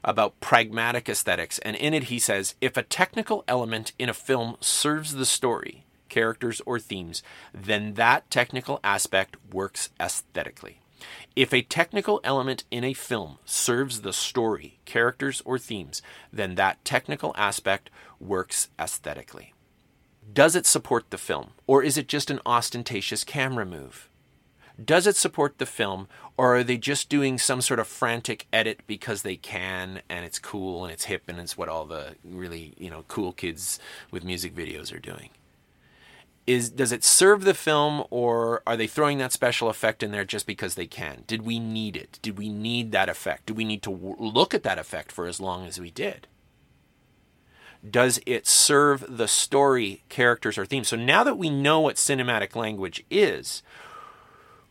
about 0.04 0.40
pragmatic 0.40 1.10
aesthetics, 1.10 1.60
and 1.60 1.76
in 1.76 1.94
it 1.94 2.06
he 2.06 2.20
says 2.20 2.56
if 2.62 2.78
a 2.78 2.84
technical 2.84 3.44
element 3.48 3.92
in 3.98 4.10
a 4.10 4.14
film 4.14 4.56
serves 4.60 5.14
the 5.14 5.26
story, 5.26 5.86
characters, 6.10 6.62
or 6.66 6.80
themes, 6.80 7.24
then 7.54 7.96
that 7.96 8.30
technical 8.30 8.80
aspect 8.84 9.38
works 9.52 9.90
aesthetically. 10.00 10.80
If 11.36 11.54
a 11.54 11.62
technical 11.62 12.22
element 12.24 12.64
in 12.72 12.84
a 12.84 12.94
film 12.94 13.40
serves 13.46 14.02
the 14.02 14.14
story, 14.14 14.80
characters, 14.86 15.42
or 15.46 15.60
themes, 15.60 16.02
then 16.32 16.56
that 16.56 16.84
technical 16.86 17.34
aspect 17.38 17.90
works 18.20 18.70
aesthetically. 18.80 19.54
Does 20.32 20.56
it 20.56 20.66
support 20.66 21.10
the 21.10 21.18
film, 21.18 21.52
or 21.68 21.84
is 21.84 21.98
it 21.98 22.08
just 22.08 22.32
an 22.32 22.40
ostentatious 22.46 23.24
camera 23.24 23.66
move? 23.66 24.10
Does 24.84 25.08
it 25.08 25.16
support 25.16 25.58
the 25.58 25.66
film, 25.66 26.08
or 26.36 26.58
are 26.58 26.64
they 26.64 26.78
just 26.78 27.08
doing 27.08 27.38
some 27.38 27.62
sort 27.62 27.80
of 27.80 27.88
frantic 27.88 28.48
edit 28.52 28.82
because 28.88 29.22
they 29.22 29.38
can 29.38 30.02
and 30.10 30.26
it's 30.26 30.40
cool 30.40 30.84
and 30.84 30.92
it's 30.92 31.06
hip 31.06 31.24
and 31.28 31.40
it's 31.40 31.58
what 31.58 31.70
all 31.70 31.86
the 31.86 32.16
really, 32.24 32.74
you 32.78 32.90
know, 32.90 33.06
cool 33.08 33.32
kids 33.32 33.80
with 34.12 34.26
music 34.26 34.54
videos 34.54 34.94
are 34.94 35.00
doing? 35.00 35.30
Is 36.48 36.70
does 36.70 36.92
it 36.92 37.04
serve 37.04 37.44
the 37.44 37.54
film 37.54 38.04
or 38.10 38.62
are 38.68 38.78
they 38.78 38.88
throwing 38.88 39.18
that 39.18 39.32
special 39.32 39.70
effect 39.70 40.04
in 40.04 40.12
there 40.12 40.26
just 40.26 40.46
because 40.46 40.76
they 40.76 40.88
can? 40.88 41.24
Did 41.28 41.42
we 41.42 41.60
need 41.60 41.96
it? 41.98 42.20
Did 42.22 42.38
we 42.38 42.50
need 42.50 42.92
that 42.92 43.10
effect? 43.10 43.48
Do 43.48 43.54
we 43.54 43.66
need 43.66 43.82
to 43.84 43.92
w- 43.92 44.16
look 44.20 44.54
at 44.54 44.64
that 44.64 44.78
effect 44.78 45.12
for 45.12 45.28
as 45.28 45.40
long 45.40 45.66
as 45.66 45.80
we 45.80 45.90
did? 45.90 46.28
Does 47.88 48.20
it 48.26 48.48
serve 48.48 49.06
the 49.08 49.28
story 49.28 50.04
characters 50.10 50.58
or 50.58 50.66
themes 50.66 50.88
so 50.88 50.96
now 50.96 51.24
that 51.24 51.38
we 51.38 51.50
know 51.50 51.80
what 51.80 51.98
cinematic 51.98 52.56
language 52.56 53.04
is 53.10 53.62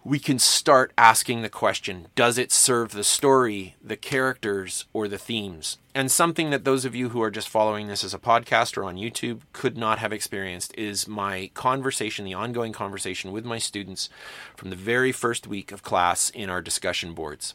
we 0.05 0.19
can 0.19 0.39
start 0.39 0.93
asking 0.99 1.41
the 1.41 1.49
question 1.49 2.09
does 2.15 2.37
it 2.37 2.53
serve 2.53 2.93
the 2.93 3.03
story, 3.03 3.75
the 3.83 3.97
characters, 3.97 4.85
or 4.93 5.09
the 5.09 5.19
themes? 5.19 5.79
And 5.95 6.11
something 6.11 6.51
that 6.51 6.65
those 6.65 6.85
of 6.85 6.95
you 6.95 7.09
who 7.11 7.23
are 7.23 7.31
just 7.31 7.49
following 7.49 7.87
this 7.87 8.05
as 8.05 8.13
a 8.13 8.19
podcast 8.19 8.77
or 8.77 8.85
on 8.85 8.97
YouTube 8.97 9.41
could 9.53 9.79
not 9.79 9.99
have 9.99 10.13
experienced 10.13 10.75
is 10.77 11.09
my 11.09 11.51
conversation, 11.55 12.25
the 12.25 12.35
ongoing 12.35 12.73
conversation 12.73 13.33
with 13.33 13.47
my 13.47 13.59
students 13.59 14.11
from 14.55 14.71
the 14.71 14.77
very 14.77 15.13
first 15.13 15.47
week 15.47 15.73
of 15.73 15.83
class 15.83 16.29
in 16.29 16.51
our 16.51 16.61
discussion 16.61 17.15
boards, 17.15 17.55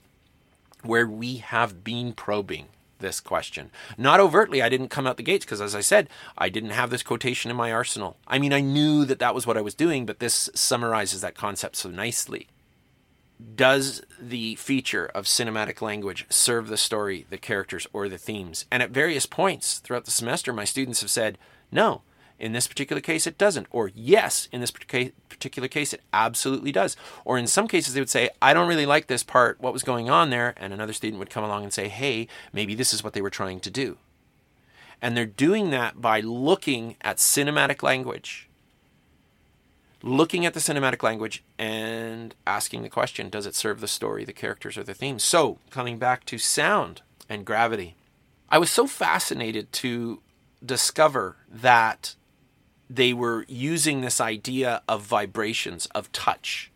where 0.82 1.06
we 1.06 1.38
have 1.38 1.84
been 1.84 2.14
probing 2.14 2.68
this 3.00 3.20
question. 3.20 3.72
Not 3.98 4.20
overtly, 4.20 4.62
I 4.62 4.70
didn't 4.70 4.90
come 4.90 5.08
out 5.08 5.18
the 5.18 5.24
gates 5.24 5.46
because, 5.46 5.62
as 5.62 5.76
I 5.76 5.82
said, 5.82 6.10
I 6.38 6.50
didn't 6.50 6.70
have 6.70 6.90
this 6.90 7.04
quotation 7.04 7.50
in 7.52 7.58
my 7.58 7.72
arsenal. 7.72 8.18
I 8.28 8.40
mean, 8.40 8.54
I 8.54 8.62
knew 8.62 9.06
that 9.06 9.20
that 9.20 9.34
was 9.34 9.48
what 9.48 9.58
I 9.58 9.62
was 9.62 9.74
doing, 9.74 10.06
but 10.06 10.20
this 10.20 10.50
summarizes 10.54 11.22
that 11.22 11.36
concept 11.36 11.76
so 11.76 11.90
nicely. 11.90 12.48
does 13.56 14.02
the 14.20 14.56
feature 14.56 15.06
of 15.08 15.26
cinematic 15.26 15.82
language 15.82 16.26
serve 16.30 16.68
the 16.68 16.78
story, 16.78 17.26
the 17.30 17.38
characters, 17.38 17.88
or 17.94 18.10
the 18.10 18.18
themes? 18.18 18.66
And 18.70 18.84
at 18.84 18.92
various 18.92 19.26
points 19.26 19.80
throughout 19.80 20.06
the 20.06 20.12
semester, 20.12 20.52
my 20.52 20.66
students 20.66 21.02
have 21.02 21.10
said, 21.10 21.38
no, 21.72 22.02
in 22.40 22.54
this 22.54 22.68
particular 22.68 23.02
case, 23.02 23.28
it 23.28 23.38
doesn't. 23.38 23.68
Or 23.72 23.92
yes, 23.94 24.48
in 24.52 24.62
this 24.62 24.72
particular 24.72 25.68
case, 25.68 25.94
it 25.94 26.02
absolutely 26.14 26.72
does. 26.72 26.96
Or 27.26 27.38
in 27.38 27.48
some 27.48 27.68
cases, 27.68 27.94
they 27.94 28.02
would 28.02 28.10
say, 28.10 28.30
I 28.42 28.54
don't 28.54 28.68
really 28.68 28.86
like 28.86 29.08
this 29.08 29.24
part, 29.24 29.60
what 29.60 29.74
was 29.74 29.84
going 29.84 30.10
on 30.10 30.30
there? 30.30 30.54
And 30.58 30.74
another 30.74 30.94
student 30.94 31.20
would 31.20 31.30
come 31.30 31.44
along 31.44 31.64
and 31.64 31.74
say, 31.74 31.88
hey, 31.88 32.28
maybe 32.54 32.76
this 32.76 32.94
is 32.94 33.04
what 33.04 33.14
they 33.14 33.22
were 33.22 33.30
trying 33.30 33.60
to 33.62 33.70
do. 33.70 33.98
And 35.02 35.16
they're 35.16 35.26
doing 35.26 35.70
that 35.70 36.02
by 36.02 36.20
looking 36.22 36.96
at 37.02 37.18
cinematic 37.18 37.84
language 37.84 38.50
looking 40.02 40.46
at 40.46 40.54
the 40.54 40.60
cinematic 40.60 41.04
language 41.04 41.44
and 41.58 42.34
asking 42.48 42.84
the 42.84 42.90
question 42.90 43.30
does 43.30 43.46
it 43.46 43.56
serve 43.56 43.82
the 43.82 43.88
story, 43.88 44.24
the 44.24 44.34
characters, 44.34 44.78
or 44.78 44.84
the 44.84 44.94
themes? 44.94 45.24
So, 45.24 45.58
coming 45.70 45.98
back 45.98 46.26
to 46.26 46.38
sound 46.38 47.02
and 47.28 47.46
gravity, 47.46 47.96
I 48.50 48.58
was 48.58 48.72
so 48.72 48.88
fascinated 48.88 49.72
to 49.74 50.22
discover 50.66 51.36
that 51.50 52.16
they 52.90 53.14
were 53.14 53.46
using 53.48 54.02
this 54.02 54.20
idea 54.20 54.82
of 54.88 55.04
vibrations, 55.04 55.86
of 55.88 56.12
touch. 56.12 56.72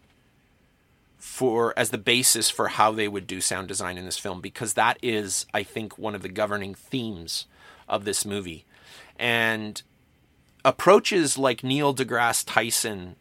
For 1.18 1.74
as 1.76 1.90
the 1.90 1.98
basis 1.98 2.50
for 2.50 2.68
how 2.68 2.92
they 2.92 3.08
would 3.08 3.26
do 3.26 3.42
sound 3.42 3.68
design 3.68 3.98
in 3.98 4.06
this 4.06 4.20
film, 4.20 4.42
because 4.42 4.74
that 4.74 4.98
is, 5.02 5.46
I 5.54 5.64
think, 5.64 5.98
one 5.98 6.14
of 6.14 6.22
the 6.22 6.30
governing 6.30 6.76
themes 6.76 7.48
of 7.88 8.06
this 8.06 8.26
movie. 8.26 8.66
And 9.18 9.82
approaches 10.64 11.38
like 11.38 11.64
Neil 11.64 11.96
deGrasse 11.96 12.44
Tyson 12.46 13.16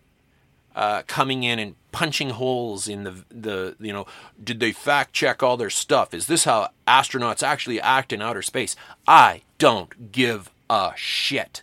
uh, 0.74 1.02
coming 1.06 1.42
in 1.42 1.58
and 1.58 1.74
punching 1.92 2.30
holes 2.30 2.88
in 2.88 3.04
the 3.04 3.24
the 3.30 3.76
you 3.78 3.92
know 3.92 4.06
did 4.42 4.60
they 4.60 4.72
fact 4.72 5.12
check 5.12 5.42
all 5.42 5.58
their 5.58 5.68
stuff 5.68 6.14
is 6.14 6.26
this 6.26 6.44
how 6.44 6.70
astronauts 6.88 7.42
actually 7.42 7.78
act 7.78 8.14
in 8.14 8.22
outer 8.22 8.40
space 8.40 8.74
i 9.06 9.42
don't 9.58 10.10
give 10.10 10.50
a 10.70 10.92
shit 10.96 11.62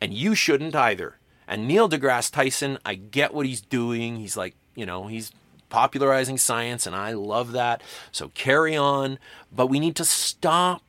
and 0.00 0.14
you 0.14 0.34
shouldn't 0.34 0.74
either 0.74 1.18
and 1.46 1.66
neil 1.66 1.88
degrasse 1.88 2.30
tyson 2.30 2.78
i 2.84 2.94
get 2.94 3.34
what 3.34 3.46
he's 3.46 3.60
doing 3.60 4.16
he's 4.16 4.36
like 4.36 4.54
you 4.74 4.86
know 4.86 5.06
he's 5.06 5.32
popularizing 5.68 6.38
science 6.38 6.86
and 6.86 6.96
i 6.96 7.12
love 7.12 7.52
that 7.52 7.82
so 8.10 8.28
carry 8.34 8.76
on 8.76 9.18
but 9.52 9.66
we 9.66 9.78
need 9.78 9.96
to 9.96 10.04
stop 10.04 10.88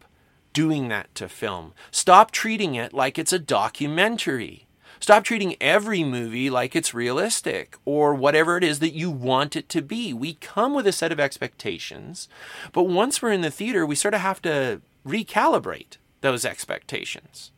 doing 0.54 0.88
that 0.90 1.14
to 1.16 1.30
film. 1.30 1.74
Stop 1.92 2.32
treating 2.32 2.76
it 2.76 2.94
like 2.94 3.18
it's 3.18 3.34
a 3.34 3.40
documentary. 3.40 4.68
Stop 5.00 5.24
treating 5.24 5.56
every 5.62 6.04
movie 6.04 6.50
like 6.50 6.76
it's 6.76 6.94
realistic 6.94 7.78
or 7.86 8.14
whatever 8.14 8.58
it 8.58 8.64
is 8.64 8.80
that 8.80 8.94
you 8.94 9.10
want 9.10 9.56
it 9.56 9.70
to 9.70 9.82
be. 9.82 10.14
We 10.14 10.34
come 10.34 10.74
with 10.74 10.86
a 10.86 10.92
set 10.92 11.12
of 11.12 11.20
expectations, 11.20 12.28
but 12.74 12.84
once 12.84 13.22
we're 13.22 13.32
in 13.32 13.42
the 13.42 13.52
theater, 13.52 13.86
we 13.86 13.96
sort 13.96 14.14
of 14.14 14.20
have 14.20 14.42
to 14.42 14.82
recalibrate 15.08 15.98
those 16.22 16.44
expectations 16.44 17.52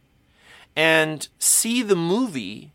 and 0.76 1.28
see 1.40 1.82
the 1.82 1.96
movie 1.96 2.72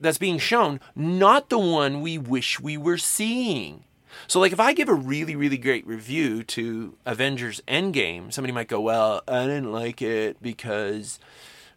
that's 0.00 0.18
being 0.18 0.38
shown, 0.38 0.80
not 0.96 1.50
the 1.50 1.58
one 1.58 2.00
we 2.00 2.18
wish 2.18 2.58
we 2.58 2.76
were 2.76 2.98
seeing. 2.98 3.84
So, 4.26 4.40
like, 4.40 4.52
if 4.52 4.60
I 4.60 4.72
give 4.72 4.88
a 4.88 4.94
really, 4.94 5.36
really 5.36 5.58
great 5.58 5.86
review 5.86 6.42
to 6.44 6.96
Avengers 7.06 7.60
Endgame, 7.68 8.32
somebody 8.32 8.52
might 8.52 8.68
go, 8.68 8.80
Well, 8.80 9.22
I 9.28 9.46
didn't 9.46 9.72
like 9.72 10.02
it 10.02 10.40
because 10.42 11.18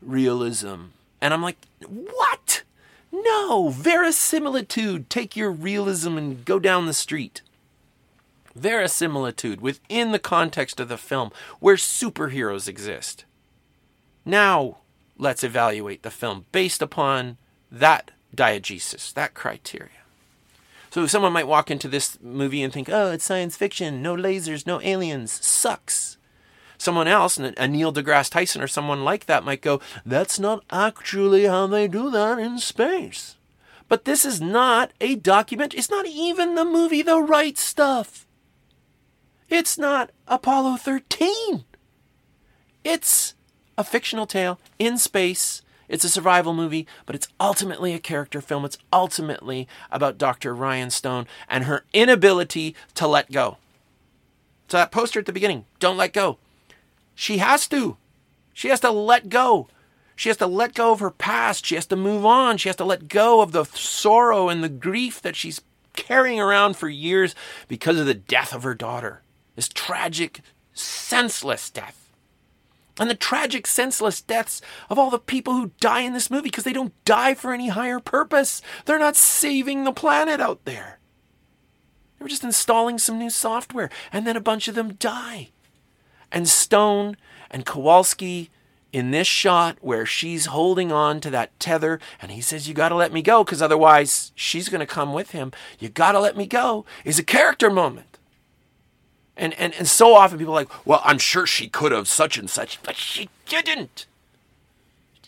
realism. 0.01 0.85
And 1.21 1.33
I'm 1.33 1.41
like, 1.41 1.57
What? 1.87 2.63
No, 3.11 3.69
verisimilitude. 3.69 5.09
Take 5.09 5.35
your 5.35 5.51
realism 5.51 6.17
and 6.17 6.43
go 6.43 6.59
down 6.59 6.87
the 6.87 6.93
street. 6.93 7.41
Verisimilitude 8.55 9.61
within 9.61 10.11
the 10.11 10.19
context 10.19 10.79
of 10.79 10.89
the 10.89 10.97
film 10.97 11.31
where 11.59 11.75
superheroes 11.75 12.67
exist. 12.67 13.25
Now, 14.25 14.77
let's 15.17 15.43
evaluate 15.43 16.03
the 16.03 16.11
film 16.11 16.45
based 16.51 16.81
upon 16.81 17.37
that 17.71 18.11
diegesis, 18.35 19.13
that 19.13 19.33
criteria. 19.33 19.89
So 20.91 21.07
someone 21.07 21.33
might 21.33 21.47
walk 21.47 21.71
into 21.71 21.87
this 21.87 22.19
movie 22.21 22.61
and 22.61 22.71
think, 22.71 22.87
oh, 22.89 23.11
it's 23.11 23.25
science 23.25 23.57
fiction, 23.57 24.01
no 24.01 24.15
lasers, 24.15 24.67
no 24.67 24.79
aliens, 24.81 25.31
sucks. 25.31 26.17
Someone 26.77 27.07
else, 27.07 27.37
a 27.37 27.67
Neil 27.67 27.93
deGrasse 27.93 28.29
Tyson 28.29 28.61
or 28.61 28.67
someone 28.67 29.03
like 29.03 29.25
that, 29.25 29.43
might 29.43 29.61
go, 29.61 29.81
that's 30.05 30.39
not 30.39 30.63
actually 30.69 31.45
how 31.45 31.65
they 31.65 31.87
do 31.87 32.11
that 32.11 32.37
in 32.37 32.59
space. 32.59 33.37
But 33.87 34.05
this 34.05 34.25
is 34.25 34.41
not 34.41 34.91
a 34.99 35.15
document. 35.15 35.73
It's 35.73 35.89
not 35.89 36.05
even 36.05 36.55
the 36.55 36.65
movie 36.65 37.01
The 37.01 37.19
Right 37.19 37.57
Stuff. 37.57 38.27
It's 39.49 39.77
not 39.77 40.11
Apollo 40.27 40.77
13. 40.77 41.63
It's 42.83 43.33
a 43.77 43.83
fictional 43.83 44.25
tale 44.25 44.59
in 44.79 44.97
space 44.97 45.61
it's 45.93 46.03
a 46.03 46.09
survival 46.09 46.53
movie, 46.53 46.87
but 47.05 47.15
it's 47.15 47.27
ultimately 47.39 47.93
a 47.93 47.99
character 47.99 48.41
film. 48.41 48.65
It's 48.65 48.77
ultimately 48.91 49.67
about 49.91 50.17
Dr. 50.17 50.55
Ryan 50.55 50.89
Stone 50.89 51.27
and 51.47 51.65
her 51.65 51.85
inability 51.93 52.75
to 52.95 53.07
let 53.07 53.31
go. 53.31 53.57
So 54.69 54.77
that 54.77 54.91
poster 54.91 55.19
at 55.19 55.25
the 55.25 55.33
beginning, 55.33 55.65
don't 55.79 55.97
let 55.97 56.13
go. 56.13 56.39
She 57.13 57.37
has 57.37 57.67
to. 57.67 57.97
She 58.53 58.69
has 58.69 58.79
to 58.79 58.91
let 58.91 59.29
go. 59.29 59.67
She 60.15 60.29
has 60.29 60.37
to 60.37 60.47
let 60.47 60.73
go 60.73 60.91
of 60.91 60.99
her 60.99 61.11
past. 61.11 61.65
She 61.65 61.75
has 61.75 61.85
to 61.87 61.95
move 61.95 62.25
on. 62.25 62.57
She 62.57 62.69
has 62.69 62.75
to 62.77 62.85
let 62.85 63.07
go 63.07 63.41
of 63.41 63.51
the 63.51 63.65
sorrow 63.65 64.49
and 64.49 64.63
the 64.63 64.69
grief 64.69 65.21
that 65.21 65.35
she's 65.35 65.61
carrying 65.95 66.39
around 66.39 66.75
for 66.75 66.89
years 66.89 67.35
because 67.67 67.99
of 67.99 68.05
the 68.05 68.13
death 68.13 68.53
of 68.53 68.63
her 68.63 68.73
daughter. 68.73 69.21
This 69.55 69.69
tragic, 69.69 70.41
senseless 70.73 71.69
death 71.69 72.02
and 72.99 73.09
the 73.09 73.15
tragic, 73.15 73.65
senseless 73.65 74.21
deaths 74.21 74.61
of 74.89 74.99
all 74.99 75.09
the 75.09 75.19
people 75.19 75.53
who 75.53 75.71
die 75.79 76.01
in 76.01 76.13
this 76.13 76.29
movie 76.29 76.43
because 76.43 76.63
they 76.63 76.73
don't 76.73 76.93
die 77.05 77.33
for 77.33 77.53
any 77.53 77.69
higher 77.69 77.99
purpose. 77.99 78.61
They're 78.85 78.99
not 78.99 79.15
saving 79.15 79.83
the 79.83 79.91
planet 79.91 80.39
out 80.39 80.65
there. 80.65 80.99
They 82.17 82.23
were 82.23 82.29
just 82.29 82.43
installing 82.43 82.99
some 82.99 83.17
new 83.17 83.29
software, 83.29 83.89
and 84.11 84.27
then 84.27 84.37
a 84.37 84.41
bunch 84.41 84.67
of 84.67 84.75
them 84.75 84.93
die. 84.93 85.49
And 86.31 86.47
Stone 86.47 87.17
and 87.49 87.65
Kowalski 87.65 88.49
in 88.91 89.09
this 89.09 89.27
shot 89.27 89.77
where 89.81 90.05
she's 90.05 90.45
holding 90.45 90.91
on 90.91 91.19
to 91.19 91.29
that 91.31 91.59
tether 91.59 91.99
and 92.21 92.31
he 92.31 92.39
says, 92.39 92.67
You 92.67 92.75
gotta 92.75 92.95
let 92.95 93.11
me 93.11 93.21
go 93.21 93.43
because 93.43 93.61
otherwise 93.61 94.31
she's 94.35 94.69
gonna 94.69 94.85
come 94.85 95.13
with 95.13 95.31
him. 95.31 95.51
You 95.79 95.89
gotta 95.89 96.19
let 96.19 96.37
me 96.37 96.45
go 96.45 96.85
is 97.03 97.19
a 97.19 97.23
character 97.23 97.69
moment. 97.69 98.12
And, 99.35 99.53
and, 99.55 99.73
and 99.73 99.87
so 99.87 100.13
often 100.13 100.37
people 100.37 100.53
are 100.53 100.61
like, 100.61 100.85
well, 100.85 101.01
I'm 101.03 101.17
sure 101.17 101.47
she 101.47 101.67
could 101.67 101.91
have 101.91 102.07
such 102.07 102.37
and 102.37 102.49
such, 102.49 102.81
but 102.83 102.95
she 102.95 103.29
didn't. 103.47 104.05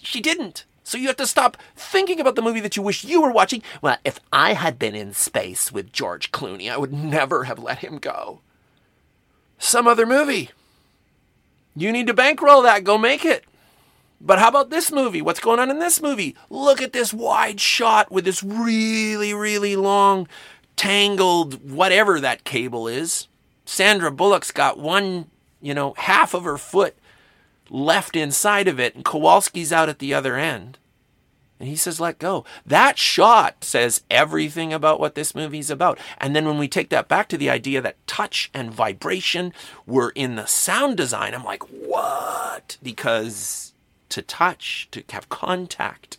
She 0.01 0.22
didn't. 0.22 0.66
So 0.84 0.99
you 0.99 1.08
have 1.08 1.18
to 1.18 1.26
stop 1.26 1.58
thinking 1.76 2.20
about 2.20 2.36
the 2.36 2.43
movie 2.43 2.60
that 2.60 2.78
you 2.78 2.84
wish 2.84 3.03
you 3.03 3.20
were 3.22 3.32
watching. 3.32 3.64
Well, 3.82 3.97
if 4.06 4.20
I 4.32 4.53
had 4.53 4.78
been 4.78 4.93
in 4.93 5.14
space 5.14 5.72
with 5.72 5.91
George 5.91 6.32
Clooney, 6.32 6.72
I 6.72 6.78
would 6.78 6.93
never 6.93 7.45
have 7.45 7.58
let 7.58 7.80
him 7.80 7.97
go. 7.97 8.41
Some 9.58 9.88
other 9.88 10.06
movie. 10.06 10.51
You 11.76 11.91
need 11.91 12.06
to 12.06 12.14
bankroll 12.14 12.62
that, 12.62 12.84
go 12.84 12.99
make 12.99 13.26
it. 13.26 13.45
But 14.22 14.38
how 14.38 14.49
about 14.49 14.70
this 14.70 14.91
movie? 14.91 15.24
What's 15.24 15.39
going 15.39 15.60
on 15.60 15.72
in 15.72 15.80
this 15.80 16.01
movie? 16.01 16.36
Look 16.51 16.82
at 16.82 16.93
this 16.93 17.14
wide 17.14 17.60
shot 17.60 18.12
with 18.12 18.24
this 18.24 18.43
really, 18.43 19.34
really 19.34 19.76
long, 19.76 20.28
tangled, 20.76 21.70
whatever 21.70 22.20
that 22.20 22.43
cable 22.43 22.88
is. 22.88 23.28
Sandra 23.66 24.11
Bullock's 24.11 24.51
got 24.51 24.80
one, 24.80 25.30
you 25.61 25.74
know, 25.74 25.93
half 25.97 26.34
of 26.34 26.43
her 26.43 26.57
foot 26.57 26.95
left 27.70 28.16
inside 28.16 28.68
of 28.68 28.80
it, 28.80 28.95
and 28.95 29.03
Kowalski's 29.03 29.74
out 29.74 29.89
at 29.89 29.99
the 29.99 30.13
other 30.13 30.36
end. 30.38 30.78
And 31.59 31.70
he 31.70 31.78
says, 31.78 32.01
let 32.01 32.20
go. 32.20 32.43
That 32.66 32.97
shot 32.97 33.63
says 33.63 34.03
everything 34.11 34.74
about 34.74 34.99
what 34.99 35.16
this 35.16 35.34
movie's 35.34 35.70
about. 35.70 35.97
And 36.18 36.36
then 36.36 36.45
when 36.45 36.57
we 36.57 36.68
take 36.68 36.89
that 36.89 37.07
back 37.07 37.30
to 37.30 37.38
the 37.38 37.49
idea 37.49 37.82
that 37.82 38.05
touch 38.07 38.51
and 38.53 38.74
vibration 38.74 39.53
were 39.86 40.11
in 40.16 40.36
the 40.36 40.47
sound 40.47 40.97
design, 40.97 41.34
I'm 41.34 41.45
like, 41.45 41.63
what? 41.63 42.78
Because 42.84 43.74
to 44.09 44.22
touch, 44.22 44.89
to 44.91 45.01
have 45.11 45.30
contact, 45.30 46.18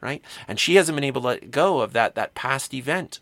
right? 0.00 0.22
And 0.46 0.60
she 0.60 0.76
hasn't 0.76 0.94
been 0.94 1.04
able 1.04 1.22
to 1.22 1.26
let 1.28 1.50
go 1.50 1.80
of 1.80 1.92
that, 1.92 2.14
that 2.14 2.34
past 2.34 2.72
event. 2.72 3.18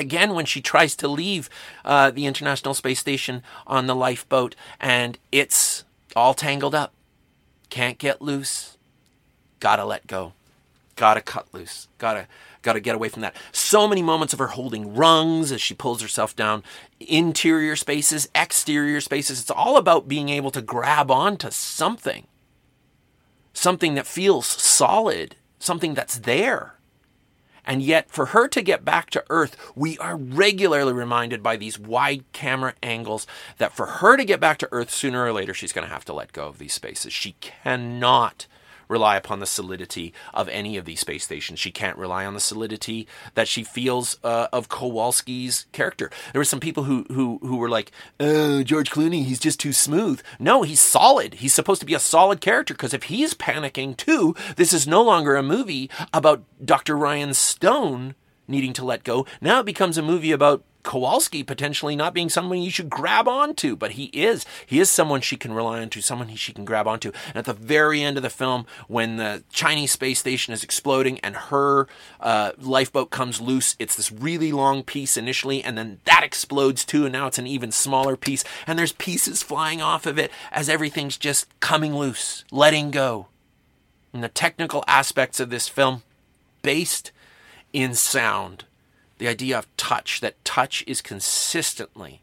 Again, 0.00 0.32
when 0.34 0.46
she 0.46 0.62
tries 0.62 0.96
to 0.96 1.08
leave 1.08 1.50
uh, 1.84 2.10
the 2.10 2.24
International 2.24 2.72
Space 2.72 2.98
Station 2.98 3.42
on 3.66 3.86
the 3.86 3.94
lifeboat 3.94 4.56
and 4.80 5.18
it's 5.30 5.84
all 6.16 6.32
tangled 6.32 6.74
up, 6.74 6.94
can't 7.68 7.98
get 7.98 8.22
loose, 8.22 8.78
gotta 9.60 9.84
let 9.84 10.06
go, 10.06 10.32
gotta 10.96 11.20
cut 11.20 11.52
loose, 11.52 11.86
gotta 11.98 12.26
gotta 12.62 12.80
get 12.80 12.94
away 12.94 13.10
from 13.10 13.20
that. 13.20 13.36
So 13.52 13.86
many 13.86 14.00
moments 14.00 14.32
of 14.32 14.38
her 14.38 14.48
holding 14.48 14.94
rungs 14.94 15.52
as 15.52 15.60
she 15.60 15.74
pulls 15.74 16.00
herself 16.00 16.34
down, 16.34 16.62
interior 16.98 17.76
spaces, 17.76 18.26
exterior 18.34 19.02
spaces. 19.02 19.42
It's 19.42 19.50
all 19.50 19.76
about 19.76 20.08
being 20.08 20.30
able 20.30 20.50
to 20.52 20.62
grab 20.62 21.10
onto 21.10 21.50
something, 21.50 22.26
something 23.52 23.94
that 23.96 24.06
feels 24.06 24.46
solid, 24.46 25.36
something 25.58 25.92
that's 25.92 26.18
there 26.20 26.79
And 27.70 27.84
yet, 27.84 28.10
for 28.10 28.26
her 28.26 28.48
to 28.48 28.62
get 28.62 28.84
back 28.84 29.10
to 29.10 29.22
Earth, 29.30 29.56
we 29.76 29.96
are 29.98 30.16
regularly 30.16 30.92
reminded 30.92 31.40
by 31.40 31.56
these 31.56 31.78
wide 31.78 32.24
camera 32.32 32.74
angles 32.82 33.28
that 33.58 33.72
for 33.72 33.86
her 33.86 34.16
to 34.16 34.24
get 34.24 34.40
back 34.40 34.58
to 34.58 34.68
Earth 34.72 34.90
sooner 34.90 35.24
or 35.24 35.32
later, 35.32 35.54
she's 35.54 35.72
going 35.72 35.86
to 35.86 35.94
have 35.94 36.04
to 36.06 36.12
let 36.12 36.32
go 36.32 36.48
of 36.48 36.58
these 36.58 36.72
spaces. 36.72 37.12
She 37.12 37.36
cannot 37.40 38.48
rely 38.90 39.16
upon 39.16 39.40
the 39.40 39.46
solidity 39.46 40.12
of 40.34 40.48
any 40.48 40.76
of 40.76 40.84
these 40.84 41.00
space 41.00 41.24
stations. 41.24 41.58
She 41.60 41.70
can't 41.70 41.96
rely 41.96 42.26
on 42.26 42.34
the 42.34 42.40
solidity 42.40 43.06
that 43.34 43.48
she 43.48 43.62
feels 43.62 44.18
uh, 44.24 44.48
of 44.52 44.68
Kowalski's 44.68 45.66
character. 45.72 46.10
There 46.32 46.40
were 46.40 46.44
some 46.44 46.60
people 46.60 46.84
who 46.84 47.06
who 47.10 47.38
who 47.42 47.56
were 47.56 47.68
like, 47.68 47.92
oh, 48.18 48.62
George 48.62 48.90
Clooney, 48.90 49.24
he's 49.24 49.40
just 49.40 49.60
too 49.60 49.72
smooth. 49.72 50.20
No, 50.38 50.62
he's 50.62 50.80
solid. 50.80 51.34
He's 51.34 51.54
supposed 51.54 51.80
to 51.80 51.86
be 51.86 51.94
a 51.94 52.00
solid 52.00 52.40
character 52.40 52.74
because 52.74 52.92
if 52.92 53.04
he's 53.04 53.32
panicking 53.34 53.96
too, 53.96 54.34
this 54.56 54.72
is 54.72 54.86
no 54.86 55.02
longer 55.02 55.36
a 55.36 55.42
movie 55.42 55.88
about 56.12 56.42
Dr. 56.64 56.96
Ryan 56.96 57.32
Stone 57.32 58.14
needing 58.50 58.72
to 58.74 58.84
let 58.84 59.04
go. 59.04 59.26
Now 59.40 59.60
it 59.60 59.66
becomes 59.66 59.96
a 59.96 60.02
movie 60.02 60.32
about 60.32 60.64
Kowalski 60.82 61.42
potentially 61.42 61.94
not 61.94 62.14
being 62.14 62.28
someone 62.28 62.58
you 62.58 62.70
should 62.70 62.88
grab 62.88 63.28
onto, 63.28 63.76
but 63.76 63.92
he 63.92 64.04
is. 64.06 64.46
He 64.66 64.80
is 64.80 64.88
someone 64.88 65.20
she 65.20 65.36
can 65.36 65.52
rely 65.52 65.80
on 65.80 65.90
to, 65.90 66.00
someone 66.00 66.34
she 66.36 66.52
can 66.52 66.64
grab 66.64 66.86
onto. 66.86 67.12
And 67.28 67.36
at 67.36 67.44
the 67.44 67.52
very 67.52 68.02
end 68.02 68.16
of 68.16 68.22
the 68.22 68.30
film, 68.30 68.66
when 68.88 69.16
the 69.16 69.44
Chinese 69.50 69.92
space 69.92 70.18
station 70.18 70.54
is 70.54 70.64
exploding 70.64 71.18
and 71.20 71.36
her 71.36 71.86
uh, 72.18 72.52
lifeboat 72.58 73.10
comes 73.10 73.40
loose, 73.40 73.76
it's 73.78 73.96
this 73.96 74.10
really 74.10 74.52
long 74.52 74.82
piece 74.82 75.16
initially, 75.16 75.62
and 75.62 75.76
then 75.76 76.00
that 76.04 76.24
explodes 76.24 76.84
too, 76.84 77.04
and 77.04 77.12
now 77.12 77.26
it's 77.26 77.38
an 77.38 77.46
even 77.46 77.70
smaller 77.70 78.16
piece, 78.16 78.44
and 78.66 78.78
there's 78.78 78.92
pieces 78.92 79.42
flying 79.42 79.82
off 79.82 80.06
of 80.06 80.18
it 80.18 80.30
as 80.50 80.68
everything's 80.68 81.16
just 81.16 81.46
coming 81.60 81.94
loose, 81.94 82.44
letting 82.50 82.90
go. 82.90 83.26
And 84.12 84.24
the 84.24 84.28
technical 84.28 84.82
aspects 84.88 85.40
of 85.40 85.50
this 85.50 85.68
film, 85.68 86.02
based 86.62 87.12
in 87.72 87.94
sound 87.94 88.64
the 89.18 89.28
idea 89.28 89.58
of 89.58 89.76
touch, 89.76 90.20
that 90.20 90.42
touch 90.44 90.82
is 90.86 91.02
consistently 91.02 92.22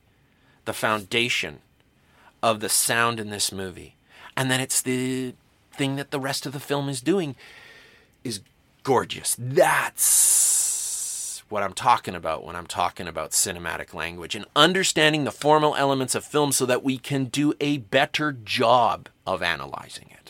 the 0.66 0.74
foundation 0.74 1.60
of 2.42 2.60
the 2.60 2.70
sound 2.70 3.20
in 3.20 3.30
this 3.30 3.52
movie. 3.52 3.96
And 4.36 4.50
then 4.50 4.60
it's 4.60 4.82
the 4.82 5.36
thing 5.72 5.96
that 5.96 6.10
the 6.10 6.20
rest 6.20 6.48
of 6.48 6.54
the 6.54 6.60
film 6.60 6.90
is 6.90 7.02
doing 7.02 7.36
is 8.24 8.42
gorgeous. 8.84 9.36
That's 9.38 11.44
what 11.50 11.64
I'm 11.64 11.74
talking 11.74 12.16
about 12.16 12.44
when 12.44 12.56
I'm 12.56 12.68
talking 12.68 13.08
about 13.08 13.32
cinematic 13.32 13.94
language 13.94 14.36
and 14.36 14.46
understanding 14.56 15.24
the 15.24 15.32
formal 15.32 15.76
elements 15.76 16.16
of 16.16 16.26
film 16.26 16.52
so 16.52 16.66
that 16.66 16.84
we 16.84 16.98
can 16.98 17.26
do 17.26 17.54
a 17.60 17.78
better 17.78 18.32
job 18.32 19.10
of 19.26 19.44
analyzing 19.44 20.10
it. 20.12 20.27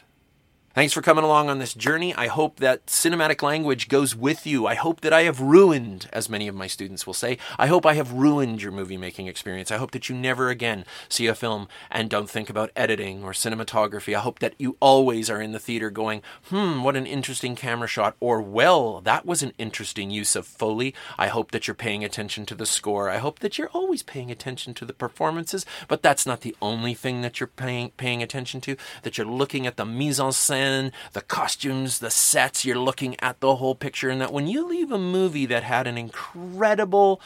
Thanks 0.77 0.93
for 0.93 1.01
coming 1.01 1.23
along 1.23 1.49
on 1.49 1.57
this 1.57 1.73
journey. 1.73 2.13
I 2.13 2.27
hope 2.27 2.57
that 2.57 2.85
cinematic 2.85 3.41
language 3.41 3.89
goes 3.89 4.15
with 4.15 4.45
you. 4.45 4.67
I 4.67 4.75
hope 4.75 5.01
that 5.01 5.11
I 5.11 5.23
have 5.23 5.41
ruined, 5.41 6.07
as 6.13 6.29
many 6.29 6.47
of 6.47 6.53
my 6.53 6.67
students 6.67 7.07
will 7.07 7.15
say, 7.15 7.39
I 7.57 7.65
hope 7.65 7.83
I 7.83 7.95
have 7.95 8.11
ruined 8.11 8.61
your 8.61 8.71
movie 8.71 8.95
making 8.95 9.25
experience. 9.25 9.71
I 9.71 9.77
hope 9.77 9.89
that 9.89 10.07
you 10.07 10.13
never 10.15 10.49
again 10.49 10.85
see 11.09 11.25
a 11.25 11.33
film 11.33 11.67
and 11.89 12.11
don't 12.11 12.29
think 12.29 12.47
about 12.47 12.69
editing 12.75 13.23
or 13.23 13.31
cinematography. 13.31 14.15
I 14.15 14.19
hope 14.19 14.37
that 14.37 14.53
you 14.59 14.77
always 14.79 15.31
are 15.31 15.41
in 15.41 15.51
the 15.51 15.57
theater 15.57 15.89
going, 15.89 16.21
hmm, 16.49 16.83
what 16.83 16.95
an 16.95 17.07
interesting 17.07 17.55
camera 17.55 17.87
shot, 17.87 18.15
or 18.19 18.39
well, 18.39 19.01
that 19.01 19.25
was 19.25 19.41
an 19.41 19.53
interesting 19.57 20.11
use 20.11 20.35
of 20.35 20.45
Foley. 20.45 20.93
I 21.17 21.29
hope 21.29 21.49
that 21.53 21.67
you're 21.67 21.73
paying 21.73 22.03
attention 22.03 22.45
to 22.45 22.53
the 22.53 22.67
score. 22.67 23.09
I 23.09 23.17
hope 23.17 23.39
that 23.39 23.57
you're 23.57 23.69
always 23.69 24.03
paying 24.03 24.29
attention 24.29 24.75
to 24.75 24.85
the 24.85 24.93
performances, 24.93 25.65
but 25.87 26.03
that's 26.03 26.27
not 26.27 26.41
the 26.41 26.55
only 26.61 26.93
thing 26.93 27.21
that 27.23 27.39
you're 27.39 27.47
paying, 27.47 27.93
paying 27.97 28.21
attention 28.21 28.61
to, 28.61 28.77
that 29.01 29.17
you're 29.17 29.25
looking 29.25 29.65
at 29.65 29.77
the 29.77 29.83
mise 29.83 30.19
en 30.19 30.29
scène 30.29 30.66
the 31.13 31.21
costumes, 31.21 31.99
the 31.99 32.09
sets, 32.09 32.65
you're 32.65 32.77
looking 32.77 33.15
at 33.19 33.39
the 33.39 33.55
whole 33.55 33.75
picture. 33.75 34.09
And 34.09 34.21
that 34.21 34.33
when 34.33 34.47
you 34.47 34.67
leave 34.67 34.91
a 34.91 34.97
movie 34.97 35.45
that 35.45 35.63
had 35.63 35.87
an 35.87 35.97
incredible 35.97 37.21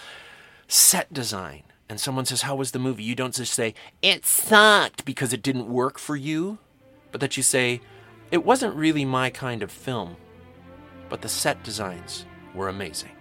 set 0.67 1.11
design 1.13 1.63
and 1.89 1.99
someone 1.99 2.25
says, 2.25 2.43
How 2.43 2.55
was 2.55 2.71
the 2.71 2.79
movie? 2.79 3.03
You 3.03 3.15
don't 3.15 3.35
just 3.35 3.53
say, 3.53 3.73
It 4.01 4.25
sucked 4.25 5.05
because 5.05 5.33
it 5.33 5.43
didn't 5.43 5.67
work 5.67 5.99
for 5.99 6.15
you, 6.15 6.57
but 7.11 7.21
that 7.21 7.37
you 7.37 7.43
say, 7.43 7.81
It 8.31 8.45
wasn't 8.45 8.75
really 8.75 9.05
my 9.05 9.29
kind 9.29 9.61
of 9.63 9.71
film, 9.71 10.15
but 11.09 11.21
the 11.21 11.29
set 11.29 11.63
designs 11.63 12.25
were 12.53 12.69
amazing. 12.69 13.11